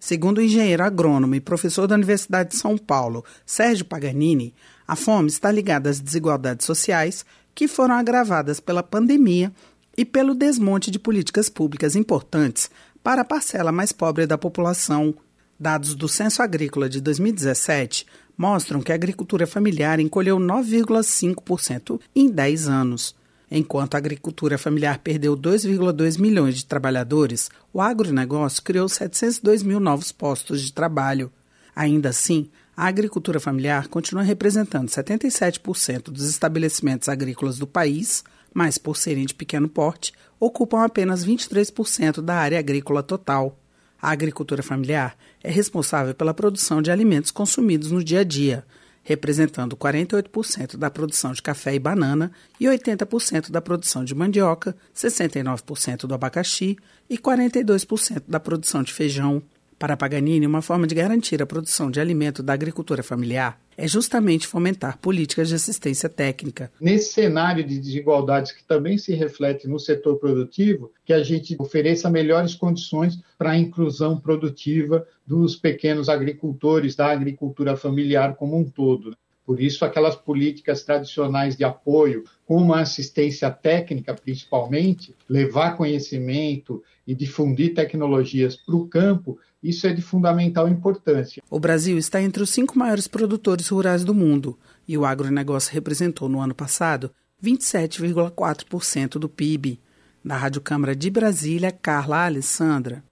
Segundo 0.04 0.40
o 0.40 0.42
engenheiro 0.42 0.84
agrônomo 0.84 1.36
e 1.36 1.40
professor 1.40 1.86
da 1.86 1.94
Universidade 1.94 2.50
de 2.50 2.58
São 2.58 2.76
Paulo, 2.76 3.24
Sérgio 3.46 3.86
Paganini, 3.86 4.52
a 4.88 4.96
fome 4.96 5.28
está 5.28 5.52
ligada 5.52 5.92
às 5.92 6.00
desigualdades 6.00 6.66
sociais 6.66 7.24
que 7.54 7.68
foram 7.68 7.94
agravadas 7.94 8.60
pela 8.60 8.82
pandemia 8.82 9.54
e 9.96 10.04
pelo 10.04 10.34
desmonte 10.34 10.90
de 10.90 10.98
políticas 10.98 11.50
públicas 11.50 11.96
importantes 11.96 12.68
para 13.04 13.22
a 13.22 13.26
parcela 13.26 13.72
mais 13.72 13.92
pobre 13.92 14.26
da 14.26 14.40
população. 14.40 15.14
Dados 15.60 15.94
do 15.94 16.08
Censo 16.08 16.42
Agrícola 16.42 16.90
de 16.90 17.00
2017 17.00 18.08
mostram 18.36 18.82
que 18.82 18.92
a 18.92 18.96
agricultura 18.96 19.46
familiar 19.46 20.00
encolheu 20.00 20.40
9,5% 20.40 22.02
em 22.16 22.28
10 22.28 22.68
anos. 22.68 23.16
Enquanto 23.54 23.96
a 23.96 23.98
agricultura 23.98 24.58
familiar 24.58 25.00
perdeu 25.00 25.36
2,2 25.36 26.18
milhões 26.18 26.56
de 26.56 26.66
trabalhadores, 26.66 27.52
o 27.74 27.82
agronegócio 27.82 28.64
criou 28.64 28.88
702 28.88 29.62
mil 29.62 29.78
novos 29.78 30.10
postos 30.10 30.62
de 30.62 30.72
trabalho. 30.72 31.30
Ainda 31.76 32.10
assim, 32.10 32.50
a 32.78 32.88
agricultura 32.88 33.42
familiar 33.42 33.90
continua 33.90 34.24
representando 34.24 34.88
77% 34.88 36.04
dos 36.04 36.30
estabelecimentos 36.30 37.10
agrícolas 37.10 37.58
do 37.58 37.68
país, 37.68 38.24
mas 38.54 38.78
por 38.78 38.96
serem 38.96 39.26
de 39.26 39.34
pequeno 39.34 39.68
porte, 39.68 40.14
ocupam 40.40 40.86
apenas 40.86 41.26
23% 41.26 42.22
da 42.22 42.36
área 42.36 42.58
agrícola 42.58 43.04
total. 43.04 43.60
A 44.02 44.12
agricultura 44.12 44.64
familiar 44.64 45.18
é 45.44 45.52
responsável 45.52 46.16
pela 46.16 46.34
produção 46.34 46.82
de 46.82 46.90
alimentos 46.90 47.32
consumidos 47.32 47.92
no 47.92 48.02
dia 48.02 48.22
a 48.22 48.24
dia, 48.24 48.66
representando 49.04 49.76
48% 49.76 50.78
da 50.78 50.90
produção 50.90 51.32
de 51.32 51.42
café 51.42 51.74
e 51.74 51.80
banana 51.80 52.32
e 52.60 52.66
80% 52.66 53.50
da 53.50 53.62
produção 53.62 54.04
de 54.04 54.14
mandioca, 54.14 54.76
69% 54.96 56.06
do 56.06 56.14
abacaxi 56.14 56.78
e 57.10 57.18
42% 57.18 58.24
da 58.28 58.40
produção 58.40 58.84
de 58.84 58.94
feijão. 58.94 59.42
Para 59.82 59.98
Paganini, 59.98 60.46
uma 60.46 60.62
forma 60.62 60.86
de 60.86 60.94
garantir 60.94 61.42
a 61.42 61.46
produção 61.48 61.90
de 61.90 62.00
alimento 62.00 62.44
da 62.44 62.54
agricultura 62.54 63.02
familiar 63.02 63.60
é 63.76 63.88
justamente 63.88 64.46
fomentar 64.46 65.00
políticas 65.00 65.50
de 65.50 65.56
assistência 65.56 66.08
técnica. 66.08 66.72
Nesse 66.80 67.14
cenário 67.14 67.64
de 67.64 67.80
desigualdades 67.80 68.52
que 68.52 68.64
também 68.64 69.00
se 69.00 69.16
reflete 69.16 69.68
no 69.68 69.80
setor 69.80 70.20
produtivo, 70.20 70.92
que 71.04 71.12
a 71.12 71.24
gente 71.24 71.56
ofereça 71.58 72.12
melhores 72.12 72.54
condições 72.54 73.20
para 73.40 73.54
a 73.54 73.58
inclusão 73.58 74.20
produtiva 74.20 75.04
dos 75.26 75.56
pequenos 75.56 76.10
agricultores, 76.10 76.96
da 76.96 77.08
agricultura 77.08 77.76
familiar 77.76 78.36
como 78.36 78.56
um 78.60 78.64
todo. 78.64 79.18
Por 79.44 79.60
isso, 79.60 79.84
aquelas 79.84 80.16
políticas 80.16 80.84
tradicionais 80.84 81.58
de 81.58 81.64
apoio, 81.64 82.24
como 82.46 82.74
a 82.76 82.82
assistência 82.82 83.50
técnica, 83.50 84.14
principalmente, 84.14 85.16
levar 85.28 85.76
conhecimento 85.76 86.84
e 87.08 87.16
difundir 87.16 87.74
tecnologias 87.74 88.56
para 88.56 88.76
o 88.76 88.88
campo, 88.88 89.40
isso 89.64 89.86
é 89.86 89.94
de 89.94 90.02
fundamental 90.02 90.68
importância. 90.68 91.42
O 91.50 91.60
Brasil 91.60 91.98
está 91.98 92.22
entre 92.22 92.42
os 92.42 92.50
cinco 92.50 92.78
maiores 92.78 93.08
produtores 93.08 93.68
rurais 93.68 94.04
do 94.04 94.14
mundo 94.14 94.58
e 94.88 94.98
o 94.98 95.06
agronegócio 95.06 95.74
representou 95.74 96.28
no 96.28 96.40
ano 96.40 96.56
passado 96.56 97.12
27,4% 97.44 99.20
do 99.20 99.30
PIB. 99.30 99.80
Da 100.24 100.38
Rádio 100.38 100.62
Câmara 100.62 100.96
de 100.96 101.10
Brasília, 101.10 101.72
Carla 101.72 102.26
Alessandra. 102.26 103.04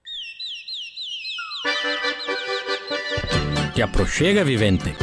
Que 3.74 3.82
aproxega, 3.82 4.44
vivente. 4.44 4.94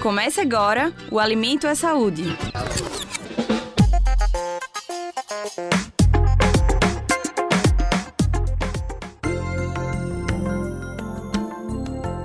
Comece 0.00 0.40
agora 0.40 0.92
o 1.10 1.18
Alimento 1.20 1.66
é 1.66 1.74
Saúde. 1.76 2.24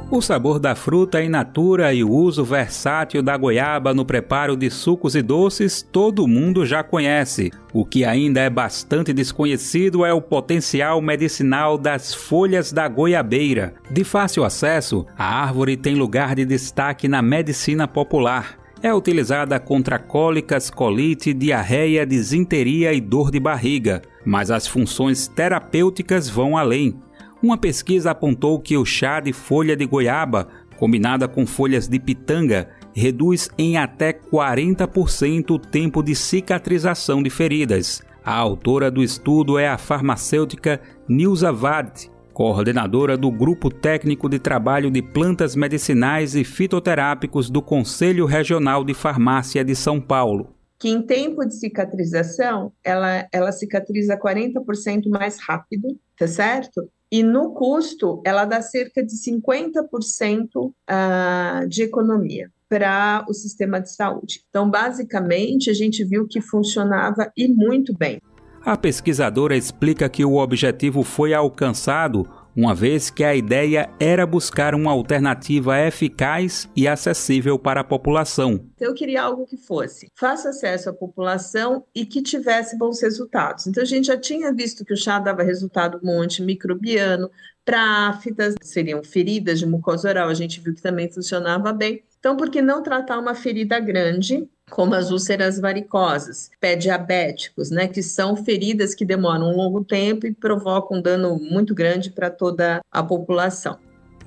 O 0.10 0.22
sabor 0.22 0.58
da 0.58 0.74
fruta 0.74 1.22
in 1.22 1.28
natura 1.28 1.94
e 1.94 2.02
o 2.02 2.10
uso 2.10 2.42
versátil 2.42 3.22
da 3.22 3.36
goiaba 3.36 3.94
no 3.94 4.06
preparo 4.06 4.56
de 4.56 4.70
sucos 4.70 5.18
e 5.18 5.22
doces 5.22 5.82
todo 5.82 6.26
mundo 6.26 6.66
já 6.66 6.82
conhece. 6.82 7.52
O 7.74 7.86
que 7.86 8.06
ainda 8.06 8.40
é 8.40 8.50
bastante 8.50 9.12
desconhecido 9.12 10.06
é 10.06 10.14
o 10.14 10.22
potencial 10.22 11.02
medicinal 11.02 11.78
das 11.78 12.14
folhas 12.14 12.72
da 12.72 12.88
goiabeira. 12.88 13.74
De 13.92 14.06
fácil 14.06 14.46
acesso, 14.46 15.06
a 15.18 15.42
árvore 15.42 15.76
tem 15.76 15.96
lugar 15.96 16.36
de 16.36 16.46
destaque 16.46 17.10
na 17.10 17.22
medicina 17.22 17.86
popular. 17.86 18.58
É 18.82 18.94
utilizada 18.94 19.60
contra 19.60 20.00
cólicas, 20.00 20.70
colite, 20.70 21.34
diarreia, 21.34 22.06
disenteria 22.06 22.94
e 22.94 23.02
dor 23.02 23.30
de 23.30 23.42
barriga, 23.42 24.02
mas 24.24 24.52
as 24.52 24.68
funções 24.68 25.28
terapêuticas 25.28 26.30
vão 26.30 26.56
além. 26.56 26.98
Uma 27.42 27.58
pesquisa 27.58 28.12
apontou 28.12 28.60
que 28.60 28.76
o 28.76 28.84
chá 28.84 29.20
de 29.20 29.32
folha 29.32 29.76
de 29.76 29.86
goiaba, 29.86 30.48
combinada 30.78 31.28
com 31.28 31.46
folhas 31.46 31.88
de 31.88 32.00
pitanga, 32.00 32.70
reduz 32.96 33.50
em 33.58 33.78
até 33.78 34.12
40% 34.12 35.52
o 35.52 35.60
tempo 35.60 36.02
de 36.02 36.16
cicatrização 36.16 37.22
de 37.22 37.30
feridas. 37.30 38.02
A 38.26 38.34
autora 38.34 38.90
do 38.90 39.04
estudo 39.04 39.58
é 39.60 39.68
a 39.68 39.78
farmacêutica 39.78 40.82
Nilza 41.08 41.52
Vard, 41.52 42.10
coordenadora 42.34 43.16
do 43.16 43.32
Grupo 43.32 43.70
Técnico 43.70 44.28
de 44.28 44.40
Trabalho 44.40 44.90
de 44.90 45.02
Plantas 45.02 45.56
Medicinais 45.56 46.36
e 46.36 46.44
Fitoterápicos 46.44 47.50
do 47.50 47.62
Conselho 47.62 48.26
Regional 48.26 48.84
de 48.84 48.94
Farmácia 48.94 49.64
de 49.64 49.76
São 49.76 50.02
Paulo. 50.02 50.54
Que 50.80 50.90
em 50.90 51.02
tempo 51.02 51.46
de 51.46 51.56
cicatrização, 51.56 52.72
ela, 52.84 53.28
ela 53.32 53.52
cicatriza 53.52 54.20
40% 54.20 55.10
mais 55.10 55.40
rápido, 55.40 55.98
tá 56.18 56.28
certo? 56.28 56.88
E 57.12 57.24
no 57.24 57.54
custo, 57.54 58.22
ela 58.26 58.46
dá 58.46 58.62
cerca 58.62 59.04
de 59.04 59.14
50% 59.14 60.46
uh, 60.56 61.68
de 61.68 61.84
economia 61.84 62.52
para 62.70 63.26
o 63.30 63.34
sistema 63.34 63.80
de 63.80 63.94
saúde. 63.94 64.42
Então, 64.50 64.70
basicamente, 64.70 65.70
a 65.70 65.74
gente 65.74 66.04
viu 66.04 66.28
que 66.28 66.42
funcionava 66.42 67.32
e 67.36 67.48
muito 67.48 67.96
bem. 67.98 68.22
A 68.62 68.76
pesquisadora 68.76 69.56
explica 69.56 70.10
que 70.10 70.26
o 70.26 70.36
objetivo 70.36 71.02
foi 71.02 71.34
alcançado 71.34 72.28
uma 72.58 72.74
vez 72.74 73.12
que 73.12 73.24
a 73.24 73.36
ideia 73.36 73.88
era 74.00 74.26
buscar 74.26 74.74
uma 74.74 74.90
alternativa 74.90 75.80
eficaz 75.80 76.68
e 76.76 76.88
acessível 76.88 77.60
para 77.60 77.82
a 77.82 77.84
população. 77.84 78.66
Eu 78.80 78.96
queria 78.96 79.22
algo 79.22 79.46
que 79.46 79.56
fosse 79.56 80.12
fácil 80.16 80.50
acesso 80.50 80.90
à 80.90 80.94
população 80.94 81.86
e 81.94 82.04
que 82.04 82.20
tivesse 82.24 82.76
bons 82.76 83.00
resultados. 83.00 83.68
Então 83.68 83.84
a 83.84 83.86
gente 83.86 84.08
já 84.08 84.18
tinha 84.18 84.52
visto 84.52 84.84
que 84.84 84.94
o 84.94 84.98
chá 84.98 85.20
dava 85.20 85.44
resultado 85.44 86.00
bom 86.02 86.20
antimicrobiano, 86.20 87.30
para 87.64 88.08
aftas, 88.08 88.56
seriam 88.64 89.04
feridas 89.04 89.60
de 89.60 89.68
mucosa 89.68 90.10
oral, 90.10 90.30
a 90.30 90.34
gente 90.34 90.60
viu 90.60 90.74
que 90.74 90.82
também 90.82 91.12
funcionava 91.12 91.72
bem. 91.72 92.02
Então, 92.18 92.36
por 92.36 92.50
que 92.50 92.62
não 92.62 92.82
tratar 92.82 93.20
uma 93.20 93.36
ferida 93.36 93.80
grande 93.80 94.50
como 94.70 94.94
as 94.94 95.12
úlceras 95.12 95.60
varicosas, 95.60 96.52
pé 96.60 96.76
diabéticos, 96.76 97.72
né, 97.72 97.88
que 97.88 98.04
são 98.04 98.36
feridas 98.36 98.94
que 98.94 99.06
demoram 99.06 99.52
um 99.52 99.56
longo 99.56 99.84
tempo 99.84 100.28
e 100.28 100.34
provocam 100.34 100.98
um 100.98 101.02
dano 101.02 101.40
muito 101.40 101.74
grande 101.74 102.10
para 102.10 102.30
toda 102.30 102.82
a 102.92 103.04
população. 103.04 103.78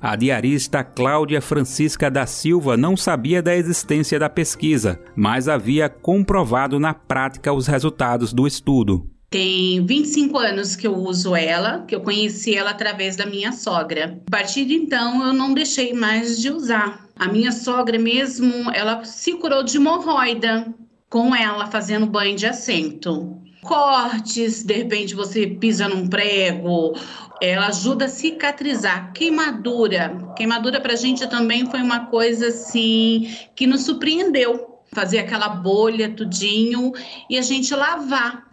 A 0.01 0.15
diarista 0.15 0.83
Cláudia 0.83 1.39
Francisca 1.39 2.09
da 2.09 2.25
Silva 2.25 2.75
não 2.75 2.97
sabia 2.97 3.39
da 3.39 3.55
existência 3.55 4.17
da 4.17 4.27
pesquisa, 4.27 4.99
mas 5.15 5.47
havia 5.47 5.87
comprovado 5.87 6.79
na 6.79 6.91
prática 6.91 7.53
os 7.53 7.67
resultados 7.67 8.33
do 8.33 8.47
estudo. 8.47 9.10
Tem 9.31 9.85
25 9.85 10.37
anos 10.37 10.75
que 10.75 10.85
eu 10.85 10.93
uso 10.93 11.33
ela, 11.33 11.85
que 11.87 11.95
eu 11.95 12.01
conheci 12.01 12.53
ela 12.53 12.71
através 12.71 13.15
da 13.15 13.25
minha 13.25 13.53
sogra. 13.53 14.19
A 14.27 14.29
partir 14.29 14.65
de 14.65 14.73
então, 14.73 15.25
eu 15.25 15.31
não 15.31 15.53
deixei 15.53 15.93
mais 15.93 16.37
de 16.37 16.51
usar. 16.51 17.07
A 17.15 17.29
minha 17.29 17.53
sogra 17.53 17.97
mesmo, 17.97 18.69
ela 18.71 19.05
se 19.05 19.31
curou 19.35 19.63
de 19.63 19.77
hemorroida 19.77 20.75
com 21.09 21.33
ela 21.33 21.67
fazendo 21.67 22.05
banho 22.05 22.35
de 22.35 22.45
assento. 22.45 23.41
Cortes, 23.63 24.63
de 24.63 24.73
repente 24.73 25.15
você 25.15 25.47
pisa 25.47 25.87
num 25.87 26.09
prego, 26.09 26.93
ela 27.41 27.67
ajuda 27.67 28.05
a 28.05 28.09
cicatrizar. 28.09 29.13
Queimadura. 29.13 30.33
Queimadura 30.35 30.81
pra 30.81 30.97
gente 30.97 31.25
também 31.29 31.65
foi 31.71 31.81
uma 31.81 32.07
coisa 32.07 32.47
assim 32.47 33.33
que 33.55 33.65
nos 33.65 33.83
surpreendeu. 33.83 34.81
Fazer 34.91 35.19
aquela 35.19 35.47
bolha 35.47 36.13
tudinho 36.13 36.91
e 37.29 37.37
a 37.37 37.41
gente 37.41 37.73
lavar 37.73 38.50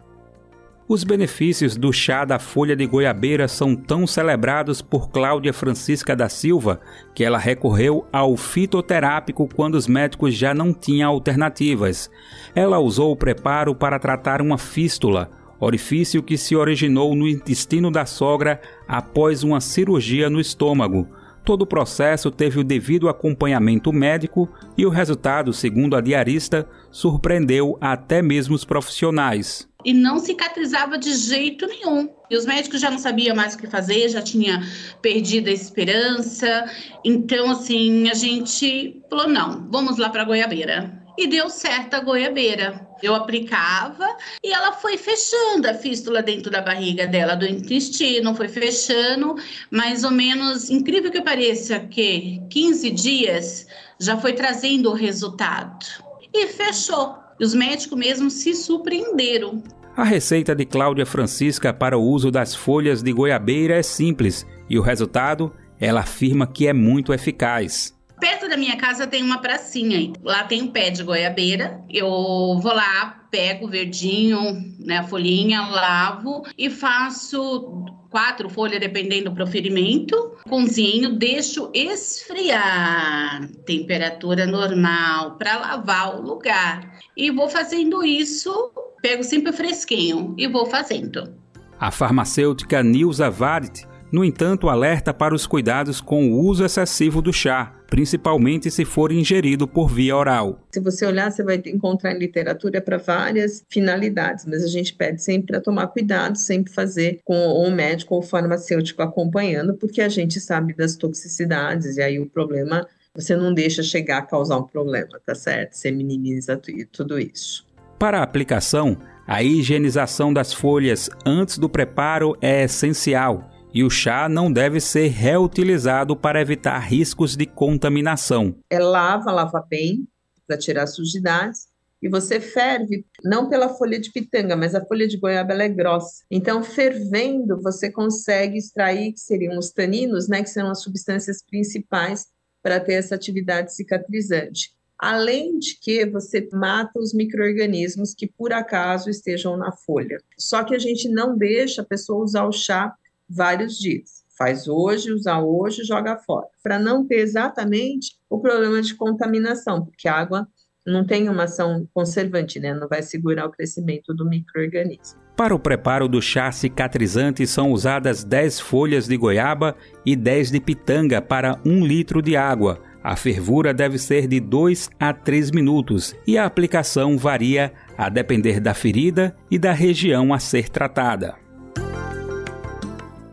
os 0.89 1.03
benefícios 1.03 1.77
do 1.77 1.93
chá 1.93 2.25
da 2.25 2.39
folha 2.39 2.75
de 2.75 2.83
goiabeira 2.87 3.47
são 3.47 3.75
tão 3.75 4.07
celebrados 4.07 4.81
por 4.81 5.11
Cláudia 5.11 5.53
Francisca 5.53 6.15
da 6.15 6.27
Silva 6.27 6.81
que 7.13 7.23
ela 7.23 7.37
recorreu 7.37 8.07
ao 8.11 8.35
fitoterápico 8.35 9.47
quando 9.47 9.75
os 9.75 9.85
médicos 9.85 10.33
já 10.33 10.51
não 10.51 10.73
tinham 10.73 11.11
alternativas. 11.11 12.09
Ela 12.55 12.79
usou 12.79 13.11
o 13.11 13.15
preparo 13.15 13.75
para 13.75 13.99
tratar 13.99 14.41
uma 14.41 14.57
fístula, 14.57 15.29
orifício 15.59 16.23
que 16.23 16.39
se 16.39 16.55
originou 16.55 17.15
no 17.15 17.27
intestino 17.27 17.91
da 17.91 18.07
sogra 18.07 18.59
após 18.87 19.43
uma 19.43 19.61
cirurgia 19.61 20.27
no 20.27 20.39
estômago. 20.39 21.07
Todo 21.49 21.63
o 21.63 21.65
processo 21.65 22.29
teve 22.29 22.59
o 22.59 22.63
devido 22.63 23.09
acompanhamento 23.09 23.91
médico 23.91 24.47
e 24.77 24.85
o 24.85 24.89
resultado, 24.91 25.51
segundo 25.51 25.95
a 25.95 25.99
diarista, 25.99 26.69
surpreendeu 26.91 27.75
até 27.81 28.21
mesmo 28.21 28.53
os 28.53 28.63
profissionais 28.63 29.67
e 29.83 29.91
não 29.91 30.19
cicatrizava 30.19 30.95
de 30.95 31.11
jeito 31.11 31.65
nenhum. 31.65 32.07
E 32.29 32.37
os 32.37 32.45
médicos 32.45 32.79
já 32.79 32.91
não 32.91 32.99
sabiam 32.99 33.35
mais 33.35 33.55
o 33.55 33.57
que 33.57 33.65
fazer, 33.65 34.09
já 34.09 34.21
tinha 34.21 34.61
perdido 35.01 35.49
a 35.49 35.51
esperança. 35.51 36.69
Então, 37.03 37.49
assim, 37.49 38.07
a 38.11 38.13
gente 38.13 39.01
falou: 39.09 39.27
não, 39.27 39.67
vamos 39.71 39.97
lá 39.97 40.07
para 40.11 40.21
a 40.21 40.25
goiabeira. 40.25 41.01
E 41.17 41.25
deu 41.25 41.49
certo 41.49 41.95
a 41.95 41.99
goiabeira. 41.99 42.88
Eu 43.01 43.15
aplicava 43.15 44.07
e 44.43 44.51
ela 44.51 44.73
foi 44.73 44.97
fechando 44.97 45.69
a 45.69 45.73
fístula 45.73 46.21
dentro 46.21 46.51
da 46.51 46.61
barriga 46.61 47.07
dela, 47.07 47.35
do 47.35 47.45
intestino, 47.45 48.35
foi 48.35 48.47
fechando, 48.47 49.35
mais 49.71 50.03
ou 50.03 50.11
menos, 50.11 50.69
incrível 50.69 51.11
que 51.11 51.21
pareça, 51.21 51.79
que 51.79 52.41
15 52.49 52.91
dias 52.91 53.67
já 53.99 54.17
foi 54.17 54.33
trazendo 54.33 54.89
o 54.89 54.93
resultado. 54.93 55.85
E 56.33 56.47
fechou. 56.47 57.15
E 57.39 57.45
os 57.45 57.53
médicos 57.53 57.97
mesmo 57.97 58.29
se 58.29 58.53
surpreenderam. 58.53 59.63
A 59.95 60.03
receita 60.03 60.55
de 60.55 60.65
Cláudia 60.65 61.05
Francisca 61.05 61.73
para 61.73 61.97
o 61.97 62.01
uso 62.01 62.31
das 62.31 62.55
folhas 62.55 63.01
de 63.01 63.11
goiabeira 63.11 63.75
é 63.75 63.83
simples 63.83 64.45
e 64.69 64.77
o 64.77 64.81
resultado, 64.81 65.51
ela 65.79 66.01
afirma 66.01 66.47
que 66.47 66.67
é 66.67 66.73
muito 66.73 67.13
eficaz. 67.13 67.93
Perto 68.19 68.49
da 68.49 68.57
minha 68.57 68.75
casa 68.77 69.07
tem 69.07 69.23
uma 69.23 69.39
pracinha. 69.39 70.13
Lá 70.23 70.43
tem 70.43 70.63
um 70.63 70.67
pé 70.67 70.89
de 70.89 71.03
goiabeira. 71.03 71.81
Eu 71.89 72.07
vou 72.07 72.73
lá, 72.73 73.25
pego 73.31 73.65
o 73.65 73.69
verdinho, 73.69 74.39
né, 74.79 74.97
a 74.97 75.03
folhinha, 75.03 75.61
lavo 75.61 76.43
e 76.57 76.69
faço 76.69 77.85
quatro 78.09 78.49
folhas, 78.49 78.79
dependendo 78.79 79.29
do 79.29 79.35
proferimento. 79.35 80.35
Cozinho, 80.47 81.17
deixo 81.17 81.69
esfriar, 81.73 83.47
temperatura 83.65 84.45
normal, 84.45 85.37
para 85.37 85.57
lavar 85.57 86.15
o 86.15 86.21
lugar. 86.21 86.99
E 87.15 87.31
vou 87.31 87.49
fazendo 87.49 88.03
isso, 88.03 88.71
pego 89.01 89.23
sempre 89.23 89.53
fresquinho 89.53 90.33
e 90.37 90.47
vou 90.47 90.65
fazendo. 90.65 91.33
A 91.79 91.91
farmacêutica 91.91 92.83
Nilza 92.83 93.29
Varit 93.29 93.87
No 94.11 94.25
entanto, 94.25 94.67
alerta 94.67 95.13
para 95.13 95.35
os 95.35 95.45
cuidados 95.45 96.01
com 96.01 96.31
o 96.31 96.39
uso 96.39 96.65
excessivo 96.65 97.21
do 97.21 97.31
chá, 97.31 97.78
principalmente 97.89 98.69
se 98.69 98.85
for 98.85 99.11
ingerido 99.11 99.67
por 99.67 99.89
via 99.89 100.15
oral. 100.15 100.59
Se 100.71 100.79
você 100.79 101.05
olhar, 101.05 101.31
você 101.31 101.43
vai 101.43 101.61
encontrar 101.65 102.13
em 102.13 102.19
literatura 102.19 102.79
para 102.79 102.97
várias 102.97 103.63
finalidades, 103.69 104.45
mas 104.45 104.63
a 104.63 104.67
gente 104.67 104.93
pede 104.93 105.21
sempre 105.21 105.47
para 105.47 105.61
tomar 105.61 105.87
cuidado, 105.87 106.37
sempre 106.37 106.71
fazer 106.71 107.19
com 107.25 107.35
o 107.35 107.71
médico 107.71 108.13
ou 108.15 108.21
o 108.21 108.23
farmacêutico 108.23 109.01
acompanhando, 109.01 109.73
porque 109.73 110.01
a 110.01 110.09
gente 110.09 110.39
sabe 110.39 110.73
das 110.73 110.95
toxicidades 110.95 111.97
e 111.97 112.01
aí 112.01 112.19
o 112.19 112.29
problema 112.29 112.87
você 113.15 113.35
não 113.35 113.53
deixa 113.53 113.81
chegar 113.81 114.19
a 114.19 114.21
causar 114.21 114.57
um 114.57 114.63
problema, 114.63 115.19
tá 115.25 115.33
certo? 115.33 115.73
Você 115.73 115.91
minimiza 115.91 116.61
tudo 116.91 117.19
isso. 117.19 117.67
Para 117.97 118.19
a 118.19 118.23
aplicação, 118.23 118.97
a 119.27 119.43
higienização 119.43 120.31
das 120.31 120.53
folhas 120.53 121.09
antes 121.25 121.57
do 121.57 121.67
preparo 121.67 122.37
é 122.39 122.63
essencial 122.63 123.58
e 123.73 123.83
o 123.83 123.89
chá 123.89 124.27
não 124.27 124.51
deve 124.51 124.79
ser 124.79 125.07
reutilizado 125.07 126.15
para 126.15 126.41
evitar 126.41 126.79
riscos 126.79 127.35
de 127.35 127.45
contaminação. 127.45 128.55
É 128.69 128.79
lava, 128.79 129.31
lava 129.31 129.65
bem 129.69 130.07
para 130.47 130.57
tirar 130.57 130.87
sujidades 130.87 131.67
e 132.01 132.07
você 132.07 132.39
ferve, 132.39 133.05
não 133.23 133.49
pela 133.49 133.69
folha 133.69 133.99
de 133.99 134.11
pitanga, 134.11 134.55
mas 134.55 134.73
a 134.73 134.83
folha 134.85 135.07
de 135.07 135.17
goiaba 135.17 135.53
ela 135.53 135.63
é 135.63 135.69
grossa. 135.69 136.23
Então, 136.31 136.63
fervendo, 136.63 137.61
você 137.61 137.91
consegue 137.91 138.57
extrair, 138.57 139.11
que 139.11 139.19
seriam 139.19 139.57
os 139.57 139.71
taninos, 139.71 140.29
né, 140.29 140.41
que 140.41 140.49
são 140.49 140.71
as 140.71 140.81
substâncias 140.81 141.43
principais 141.43 142.27
para 142.63 142.79
ter 142.79 142.93
essa 142.93 143.15
atividade 143.15 143.73
cicatrizante. 143.73 144.71
Além 144.97 145.59
de 145.59 145.77
que 145.79 146.05
você 146.05 146.47
mata 146.53 146.99
os 146.99 147.13
micro-organismos 147.13 148.13
que 148.13 148.27
por 148.27 148.51
acaso 148.51 149.09
estejam 149.09 149.55
na 149.55 149.71
folha. 149.71 150.21
Só 150.37 150.63
que 150.63 150.75
a 150.75 150.79
gente 150.79 151.07
não 151.07 151.37
deixa 151.37 151.81
a 151.81 151.85
pessoa 151.85 152.23
usar 152.23 152.45
o 152.45 152.51
chá 152.51 152.93
vários 153.29 153.77
dias. 153.77 154.23
Faz 154.37 154.67
hoje, 154.67 155.11
usa 155.11 155.39
hoje, 155.39 155.83
joga 155.83 156.17
fora. 156.17 156.47
Para 156.63 156.79
não 156.79 157.05
ter 157.05 157.19
exatamente 157.19 158.13
o 158.29 158.39
problema 158.39 158.81
de 158.81 158.95
contaminação, 158.95 159.85
porque 159.85 160.07
a 160.07 160.15
água 160.15 160.47
não 160.87 161.05
tem 161.05 161.29
uma 161.29 161.43
ação 161.43 161.87
conservante, 161.93 162.59
né? 162.59 162.73
Não 162.73 162.87
vai 162.87 163.03
segurar 163.03 163.45
o 163.45 163.51
crescimento 163.51 164.13
do 164.13 164.27
microorganismo. 164.27 165.19
Para 165.35 165.55
o 165.55 165.59
preparo 165.59 166.07
do 166.07 166.21
chá 166.21 166.51
cicatrizante 166.51 167.45
são 167.47 167.71
usadas 167.71 168.23
10 168.23 168.59
folhas 168.59 169.07
de 169.07 169.15
goiaba 169.15 169.75
e 170.05 170.15
10 170.15 170.51
de 170.51 170.59
pitanga 170.59 171.21
para 171.21 171.59
1 171.65 171.85
litro 171.85 172.21
de 172.21 172.35
água. 172.35 172.81
A 173.01 173.15
fervura 173.15 173.73
deve 173.73 173.97
ser 173.97 174.27
de 174.27 174.39
2 174.41 174.89
a 174.99 175.13
3 175.13 175.51
minutos 175.51 176.13
e 176.27 176.37
a 176.37 176.45
aplicação 176.45 177.17
varia 177.17 177.71
a 177.97 178.09
depender 178.09 178.59
da 178.59 178.73
ferida 178.73 179.33
e 179.49 179.57
da 179.57 179.71
região 179.71 180.33
a 180.33 180.39
ser 180.39 180.67
tratada. 180.67 181.35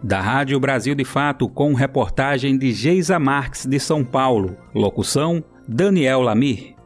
Da 0.06 0.20
Rádio 0.20 0.60
Brasil 0.60 0.94
de 0.94 1.04
Fato, 1.04 1.48
com 1.48 1.74
reportagem 1.74 2.56
de 2.56 2.70
Geisa 2.70 3.18
Marques 3.18 3.66
de 3.66 3.80
São 3.80 4.04
Paulo. 4.04 4.56
Locução: 4.72 5.42
Daniel 5.66 6.20
Lamir. 6.20 6.76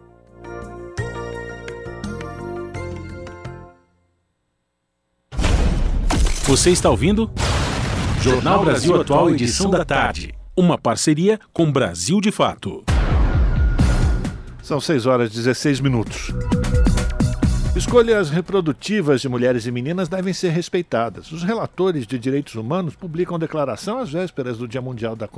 Você 6.45 6.71
está 6.71 6.89
ouvindo? 6.89 7.31
Jornal 8.23 8.65
Brasil 8.65 8.99
Atual, 8.99 9.29
edição 9.29 9.69
da 9.69 9.85
tarde. 9.85 10.35
Uma 10.57 10.79
parceria 10.79 11.39
com 11.53 11.71
Brasil 11.71 12.23
de 12.23 12.33
Fato. 12.33 12.83
São 14.63 14.81
6 14.81 15.05
horas 15.05 15.31
e 15.31 15.37
16 15.37 15.81
minutos. 15.81 16.33
Escolhas 17.77 18.31
reprodutivas 18.31 19.21
de 19.21 19.29
mulheres 19.29 19.65
e 19.65 19.71
meninas 19.71 20.09
devem 20.09 20.35
ser 20.35 20.49
respeitadas. 20.51 21.31
Os 21.31 21.45
relatores 21.45 22.05
de 22.05 22.19
direitos 22.19 22.57
humanos 22.57 22.97
publicam 22.97 23.39
declaração 23.39 23.99
às 23.99 24.11
vésperas 24.11 24.59
do 24.59 24.67
Dia 24.67 24.83
Mundial 24.83 25.15
da 25.15 25.29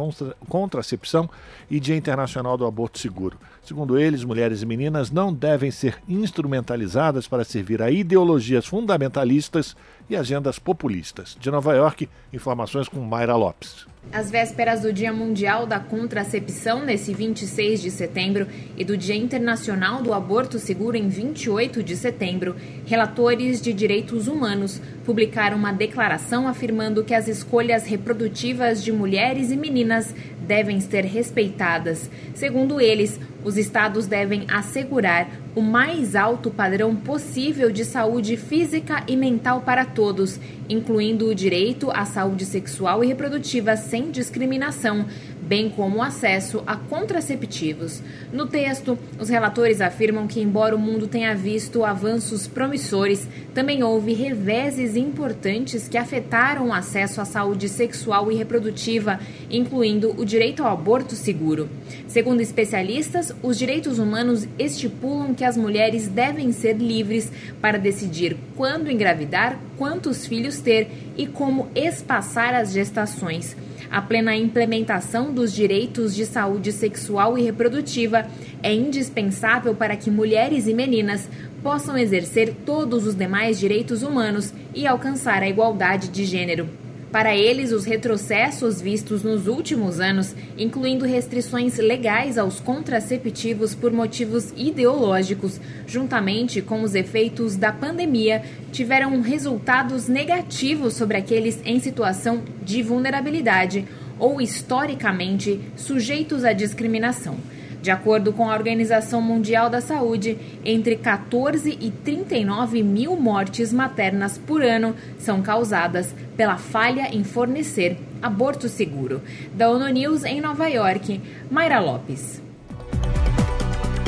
Contracepção 0.48 1.28
e 1.70 1.78
Dia 1.78 1.94
Internacional 1.94 2.56
do 2.56 2.64
Aborto 2.64 2.98
Seguro. 2.98 3.38
Segundo 3.62 3.98
eles, 3.98 4.24
mulheres 4.24 4.62
e 4.62 4.66
meninas 4.66 5.10
não 5.10 5.30
devem 5.32 5.70
ser 5.70 5.98
instrumentalizadas 6.08 7.28
para 7.28 7.44
servir 7.44 7.82
a 7.82 7.90
ideologias 7.90 8.64
fundamentalistas 8.64 9.76
e 10.12 10.16
agendas 10.16 10.58
populistas. 10.58 11.36
De 11.40 11.50
Nova 11.50 11.74
York, 11.74 12.08
informações 12.32 12.88
com 12.88 13.00
Mayra 13.00 13.34
Lopes. 13.34 13.86
Às 14.12 14.30
vésperas 14.30 14.82
do 14.82 14.92
Dia 14.92 15.12
Mundial 15.12 15.64
da 15.64 15.78
Contracepção, 15.78 16.84
nesse 16.84 17.14
26 17.14 17.80
de 17.80 17.90
setembro, 17.90 18.46
e 18.76 18.84
do 18.84 18.96
Dia 18.96 19.14
Internacional 19.14 20.02
do 20.02 20.12
Aborto 20.12 20.58
Seguro, 20.58 20.96
em 20.96 21.08
28 21.08 21.82
de 21.82 21.96
setembro, 21.96 22.56
relatores 22.84 23.62
de 23.62 23.72
direitos 23.72 24.26
humanos 24.26 24.82
publicaram 25.04 25.56
uma 25.56 25.72
declaração 25.72 26.46
afirmando 26.46 27.04
que 27.04 27.14
as 27.14 27.28
escolhas 27.28 27.84
reprodutivas 27.84 28.82
de 28.82 28.92
mulheres 28.92 29.50
e 29.50 29.56
meninas 29.56 30.14
devem 30.40 30.80
ser 30.80 31.04
respeitadas. 31.04 32.10
Segundo 32.34 32.80
eles, 32.80 33.18
os 33.44 33.56
estados 33.56 34.06
devem 34.06 34.46
assegurar 34.48 35.28
o 35.54 35.60
mais 35.60 36.16
alto 36.16 36.50
padrão 36.50 36.96
possível 36.96 37.70
de 37.70 37.84
saúde 37.84 38.36
física 38.36 39.04
e 39.06 39.16
mental 39.16 39.60
para 39.60 39.84
todos, 39.84 40.40
incluindo 40.68 41.28
o 41.28 41.34
direito 41.34 41.90
à 41.90 42.04
saúde 42.04 42.46
sexual 42.46 43.04
e 43.04 43.06
reprodutiva 43.06 43.76
sem 43.76 44.10
discriminação, 44.10 45.06
bem 45.42 45.68
como 45.68 45.98
o 45.98 46.02
acesso 46.02 46.62
a 46.66 46.76
contraceptivos. 46.76 48.00
No 48.32 48.46
texto, 48.46 48.98
os 49.18 49.28
relatores 49.28 49.80
afirmam 49.80 50.26
que, 50.26 50.40
embora 50.40 50.76
o 50.76 50.78
mundo 50.78 51.06
tenha 51.06 51.34
visto 51.34 51.84
avanços 51.84 52.46
promissores, 52.46 53.26
também 53.52 53.82
houve 53.82 54.12
reveses 54.12 54.96
importantes 54.96 55.88
que 55.88 55.98
afetaram 55.98 56.68
o 56.68 56.72
acesso 56.72 57.20
à 57.20 57.24
saúde 57.24 57.68
sexual 57.68 58.30
e 58.30 58.36
reprodutiva, 58.36 59.18
incluindo 59.50 60.14
o 60.16 60.24
direito 60.24 60.62
ao 60.62 60.72
aborto 60.72 61.14
seguro. 61.14 61.68
Segundo 62.06 62.40
especialistas, 62.40 63.34
os 63.42 63.58
direitos 63.58 63.98
humanos 63.98 64.46
estipulam 64.58 65.34
que 65.34 65.44
as 65.44 65.56
mulheres 65.56 66.08
devem 66.08 66.52
ser 66.52 66.76
livres 66.76 67.30
para 67.60 67.78
decidir 67.78 68.36
quando 68.56 68.90
engravidar, 68.90 69.58
quantos 69.76 70.26
filhos 70.26 70.60
ter 70.60 70.88
e 71.16 71.26
como 71.26 71.68
espaçar 71.74 72.54
as 72.54 72.72
gestações. 72.72 73.56
A 73.90 74.00
plena 74.00 74.36
implementação 74.36 75.32
dos 75.32 75.52
direitos 75.52 76.14
de 76.14 76.26
saúde 76.26 76.72
sexual 76.72 77.36
e 77.36 77.42
reprodutiva 77.42 78.26
é 78.62 78.72
indispensável 78.72 79.74
para 79.74 79.96
que 79.96 80.10
mulheres 80.10 80.66
e 80.66 80.74
meninas 80.74 81.28
possam 81.62 81.96
exercer 81.96 82.54
todos 82.66 83.06
os 83.06 83.14
demais 83.14 83.58
direitos 83.58 84.02
humanos 84.02 84.52
e 84.74 84.86
alcançar 84.86 85.42
a 85.42 85.48
igualdade 85.48 86.08
de 86.08 86.24
gênero. 86.24 86.81
Para 87.12 87.36
eles, 87.36 87.72
os 87.72 87.84
retrocessos 87.84 88.80
vistos 88.80 89.22
nos 89.22 89.46
últimos 89.46 90.00
anos, 90.00 90.34
incluindo 90.56 91.04
restrições 91.04 91.76
legais 91.76 92.38
aos 92.38 92.58
contraceptivos 92.58 93.74
por 93.74 93.92
motivos 93.92 94.50
ideológicos, 94.56 95.60
juntamente 95.86 96.62
com 96.62 96.80
os 96.80 96.94
efeitos 96.94 97.54
da 97.54 97.70
pandemia, 97.70 98.42
tiveram 98.72 99.20
resultados 99.20 100.08
negativos 100.08 100.94
sobre 100.94 101.18
aqueles 101.18 101.60
em 101.66 101.78
situação 101.80 102.42
de 102.62 102.82
vulnerabilidade 102.82 103.86
ou 104.18 104.40
historicamente 104.40 105.60
sujeitos 105.76 106.44
à 106.44 106.54
discriminação. 106.54 107.36
De 107.82 107.90
acordo 107.90 108.32
com 108.32 108.48
a 108.48 108.54
Organização 108.54 109.20
Mundial 109.20 109.68
da 109.68 109.80
Saúde, 109.80 110.38
entre 110.64 110.94
14 110.94 111.76
e 111.80 111.90
39 111.90 112.80
mil 112.80 113.16
mortes 113.16 113.72
maternas 113.72 114.38
por 114.38 114.62
ano 114.62 114.94
são 115.18 115.42
causadas 115.42 116.14
pela 116.36 116.56
falha 116.56 117.12
em 117.12 117.24
fornecer 117.24 117.98
aborto 118.22 118.68
seguro. 118.68 119.20
Da 119.52 119.68
ONU 119.68 119.88
News 119.88 120.22
em 120.22 120.40
Nova 120.40 120.68
York, 120.68 121.20
Mayra 121.50 121.80
Lopes. 121.80 122.40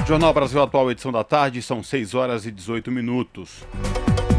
Jornal 0.06 0.32
Brasil 0.32 0.62
Atual, 0.62 0.92
edição 0.92 1.10
da 1.10 1.24
tarde, 1.24 1.60
são 1.60 1.82
6 1.82 2.14
horas 2.14 2.46
e 2.46 2.52
18 2.52 2.92
minutos. 2.92 3.64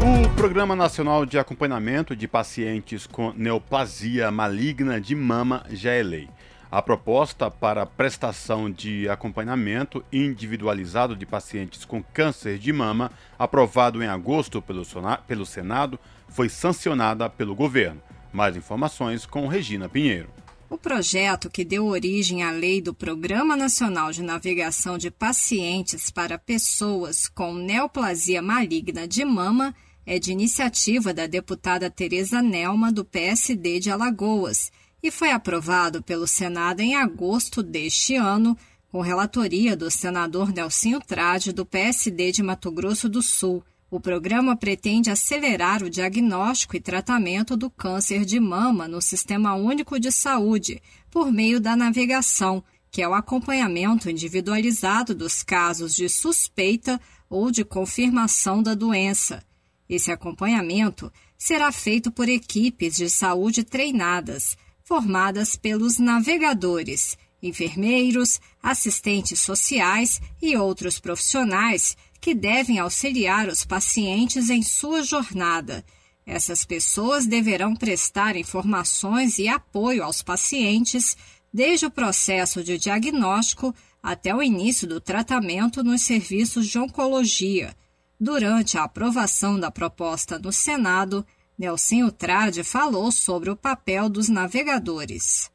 O 0.00 0.30
Programa 0.36 0.74
Nacional 0.74 1.26
de 1.26 1.38
Acompanhamento 1.38 2.16
de 2.16 2.26
Pacientes 2.26 3.06
com 3.06 3.34
Neoplasia 3.36 4.30
Maligna 4.30 4.98
de 4.98 5.14
Mama 5.14 5.64
já 5.70 5.90
é 5.90 6.02
lei. 6.02 6.28
A 6.70 6.82
proposta 6.82 7.48
para 7.48 7.86
prestação 7.86 8.70
de 8.70 9.08
acompanhamento 9.08 10.04
individualizado 10.12 11.14
de 11.14 11.24
pacientes 11.24 11.84
com 11.84 12.02
câncer 12.02 12.58
de 12.58 12.72
mama, 12.72 13.12
aprovado 13.38 14.02
em 14.02 14.08
agosto 14.08 14.60
pelo, 14.60 15.46
Senado, 15.46 15.98
foi 16.28 16.48
sancionada 16.48 17.30
pelo 17.30 17.54
governo. 17.54 18.02
Mais 18.32 18.56
informações 18.56 19.24
com 19.24 19.46
Regina 19.46 19.88
Pinheiro. 19.88 20.28
O 20.68 20.76
projeto 20.76 21.48
que 21.48 21.64
deu 21.64 21.86
origem 21.86 22.42
à 22.42 22.50
lei 22.50 22.82
do 22.82 22.92
Programa 22.92 23.56
Nacional 23.56 24.10
de 24.10 24.20
Navegação 24.20 24.98
de 24.98 25.12
Pacientes 25.12 26.10
para 26.10 26.36
Pessoas 26.36 27.28
com 27.28 27.54
Neoplasia 27.54 28.42
Maligna 28.42 29.06
de 29.06 29.24
Mama 29.24 29.72
é 30.04 30.18
de 30.18 30.32
iniciativa 30.32 31.14
da 31.14 31.28
deputada 31.28 31.88
Tereza 31.88 32.42
Nelma, 32.42 32.90
do 32.90 33.04
PSD 33.04 33.78
de 33.78 33.90
Alagoas 33.90 34.72
e 35.06 35.10
foi 35.10 35.30
aprovado 35.30 36.02
pelo 36.02 36.26
Senado 36.26 36.80
em 36.80 36.96
agosto 36.96 37.62
deste 37.62 38.16
ano, 38.16 38.58
com 38.90 39.00
relatoria 39.00 39.76
do 39.76 39.88
senador 39.88 40.52
Nelsinho 40.52 41.00
Trade, 41.00 41.52
do 41.52 41.64
PSD 41.64 42.32
de 42.32 42.42
Mato 42.42 42.72
Grosso 42.72 43.08
do 43.08 43.22
Sul. 43.22 43.62
O 43.88 44.00
programa 44.00 44.56
pretende 44.56 45.08
acelerar 45.08 45.84
o 45.84 45.88
diagnóstico 45.88 46.74
e 46.74 46.80
tratamento 46.80 47.56
do 47.56 47.70
câncer 47.70 48.24
de 48.24 48.40
mama 48.40 48.88
no 48.88 49.00
Sistema 49.00 49.54
Único 49.54 50.00
de 50.00 50.10
Saúde 50.10 50.82
por 51.08 51.30
meio 51.30 51.60
da 51.60 51.76
navegação, 51.76 52.64
que 52.90 53.00
é 53.00 53.08
o 53.08 53.14
acompanhamento 53.14 54.10
individualizado 54.10 55.14
dos 55.14 55.44
casos 55.44 55.94
de 55.94 56.08
suspeita 56.08 57.00
ou 57.30 57.52
de 57.52 57.64
confirmação 57.64 58.60
da 58.60 58.74
doença. 58.74 59.40
Esse 59.88 60.10
acompanhamento 60.10 61.12
será 61.38 61.70
feito 61.70 62.10
por 62.10 62.28
equipes 62.28 62.96
de 62.96 63.08
saúde 63.08 63.62
treinadas, 63.62 64.56
formadas 64.86 65.56
pelos 65.56 65.98
navegadores, 65.98 67.18
enfermeiros, 67.42 68.40
assistentes 68.62 69.40
sociais 69.40 70.20
e 70.40 70.56
outros 70.56 71.00
profissionais 71.00 71.96
que 72.20 72.32
devem 72.32 72.78
auxiliar 72.78 73.48
os 73.48 73.64
pacientes 73.64 74.48
em 74.48 74.62
sua 74.62 75.02
jornada. 75.02 75.84
Essas 76.24 76.64
pessoas 76.64 77.26
deverão 77.26 77.74
prestar 77.74 78.36
informações 78.36 79.40
e 79.40 79.48
apoio 79.48 80.04
aos 80.04 80.22
pacientes 80.22 81.16
desde 81.52 81.86
o 81.86 81.90
processo 81.90 82.62
de 82.62 82.78
diagnóstico 82.78 83.74
até 84.00 84.32
o 84.32 84.40
início 84.40 84.86
do 84.86 85.00
tratamento 85.00 85.82
nos 85.82 86.02
serviços 86.02 86.68
de 86.68 86.78
oncologia. 86.78 87.74
Durante 88.20 88.78
a 88.78 88.84
aprovação 88.84 89.58
da 89.58 89.68
proposta 89.68 90.38
no 90.38 90.52
Senado, 90.52 91.26
Nelson 91.58 92.10
Trade 92.10 92.62
falou 92.62 93.10
sobre 93.10 93.48
o 93.48 93.56
papel 93.56 94.10
dos 94.10 94.28
navegadores. 94.28 95.50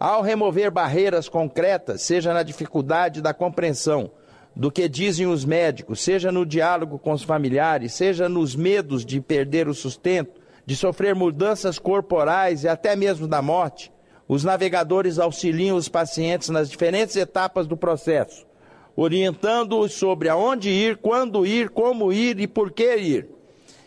Ao 0.00 0.22
remover 0.22 0.70
barreiras 0.70 1.28
concretas, 1.28 2.00
seja 2.02 2.32
na 2.32 2.42
dificuldade 2.42 3.20
da 3.20 3.34
compreensão 3.34 4.10
do 4.56 4.70
que 4.70 4.88
dizem 4.88 5.26
os 5.26 5.44
médicos, 5.44 6.00
seja 6.00 6.32
no 6.32 6.46
diálogo 6.46 6.98
com 6.98 7.12
os 7.12 7.22
familiares, 7.22 7.92
seja 7.92 8.28
nos 8.28 8.56
medos 8.56 9.04
de 9.04 9.20
perder 9.20 9.68
o 9.68 9.74
sustento, 9.74 10.40
de 10.64 10.74
sofrer 10.74 11.14
mudanças 11.14 11.78
corporais 11.78 12.64
e 12.64 12.68
até 12.68 12.96
mesmo 12.96 13.28
da 13.28 13.42
morte, 13.42 13.92
os 14.26 14.44
navegadores 14.44 15.18
auxiliam 15.18 15.76
os 15.76 15.88
pacientes 15.88 16.48
nas 16.48 16.70
diferentes 16.70 17.14
etapas 17.16 17.66
do 17.66 17.76
processo, 17.76 18.46
orientando-os 18.96 19.92
sobre 19.92 20.30
aonde 20.30 20.70
ir, 20.70 20.96
quando 20.96 21.44
ir, 21.44 21.68
como 21.68 22.10
ir 22.10 22.40
e 22.40 22.46
por 22.46 22.72
que 22.72 22.96
ir, 22.96 23.28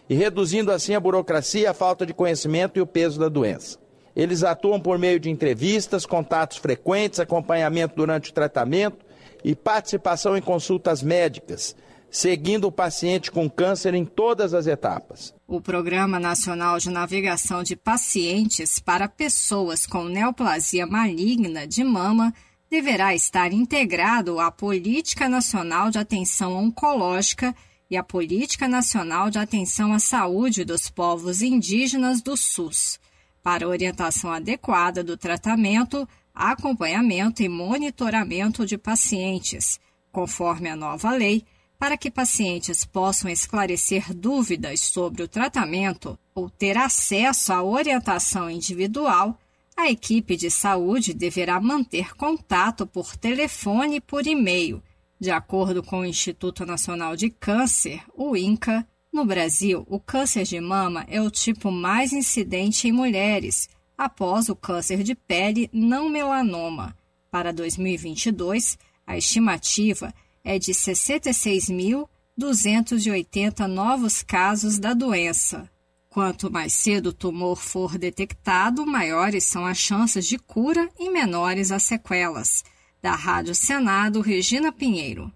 e 0.10 0.16
reduzindo 0.16 0.72
assim 0.72 0.94
a 0.94 1.00
burocracia, 1.00 1.72
a 1.72 1.74
falta 1.74 2.06
de 2.06 2.14
conhecimento 2.14 2.78
e 2.78 2.82
o 2.82 2.88
peso 2.88 3.20
da 3.20 3.30
doença. 3.30 3.80
Eles 4.16 4.44
atuam 4.44 4.80
por 4.80 4.98
meio 4.98 5.20
de 5.20 5.30
entrevistas, 5.30 6.06
contatos 6.06 6.58
frequentes, 6.58 7.20
acompanhamento 7.20 7.96
durante 7.96 8.32
o 8.32 8.34
tratamento 8.34 9.06
e 9.44 9.54
participação 9.54 10.38
em 10.38 10.42
consultas 10.42 11.04
médicas, 11.04 11.76
seguindo 12.10 12.66
o 12.66 12.72
paciente 12.72 13.30
com 13.30 13.50
câncer 13.50 13.94
em 13.94 14.06
todas 14.06 14.54
as 14.54 14.68
etapas. 14.68 15.34
O 15.46 15.60
Programa 15.60 16.18
Nacional 16.18 16.78
de 16.78 16.90
Navegação 16.90 17.62
de 17.62 17.76
Pacientes 17.76 18.80
para 18.80 19.10
Pessoas 19.10 19.86
com 19.86 20.06
Neoplasia 20.06 20.88
Maligna 20.88 21.68
de 21.68 21.84
Mama 21.84 22.34
deverá 22.70 23.14
estar 23.14 23.52
integrado 23.52 24.40
à 24.40 24.50
Política 24.50 25.28
Nacional 25.28 25.92
de 25.92 26.00
Atenção 26.00 26.54
Oncológica 26.54 27.54
e 27.90 27.98
à 27.98 28.04
Política 28.04 28.68
Nacional 28.68 29.30
de 29.30 29.38
Atenção 29.38 29.94
à 29.94 30.00
Saúde 30.00 30.66
dos 30.66 30.90
Povos 30.90 31.42
Indígenas 31.42 32.22
do 32.22 32.36
SUS, 32.36 33.00
para 33.44 33.68
orientação 33.68 34.32
adequada 34.32 35.04
do 35.04 35.16
tratamento, 35.16 36.08
acompanhamento 36.34 37.44
e 37.44 37.50
monitoramento 37.50 38.66
de 38.66 38.78
pacientes, 38.78 39.80
conforme 40.12 40.70
a 40.70 40.76
nova 40.76 41.12
lei, 41.12 41.46
para 41.78 41.98
que 41.98 42.10
pacientes 42.10 42.86
possam 42.86 43.30
esclarecer 43.30 44.14
dúvidas 44.14 44.82
sobre 44.82 45.22
o 45.22 45.28
tratamento 45.28 46.18
ou 46.34 46.50
ter 46.50 46.78
acesso 46.78 47.54
à 47.54 47.62
orientação 47.62 48.50
individual, 48.50 49.38
a 49.78 49.90
equipe 49.90 50.38
de 50.38 50.50
saúde 50.50 51.14
deverá 51.14 51.60
manter 51.60 52.16
contato 52.16 52.88
por 52.88 53.16
telefone 53.18 53.98
e 53.98 54.02
por 54.02 54.26
e-mail. 54.26 54.82
De 55.20 55.32
acordo 55.32 55.82
com 55.82 56.00
o 56.00 56.06
Instituto 56.06 56.66
Nacional 56.66 57.16
de 57.16 57.30
Câncer, 57.30 58.04
o 58.14 58.36
INCA, 58.36 58.86
no 59.12 59.24
Brasil, 59.24 59.86
o 59.90 60.00
câncer 60.00 60.44
de 60.44 60.60
mama 60.60 61.06
é 61.08 61.22
o 61.22 61.32
tipo 61.32 61.72
mais 61.72 62.12
incidente 62.12 62.88
em 62.88 62.92
mulheres 62.92 63.70
após 63.98 64.50
o 64.50 64.56
câncer 64.56 65.02
de 65.04 65.16
pele 65.16 65.70
não 65.72 66.10
melanoma. 66.10 66.98
Para 67.32 67.54
2022, 67.54 68.78
a 69.08 69.18
estimativa 69.18 70.14
é 70.44 70.60
de 70.60 70.74
66.280 70.74 73.68
novos 73.68 74.22
casos 74.22 74.78
da 74.80 74.94
doença. 74.94 75.70
Quanto 76.10 76.52
mais 76.52 76.74
cedo 76.74 77.08
o 77.08 77.14
tumor 77.14 77.56
for 77.58 77.98
detectado, 77.98 78.86
maiores 78.86 79.46
são 79.46 79.66
as 79.66 79.78
chances 79.78 80.26
de 80.26 80.38
cura 80.38 80.90
e 81.00 81.10
menores 81.10 81.72
as 81.72 81.84
sequelas. 81.84 82.66
Da 83.06 83.14
Rádio 83.14 83.54
Senado, 83.54 84.20
Regina 84.20 84.72
Pinheiro. 84.72 85.32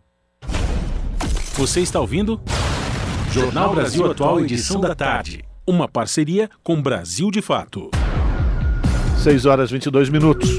Você 1.53 1.81
está 1.81 1.99
ouvindo? 1.99 2.41
Jornal 3.31 3.75
Brasil 3.75 4.09
Atual, 4.09 4.39
edição 4.39 4.81
da 4.81 4.95
tarde. 4.95 5.45
Uma 5.67 5.87
parceria 5.87 6.49
com 6.63 6.81
Brasil 6.81 7.29
de 7.29 7.43
Fato. 7.43 7.91
6 9.21 9.45
horas 9.45 9.69
22 9.69 10.09
minutos. 10.09 10.49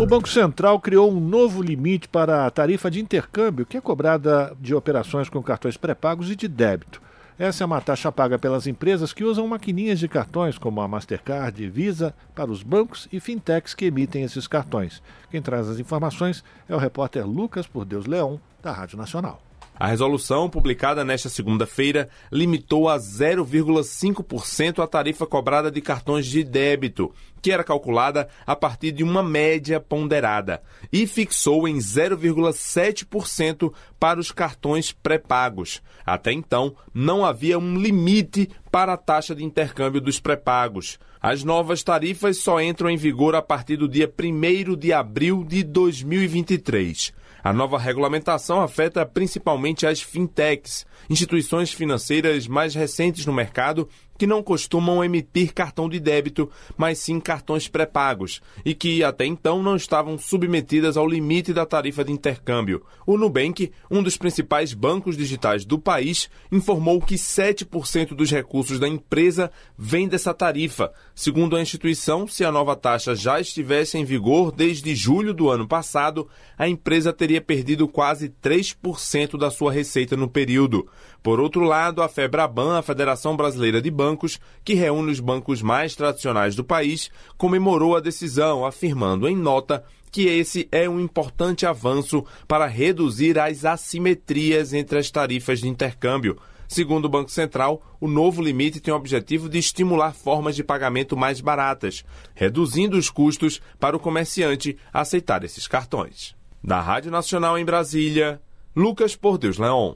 O 0.00 0.06
Banco 0.06 0.26
Central 0.26 0.80
criou 0.80 1.12
um 1.12 1.20
novo 1.20 1.60
limite 1.60 2.08
para 2.08 2.46
a 2.46 2.50
tarifa 2.50 2.90
de 2.90 2.98
intercâmbio, 2.98 3.66
que 3.66 3.76
é 3.76 3.80
cobrada 3.82 4.56
de 4.58 4.74
operações 4.74 5.28
com 5.28 5.42
cartões 5.42 5.76
pré-pagos 5.76 6.30
e 6.30 6.34
de 6.34 6.48
débito. 6.48 7.02
Essa 7.42 7.64
é 7.64 7.66
uma 7.66 7.80
taxa 7.80 8.12
paga 8.12 8.38
pelas 8.38 8.68
empresas 8.68 9.12
que 9.12 9.24
usam 9.24 9.48
maquininhas 9.48 9.98
de 9.98 10.06
cartões 10.06 10.56
como 10.56 10.80
a 10.80 10.86
Mastercard 10.86 11.60
e 11.60 11.68
Visa 11.68 12.14
para 12.36 12.52
os 12.52 12.62
bancos 12.62 13.08
e 13.12 13.18
fintechs 13.18 13.74
que 13.74 13.86
emitem 13.86 14.22
esses 14.22 14.46
cartões. 14.46 15.02
Quem 15.28 15.42
traz 15.42 15.68
as 15.68 15.80
informações 15.80 16.44
é 16.68 16.74
o 16.76 16.78
repórter 16.78 17.26
Lucas 17.26 17.66
Por 17.66 17.84
Deus 17.84 18.06
Leão, 18.06 18.40
da 18.62 18.70
Rádio 18.70 18.96
Nacional. 18.96 19.42
A 19.74 19.88
resolução, 19.88 20.48
publicada 20.48 21.04
nesta 21.04 21.28
segunda-feira, 21.28 22.08
limitou 22.30 22.88
a 22.88 22.98
0,5% 22.98 24.82
a 24.82 24.86
tarifa 24.86 25.26
cobrada 25.26 25.70
de 25.70 25.80
cartões 25.80 26.26
de 26.26 26.44
débito, 26.44 27.12
que 27.40 27.50
era 27.50 27.64
calculada 27.64 28.28
a 28.46 28.54
partir 28.54 28.92
de 28.92 29.02
uma 29.02 29.22
média 29.22 29.80
ponderada, 29.80 30.62
e 30.92 31.06
fixou 31.06 31.66
em 31.66 31.78
0,7% 31.78 33.72
para 33.98 34.20
os 34.20 34.30
cartões 34.30 34.92
pré-pagos. 34.92 35.82
Até 36.06 36.32
então, 36.32 36.76
não 36.94 37.24
havia 37.24 37.58
um 37.58 37.76
limite 37.76 38.48
para 38.70 38.92
a 38.92 38.96
taxa 38.96 39.34
de 39.34 39.42
intercâmbio 39.42 40.00
dos 40.00 40.20
pré-pagos. 40.20 40.98
As 41.20 41.42
novas 41.42 41.82
tarifas 41.82 42.38
só 42.38 42.60
entram 42.60 42.90
em 42.90 42.96
vigor 42.96 43.34
a 43.34 43.42
partir 43.42 43.76
do 43.76 43.88
dia 43.88 44.08
1 44.08 44.76
de 44.76 44.92
abril 44.92 45.44
de 45.44 45.62
2023. 45.62 47.12
A 47.44 47.52
nova 47.52 47.76
regulamentação 47.76 48.60
afeta 48.60 49.04
principalmente 49.04 49.86
as 49.86 50.00
fintechs, 50.00 50.86
instituições 51.08 51.72
financeiras 51.72 52.46
mais 52.46 52.74
recentes 52.74 53.26
no 53.26 53.32
mercado 53.32 53.88
que 54.22 54.26
não 54.26 54.40
costumam 54.40 55.04
emitir 55.04 55.52
cartão 55.52 55.88
de 55.88 55.98
débito, 55.98 56.48
mas 56.76 56.98
sim 56.98 57.18
cartões 57.18 57.66
pré-pagos, 57.66 58.40
e 58.64 58.72
que 58.72 59.02
até 59.02 59.26
então 59.26 59.60
não 59.60 59.74
estavam 59.74 60.16
submetidas 60.16 60.96
ao 60.96 61.08
limite 61.08 61.52
da 61.52 61.66
tarifa 61.66 62.04
de 62.04 62.12
intercâmbio. 62.12 62.84
O 63.04 63.18
Nubank, 63.18 63.72
um 63.90 64.00
dos 64.00 64.16
principais 64.16 64.74
bancos 64.74 65.16
digitais 65.16 65.64
do 65.64 65.76
país, 65.76 66.30
informou 66.52 67.00
que 67.00 67.16
7% 67.16 68.14
dos 68.14 68.30
recursos 68.30 68.78
da 68.78 68.86
empresa 68.86 69.50
vem 69.76 70.06
dessa 70.06 70.32
tarifa. 70.32 70.92
Segundo 71.16 71.56
a 71.56 71.60
instituição, 71.60 72.28
se 72.28 72.44
a 72.44 72.52
nova 72.52 72.76
taxa 72.76 73.16
já 73.16 73.40
estivesse 73.40 73.98
em 73.98 74.04
vigor 74.04 74.52
desde 74.52 74.94
julho 74.94 75.34
do 75.34 75.50
ano 75.50 75.66
passado, 75.66 76.28
a 76.56 76.68
empresa 76.68 77.12
teria 77.12 77.40
perdido 77.40 77.88
quase 77.88 78.28
3% 78.28 79.36
da 79.36 79.50
sua 79.50 79.72
receita 79.72 80.16
no 80.16 80.28
período. 80.28 80.88
Por 81.22 81.40
outro 81.40 81.62
lado, 81.62 82.02
a 82.02 82.08
FEBRABAN, 82.08 82.78
a 82.78 82.82
Federação 82.82 83.36
Brasileira 83.36 83.80
de 83.80 83.90
Bancos, 83.90 84.40
que 84.64 84.74
reúne 84.74 85.12
os 85.12 85.20
bancos 85.20 85.62
mais 85.62 85.94
tradicionais 85.94 86.56
do 86.56 86.64
país, 86.64 87.10
comemorou 87.36 87.96
a 87.96 88.00
decisão, 88.00 88.64
afirmando 88.64 89.28
em 89.28 89.36
nota 89.36 89.84
que 90.10 90.26
esse 90.26 90.68
é 90.70 90.88
um 90.88 91.00
importante 91.00 91.64
avanço 91.64 92.24
para 92.46 92.66
reduzir 92.66 93.38
as 93.38 93.64
assimetrias 93.64 94.74
entre 94.74 94.98
as 94.98 95.10
tarifas 95.10 95.60
de 95.60 95.68
intercâmbio. 95.68 96.38
Segundo 96.68 97.06
o 97.06 97.08
Banco 97.08 97.30
Central, 97.30 97.82
o 98.00 98.08
novo 98.08 98.42
limite 98.42 98.80
tem 98.80 98.92
o 98.92 98.96
objetivo 98.96 99.48
de 99.48 99.58
estimular 99.58 100.12
formas 100.14 100.56
de 100.56 100.64
pagamento 100.64 101.16
mais 101.16 101.40
baratas, 101.40 102.04
reduzindo 102.34 102.96
os 102.96 103.10
custos 103.10 103.60
para 103.78 103.96
o 103.96 104.00
comerciante 104.00 104.78
aceitar 104.92 105.44
esses 105.44 105.66
cartões. 105.66 106.34
Da 106.64 106.80
Rádio 106.80 107.10
Nacional 107.10 107.58
em 107.58 107.64
Brasília, 107.64 108.40
Lucas 108.74 109.16
Por 109.16 109.36
Deus 109.36 109.58
Leon. 109.58 109.94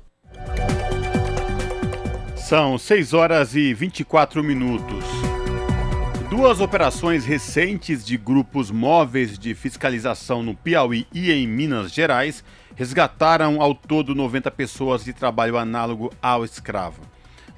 São 2.49 2.79
6 2.79 3.13
horas 3.13 3.57
e 3.57 3.75
24 3.75 4.41
minutos. 4.41 5.05
Duas 6.31 6.61
operações 6.61 7.25
recentes 7.25 8.07
de 8.07 8.17
grupos 8.17 8.71
móveis 8.71 9.37
de 9.37 9.53
fiscalização 9.53 10.45
no 10.45 10.55
Piauí 10.55 11.09
e 11.13 11.33
em 11.33 11.45
Minas 11.45 11.93
Gerais 11.93 12.45
resgataram 12.77 13.61
ao 13.61 13.75
todo 13.75 14.15
90 14.15 14.49
pessoas 14.53 15.03
de 15.05 15.13
trabalho 15.13 15.59
análogo 15.59 16.13
ao 16.23 16.45
escravo. 16.45 17.03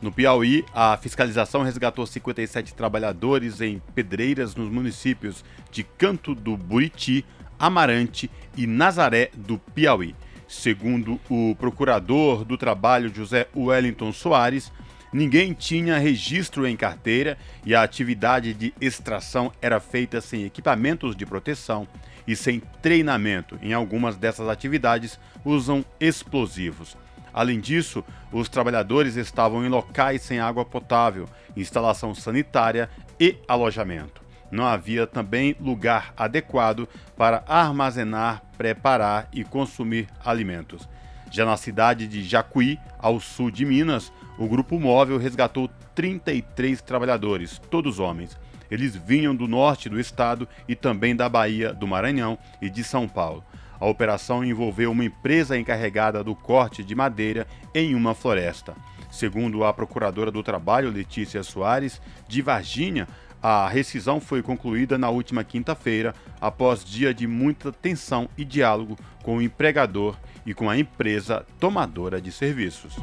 No 0.01 0.11
Piauí, 0.11 0.65
a 0.73 0.97
fiscalização 0.97 1.63
resgatou 1.63 2.07
57 2.07 2.73
trabalhadores 2.73 3.61
em 3.61 3.83
pedreiras 3.95 4.57
nos 4.57 4.71
municípios 4.71 5.45
de 5.71 5.85
Canto 5.85 6.35
do 6.35 6.57
Buriti, 6.57 7.27
Amarante 7.59 8.31
e 8.57 8.67
Nazaré 8.67 9.29
do 9.37 9.59
Piauí. 9.59 10.15
Segundo 10.49 11.21
o 11.29 11.55
procurador 11.57 12.43
do 12.43 12.57
trabalho 12.57 13.15
José 13.15 13.47
Wellington 13.55 14.11
Soares, 14.15 14.73
ninguém 15.13 15.53
tinha 15.53 15.99
registro 15.99 16.67
em 16.67 16.75
carteira 16.75 17.37
e 17.67 17.75
a 17.75 17.83
atividade 17.83 18.55
de 18.55 18.73
extração 18.81 19.53
era 19.61 19.79
feita 19.79 20.23
sem 20.23 20.45
equipamentos 20.45 21.15
de 21.15 21.27
proteção 21.27 21.87
e 22.27 22.35
sem 22.35 22.63
treinamento. 22.81 23.59
Em 23.61 23.75
algumas 23.75 24.17
dessas 24.17 24.49
atividades 24.49 25.21
usam 25.45 25.85
explosivos. 26.01 26.97
Além 27.31 27.61
disso, 27.61 28.03
os 28.33 28.49
trabalhadores 28.49 29.17
estavam 29.17 29.67
em 29.67 29.69
locais 29.69 30.23
sem 30.23 30.41
água 30.41 30.65
potável, 30.65 31.29
instalação 31.55 32.15
sanitária 32.15 32.89
e 33.21 33.37
alojamento. 33.47 34.28
Não 34.51 34.67
havia 34.67 35.07
também 35.07 35.55
lugar 35.61 36.13
adequado 36.17 36.89
para 37.17 37.45
armazenar, 37.47 38.43
preparar 38.57 39.29
e 39.33 39.45
consumir 39.45 40.09
alimentos. 40.25 40.89
Já 41.31 41.45
na 41.45 41.57
cidade 41.57 42.07
de 42.07 42.23
Jacuí, 42.23 42.79
ao 42.99 43.21
sul 43.21 43.51
de 43.51 43.65
Minas, 43.65 44.13
o 44.39 44.49
grupo 44.49 44.81
móvel 44.81 45.19
resgatou 45.19 45.69
33 45.95 46.81
trabalhadores, 46.81 47.61
todos 47.71 47.99
homens. 47.99 48.39
Eles 48.71 48.95
vinham 48.95 49.35
do 49.35 49.49
norte 49.49 49.89
do 49.89 49.99
estado 49.99 50.49
e 50.67 50.75
também 50.75 51.15
da 51.15 51.29
Bahia, 51.29 51.73
do 51.73 51.87
Maranhão 51.87 52.39
e 52.61 52.71
de 52.71 52.85
São 52.85 53.09
Paulo. 53.09 53.45
A 53.81 53.87
operação 53.87 54.45
envolveu 54.45 54.91
uma 54.91 55.05
empresa 55.05 55.59
encarregada 55.59 56.25
do 56.25 56.35
corte 56.35 56.83
de 56.83 56.95
madeira 56.95 57.47
em 57.75 57.95
uma 57.95 58.15
floresta. 58.15 58.75
Segundo 59.11 59.65
a 59.65 59.73
procuradora 59.73 60.31
do 60.31 60.43
trabalho, 60.43 60.91
Letícia 60.91 61.43
Soares, 61.43 62.01
de 62.27 62.43
Varginha, 62.43 63.09
a 63.43 63.69
rescisão 63.69 64.21
foi 64.21 64.43
concluída 64.43 64.99
na 64.99 65.11
última 65.11 65.45
quinta-feira, 65.45 66.15
após 66.41 66.85
dia 66.85 67.15
de 67.15 67.27
muita 67.27 67.71
tensão 67.71 68.29
e 68.37 68.45
diálogo 68.45 68.99
com 69.23 69.37
o 69.37 69.43
empregador 69.43 70.17
e 70.45 70.53
com 70.53 70.69
a 70.69 70.79
empresa 70.79 71.45
tomadora 71.61 72.21
de 72.21 72.33
serviços. 72.33 72.97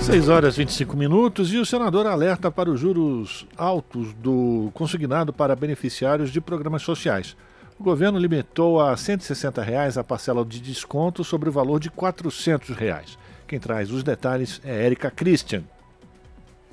6 0.00 0.28
horas 0.28 0.54
e 0.54 0.58
25 0.58 0.96
minutos 0.96 1.52
e 1.52 1.58
o 1.58 1.64
senador 1.64 2.06
alerta 2.06 2.50
para 2.50 2.70
os 2.70 2.80
juros 2.80 3.46
altos 3.56 4.12
do 4.14 4.70
consignado 4.74 5.32
para 5.32 5.54
beneficiários 5.54 6.30
de 6.30 6.40
programas 6.40 6.82
sociais. 6.82 7.36
O 7.78 7.82
governo 7.84 8.18
limitou 8.18 8.80
a 8.80 8.96
160 8.96 9.62
reais 9.62 9.96
a 9.96 10.04
parcela 10.04 10.44
de 10.44 10.60
desconto 10.60 11.22
sobre 11.22 11.48
o 11.48 11.52
valor 11.52 11.78
de 11.78 11.90
400 11.90 12.76
reais. 12.76 13.16
Quem 13.46 13.58
traz 13.58 13.90
os 13.90 14.02
detalhes 14.02 14.60
é 14.64 14.84
Érica 14.84 15.10
Christian. 15.10 15.62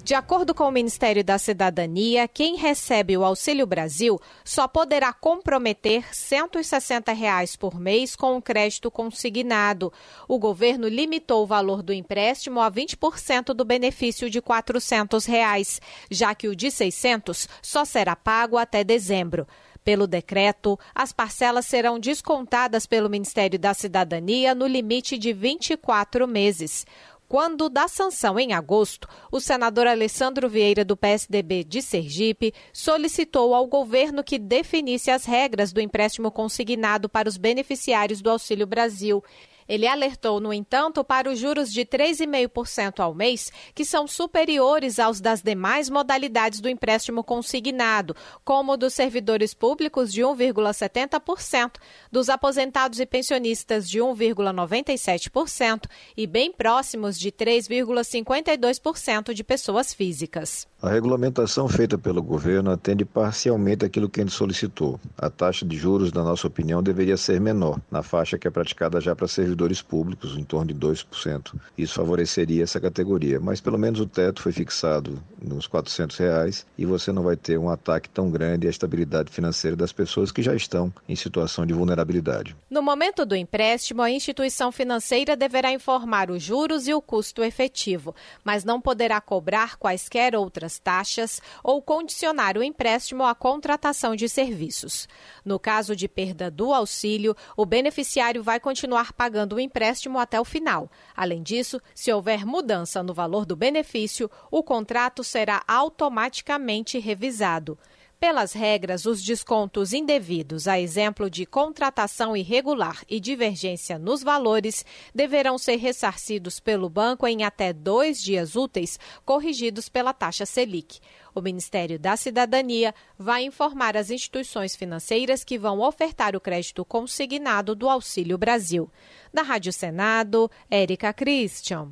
De 0.08 0.14
acordo 0.14 0.56
com 0.56 0.64
o 0.64 0.72
Ministério 0.72 1.22
da 1.22 1.38
Cidadania, 1.38 2.30
quem 2.30 2.56
recebe 2.56 3.18
o 3.18 3.26
Auxílio 3.26 3.68
Brasil 3.68 4.18
só 4.42 4.66
poderá 4.66 5.12
comprometer 5.12 6.16
160 6.16 7.12
reais 7.12 7.58
por 7.58 7.78
mês 7.78 8.16
com 8.16 8.38
o 8.38 8.42
crédito 8.42 8.90
consignado. 8.90 9.92
O 10.26 10.40
governo 10.40 10.88
limitou 10.88 11.44
o 11.44 11.46
valor 11.46 11.84
do 11.84 11.92
empréstimo 11.92 12.62
a 12.62 12.72
20% 12.72 13.48
do 13.48 13.66
benefício 13.66 14.30
de 14.30 14.42
400 14.42 15.26
reais, 15.26 15.82
já 16.10 16.34
que 16.34 16.48
o 16.48 16.56
de 16.56 16.68
R$ 16.68 16.72
600 16.72 17.50
só 17.62 17.84
será 17.84 18.16
pago 18.16 18.56
até 18.58 18.86
dezembro. 18.86 19.46
Pelo 19.84 20.06
decreto, 20.06 20.78
as 20.94 21.14
parcelas 21.14 21.66
serão 21.66 21.98
descontadas 21.98 22.86
pelo 22.86 23.10
Ministério 23.10 23.58
da 23.58 23.74
Cidadania 23.74 24.54
no 24.54 24.68
limite 24.68 25.18
de 25.18 25.32
24 25.32 26.28
meses. 26.28 26.86
Quando 27.28 27.68
da 27.68 27.90
sanção 27.90 28.40
em 28.40 28.54
agosto, 28.54 29.06
o 29.30 29.42
senador 29.42 29.86
Alessandro 29.86 30.48
Vieira, 30.48 30.86
do 30.86 30.96
PSDB 30.96 31.66
de 31.66 31.82
Sergipe, 31.82 32.54
solicitou 32.72 33.54
ao 33.54 33.68
governo 33.68 34.24
que 34.24 34.40
definisse 34.40 35.12
as 35.12 35.26
regras 35.26 35.74
do 35.74 35.82
empréstimo 35.82 36.32
consignado 36.32 37.10
para 37.10 37.28
os 37.28 37.36
beneficiários 37.36 38.22
do 38.22 38.30
Auxílio 38.30 38.66
Brasil. 38.66 39.22
Ele 39.68 39.88
alertou, 39.88 40.40
no 40.40 40.54
entanto, 40.54 41.04
para 41.04 41.30
os 41.30 41.40
juros 41.40 41.72
de 41.72 41.86
3,5% 41.86 43.00
ao 43.00 43.14
mês, 43.14 43.52
que 43.76 43.84
são 43.84 44.08
superiores 44.08 45.00
aos 45.00 45.20
das 45.20 45.42
demais 45.42 45.90
modalidades 45.90 46.60
do 46.60 46.70
empréstimo 46.70 47.24
consignado, 47.24 48.16
como 48.44 48.78
dos 48.78 48.94
servidores 48.94 49.54
públicos 49.54 50.14
de 50.14 50.22
1,70%, 50.22 51.74
dos 52.12 52.30
aposentados 52.30 53.00
e 53.00 53.06
pensionistas 53.06 53.90
de 53.90 54.00
1,97% 54.00 55.86
e 56.16 56.26
bem 56.26 56.52
próximos 56.52 57.20
de 57.20 57.32
3,52% 57.32 59.34
de 59.34 59.44
pessoas 59.44 59.94
físicas. 59.94 60.68
A 60.80 60.92
regulamentação 60.92 61.68
feita 61.68 61.98
pelo 61.98 62.22
governo 62.22 62.70
atende 62.70 63.04
parcialmente 63.04 63.84
aquilo 63.84 64.08
que 64.08 64.22
a 64.22 64.24
gente 64.24 64.36
solicitou. 64.36 65.00
A 65.18 65.28
taxa 65.28 65.66
de 65.66 65.76
juros, 65.76 66.14
na 66.14 66.24
nossa 66.24 66.46
opinião, 66.46 66.84
deveria 66.84 67.18
ser 67.18 67.42
menor, 67.42 67.82
na 67.90 68.04
faixa 68.04 68.38
que 68.38 68.48
é 68.48 68.52
praticada 68.52 69.02
já 69.02 69.16
para 69.16 69.28
servidores 69.28 69.82
públicos, 69.82 70.38
em 70.38 70.44
torno 70.44 70.72
de 70.72 70.80
2%. 70.80 71.56
Isso 71.76 71.96
favoreceria 71.96 72.64
essa 72.64 72.80
categoria, 72.80 73.40
mas 73.40 73.60
pelo 73.60 73.76
menos 73.76 74.00
o 74.00 74.06
teto 74.06 74.44
foi 74.44 74.52
fixado 74.52 75.20
nos 75.42 75.66
400 75.66 76.16
reais 76.18 76.64
e 76.78 76.86
você 76.86 77.12
não 77.12 77.24
vai 77.24 77.36
ter 77.36 77.58
um 77.58 77.72
ataque 77.72 78.08
tão 78.08 78.30
grande 78.30 78.68
à 78.68 78.70
estabilidade 78.70 79.32
financeira 79.32 79.76
das 79.76 79.92
pessoas 79.92 80.32
que 80.32 80.44
já 80.44 80.54
estão 80.54 80.94
em 81.10 81.16
situação 81.16 81.66
de 81.66 81.74
vulnerabilidade. 81.74 82.56
No 82.70 82.84
momento 82.84 83.26
do 83.26 83.36
empréstimo, 83.36 84.04
a 84.04 84.12
instituição 84.12 84.72
financeira 84.72 85.36
deverá 85.36 85.72
informar 85.72 86.30
os 86.30 86.44
juros 86.44 86.88
e 86.88 86.94
o 86.94 87.02
custo 87.02 87.44
efetivo, 87.44 88.14
mas 88.44 88.64
não 88.64 88.80
poderá 88.80 89.20
cobrar 89.20 89.76
quaisquer 89.78 90.36
outras 90.36 90.67
outras 90.68 90.78
taxas 90.80 91.42
ou 91.64 91.82
condicionar 91.82 92.58
o 92.58 92.64
empréstimo 92.64 93.24
à 93.24 93.34
contratação 93.34 94.16
de 94.16 94.28
serviços. 94.28 95.08
No 95.44 95.58
caso 95.58 95.96
de 95.96 96.08
perda 96.08 96.52
do 96.52 96.74
auxílio, 96.74 97.36
o 97.56 97.66
beneficiário 97.66 98.44
vai 98.44 98.60
continuar 98.60 99.14
pagando 99.14 99.56
o 99.56 99.60
empréstimo 99.60 100.20
até 100.20 100.40
o 100.40 100.46
final. 100.46 100.92
Além 101.16 101.42
disso, 101.42 101.82
se 101.96 102.12
houver 102.12 102.46
mudança 102.46 103.02
no 103.02 103.14
valor 103.14 103.46
do 103.46 103.56
benefício, 103.56 104.30
o 104.52 104.62
contrato 104.62 105.24
será 105.24 105.64
automaticamente 105.68 107.00
revisado. 107.00 107.78
Pelas 108.20 108.52
regras, 108.52 109.06
os 109.06 109.22
descontos 109.22 109.94
indevidos, 109.94 110.68
a 110.68 110.80
exemplo 110.80 111.30
de 111.30 111.46
contratação 111.46 112.36
irregular 112.36 113.04
e 113.08 113.20
divergência 113.20 114.00
nos 114.00 114.24
valores, 114.24 114.84
deverão 115.14 115.56
ser 115.60 115.76
ressarcidos 115.76 116.60
pelo 116.60 116.90
banco 116.90 117.28
em 117.28 117.44
até 117.44 117.72
dois 117.72 118.20
dias 118.22 118.56
úteis, 118.56 119.00
corrigidos 119.24 119.88
pela 119.88 120.14
taxa 120.14 120.48
Selic. 120.48 121.00
O 121.36 121.42
Ministério 121.42 122.00
da 122.00 122.18
Cidadania 122.18 122.92
vai 123.20 123.44
informar 123.44 123.96
as 123.96 124.10
instituições 124.10 124.76
financeiras 124.76 125.44
que 125.44 125.60
vão 125.60 125.80
ofertar 125.80 126.36
o 126.36 126.42
crédito 126.42 126.84
consignado 126.84 127.76
do 127.76 127.88
Auxílio 127.88 128.36
Brasil. 128.36 128.90
Da 129.32 129.44
Rádio 129.44 129.72
Senado, 129.72 130.50
Érica 130.72 131.14
Christian. 131.14 131.92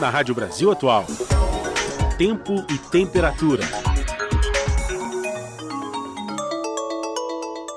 Na 0.00 0.10
Rádio 0.10 0.34
Brasil 0.34 0.72
Atual, 0.72 1.06
tempo 2.18 2.66
e 2.68 2.78
temperatura. 2.90 3.87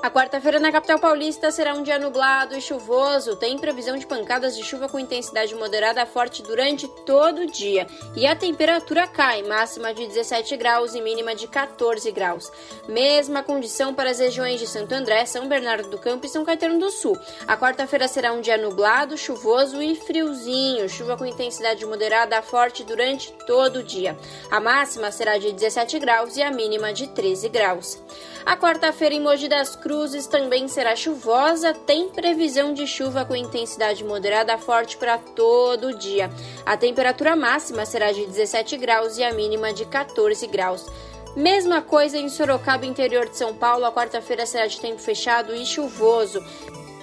A 0.02 0.10
quarta-feira 0.10 0.58
na 0.58 0.72
capital 0.72 0.98
paulista 0.98 1.52
será 1.52 1.74
um 1.74 1.84
dia 1.84 1.96
nublado 1.96 2.56
e 2.56 2.60
chuvoso. 2.60 3.36
Tem 3.36 3.56
previsão 3.56 3.96
de 3.96 4.04
pancadas 4.04 4.56
de 4.56 4.64
chuva 4.64 4.88
com 4.88 4.98
intensidade 4.98 5.54
moderada 5.54 6.02
a 6.02 6.06
forte 6.06 6.42
durante 6.42 6.88
todo 7.06 7.42
o 7.42 7.46
dia. 7.46 7.86
E 8.16 8.26
a 8.26 8.34
temperatura 8.34 9.06
cai, 9.06 9.44
máxima 9.44 9.94
de 9.94 10.04
17 10.08 10.56
graus 10.56 10.96
e 10.96 11.00
mínima 11.00 11.36
de 11.36 11.46
14 11.46 12.10
graus. 12.10 12.50
Mesma 12.88 13.44
condição 13.44 13.94
para 13.94 14.10
as 14.10 14.18
regiões 14.18 14.58
de 14.58 14.66
Santo 14.66 14.92
André, 14.92 15.24
São 15.24 15.46
Bernardo 15.46 15.88
do 15.88 15.98
Campo 15.98 16.26
e 16.26 16.28
São 16.28 16.44
Caetano 16.44 16.80
do 16.80 16.90
Sul. 16.90 17.16
A 17.46 17.56
quarta-feira 17.56 18.08
será 18.08 18.32
um 18.32 18.40
dia 18.40 18.58
nublado, 18.58 19.16
chuvoso 19.16 19.80
e 19.80 19.94
friozinho. 19.94 20.88
Chuva 20.88 21.16
com 21.16 21.24
intensidade 21.24 21.86
moderada 21.86 22.36
a 22.36 22.42
forte 22.42 22.82
durante 22.82 23.32
todo 23.46 23.76
o 23.76 23.84
dia. 23.84 24.18
A 24.50 24.58
máxima 24.58 25.12
será 25.12 25.38
de 25.38 25.52
17 25.52 26.00
graus 26.00 26.36
e 26.36 26.42
a 26.42 26.50
mínima 26.50 26.92
de 26.92 27.06
13 27.06 27.48
graus. 27.48 28.02
A 28.44 28.56
quarta-feira 28.56 29.14
em 29.14 29.20
Mogi 29.20 29.48
das 29.48 29.76
Cruzes 29.76 30.26
também 30.26 30.66
será 30.66 30.96
chuvosa, 30.96 31.72
tem 31.72 32.08
previsão 32.08 32.74
de 32.74 32.88
chuva 32.88 33.24
com 33.24 33.36
intensidade 33.36 34.02
moderada 34.02 34.58
forte 34.58 34.96
para 34.96 35.16
todo 35.16 35.88
o 35.88 35.98
dia. 35.98 36.28
A 36.66 36.76
temperatura 36.76 37.36
máxima 37.36 37.86
será 37.86 38.10
de 38.10 38.26
17 38.26 38.76
graus 38.78 39.16
e 39.16 39.22
a 39.22 39.32
mínima 39.32 39.72
de 39.72 39.84
14 39.84 40.44
graus. 40.48 40.84
Mesma 41.36 41.80
coisa 41.80 42.18
em 42.18 42.28
Sorocaba, 42.28 42.84
interior 42.84 43.28
de 43.28 43.36
São 43.36 43.54
Paulo, 43.54 43.86
a 43.86 43.92
quarta-feira 43.92 44.44
será 44.44 44.66
de 44.66 44.80
tempo 44.80 45.00
fechado 45.00 45.54
e 45.54 45.64
chuvoso. 45.64 46.44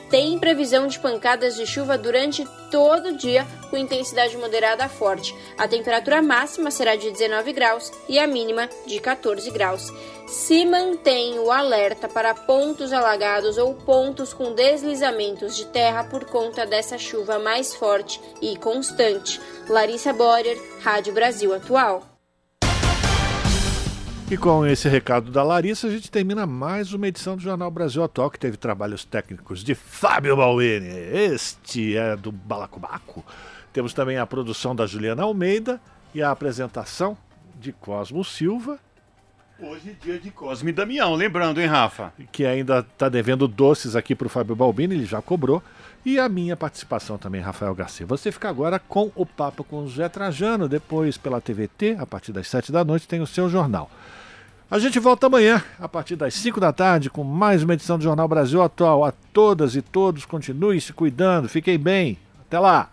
Tem 0.10 0.40
previsão 0.40 0.88
de 0.88 1.00
pancadas 1.00 1.56
de 1.56 1.66
chuva 1.66 1.98
durante 1.98 2.44
todo 2.72 3.10
o 3.10 3.18
dia, 3.18 3.46
com 3.70 3.78
intensidade 3.78 4.36
moderada 4.38 4.86
a 4.86 4.90
forte. 4.90 5.36
A 5.58 5.68
temperatura 5.68 6.22
máxima 6.22 6.72
será 6.72 6.96
de 6.96 7.12
19 7.12 7.54
graus 7.54 7.92
e 8.08 8.18
a 8.18 8.26
mínima 8.26 8.68
de 8.86 9.00
14 9.00 9.50
graus. 9.52 9.92
Se 10.28 10.66
mantém 10.66 11.40
o 11.40 11.52
alerta 11.52 12.08
para 12.08 12.34
pontos 12.34 12.92
alagados 12.94 13.58
ou 13.58 13.74
pontos 13.74 14.34
com 14.34 14.54
deslizamentos 14.54 15.56
de 15.56 15.66
terra 15.68 16.04
por 16.04 16.26
conta 16.26 16.66
dessa 16.66 16.98
chuva 16.98 17.40
mais 17.40 17.76
forte 17.76 18.22
e 18.42 18.56
constante. 18.58 19.40
Larissa 19.68 20.14
Borer, 20.14 20.60
Rádio 20.82 21.14
Brasil 21.14 21.54
Atual. 21.54 22.09
E 24.32 24.38
com 24.38 24.64
esse 24.64 24.88
recado 24.88 25.32
da 25.32 25.42
Larissa, 25.42 25.88
a 25.88 25.90
gente 25.90 26.12
termina 26.12 26.46
mais 26.46 26.94
uma 26.94 27.08
edição 27.08 27.36
do 27.36 27.42
Jornal 27.42 27.72
Brasil 27.72 28.04
Atual, 28.04 28.30
que 28.30 28.38
teve 28.38 28.58
trabalhos 28.58 29.04
técnicos 29.04 29.64
de 29.64 29.74
Fábio 29.74 30.38
Balbini. 30.38 30.88
Este 30.88 31.98
é 31.98 32.16
do 32.16 32.32
Balacobaco. 32.32 33.26
Temos 33.74 33.92
também 33.92 34.20
a 34.20 34.28
produção 34.28 34.76
da 34.76 34.86
Juliana 34.86 35.24
Almeida 35.24 35.82
e 36.14 36.22
a 36.22 36.30
apresentação 36.30 37.18
de 37.60 37.74
Cosmo 37.74 38.24
Silva. 38.24 38.78
Hoje 39.60 39.90
é 39.90 40.06
dia 40.06 40.20
de 40.20 40.30
Cosme 40.30 40.70
e 40.70 40.74
Damião, 40.74 41.16
lembrando, 41.16 41.60
hein, 41.60 41.66
Rafa? 41.66 42.14
Que 42.32 42.46
ainda 42.46 42.80
está 42.82 43.10
devendo 43.10 43.48
doces 43.48 43.96
aqui 43.96 44.14
para 44.14 44.28
o 44.28 44.30
Fábio 44.30 44.56
Balbini, 44.56 44.94
ele 44.94 45.06
já 45.06 45.24
cobrou. 45.24 45.62
E 46.06 46.20
a 46.20 46.30
minha 46.30 46.56
participação 46.56 47.18
também, 47.18 47.42
Rafael 47.42 47.74
Garcia. 47.74 48.06
Você 48.06 48.32
fica 48.32 48.48
agora 48.48 48.78
com 48.78 49.12
o 49.16 49.26
Papo 49.26 49.64
com 49.64 49.84
o 49.84 49.90
Zé 49.90 50.08
Trajano, 50.08 50.70
depois 50.70 51.18
pela 51.18 51.42
TVT, 51.42 51.98
a 52.00 52.06
partir 52.06 52.32
das 52.32 52.48
7 52.48 52.72
da 52.72 52.86
noite, 52.86 53.08
tem 53.08 53.22
o 53.22 53.28
seu 53.28 53.50
jornal. 53.50 53.90
A 54.72 54.78
gente 54.78 55.00
volta 55.00 55.26
amanhã, 55.26 55.64
a 55.80 55.90
partir 55.90 56.16
das 56.16 56.36
5 56.36 56.60
da 56.60 56.72
tarde, 56.72 57.10
com 57.10 57.24
mais 57.24 57.64
uma 57.64 57.74
edição 57.74 57.98
do 57.98 58.04
Jornal 58.04 58.28
Brasil 58.28 58.62
Atual. 58.62 59.04
A 59.04 59.12
todas 59.12 59.76
e 59.76 59.82
todos, 59.82 60.26
continue 60.26 60.80
se 60.80 60.94
cuidando, 60.94 61.50
fiquem 61.50 61.80
bem. 61.80 62.20
Até 62.42 62.60
lá! 62.60 62.92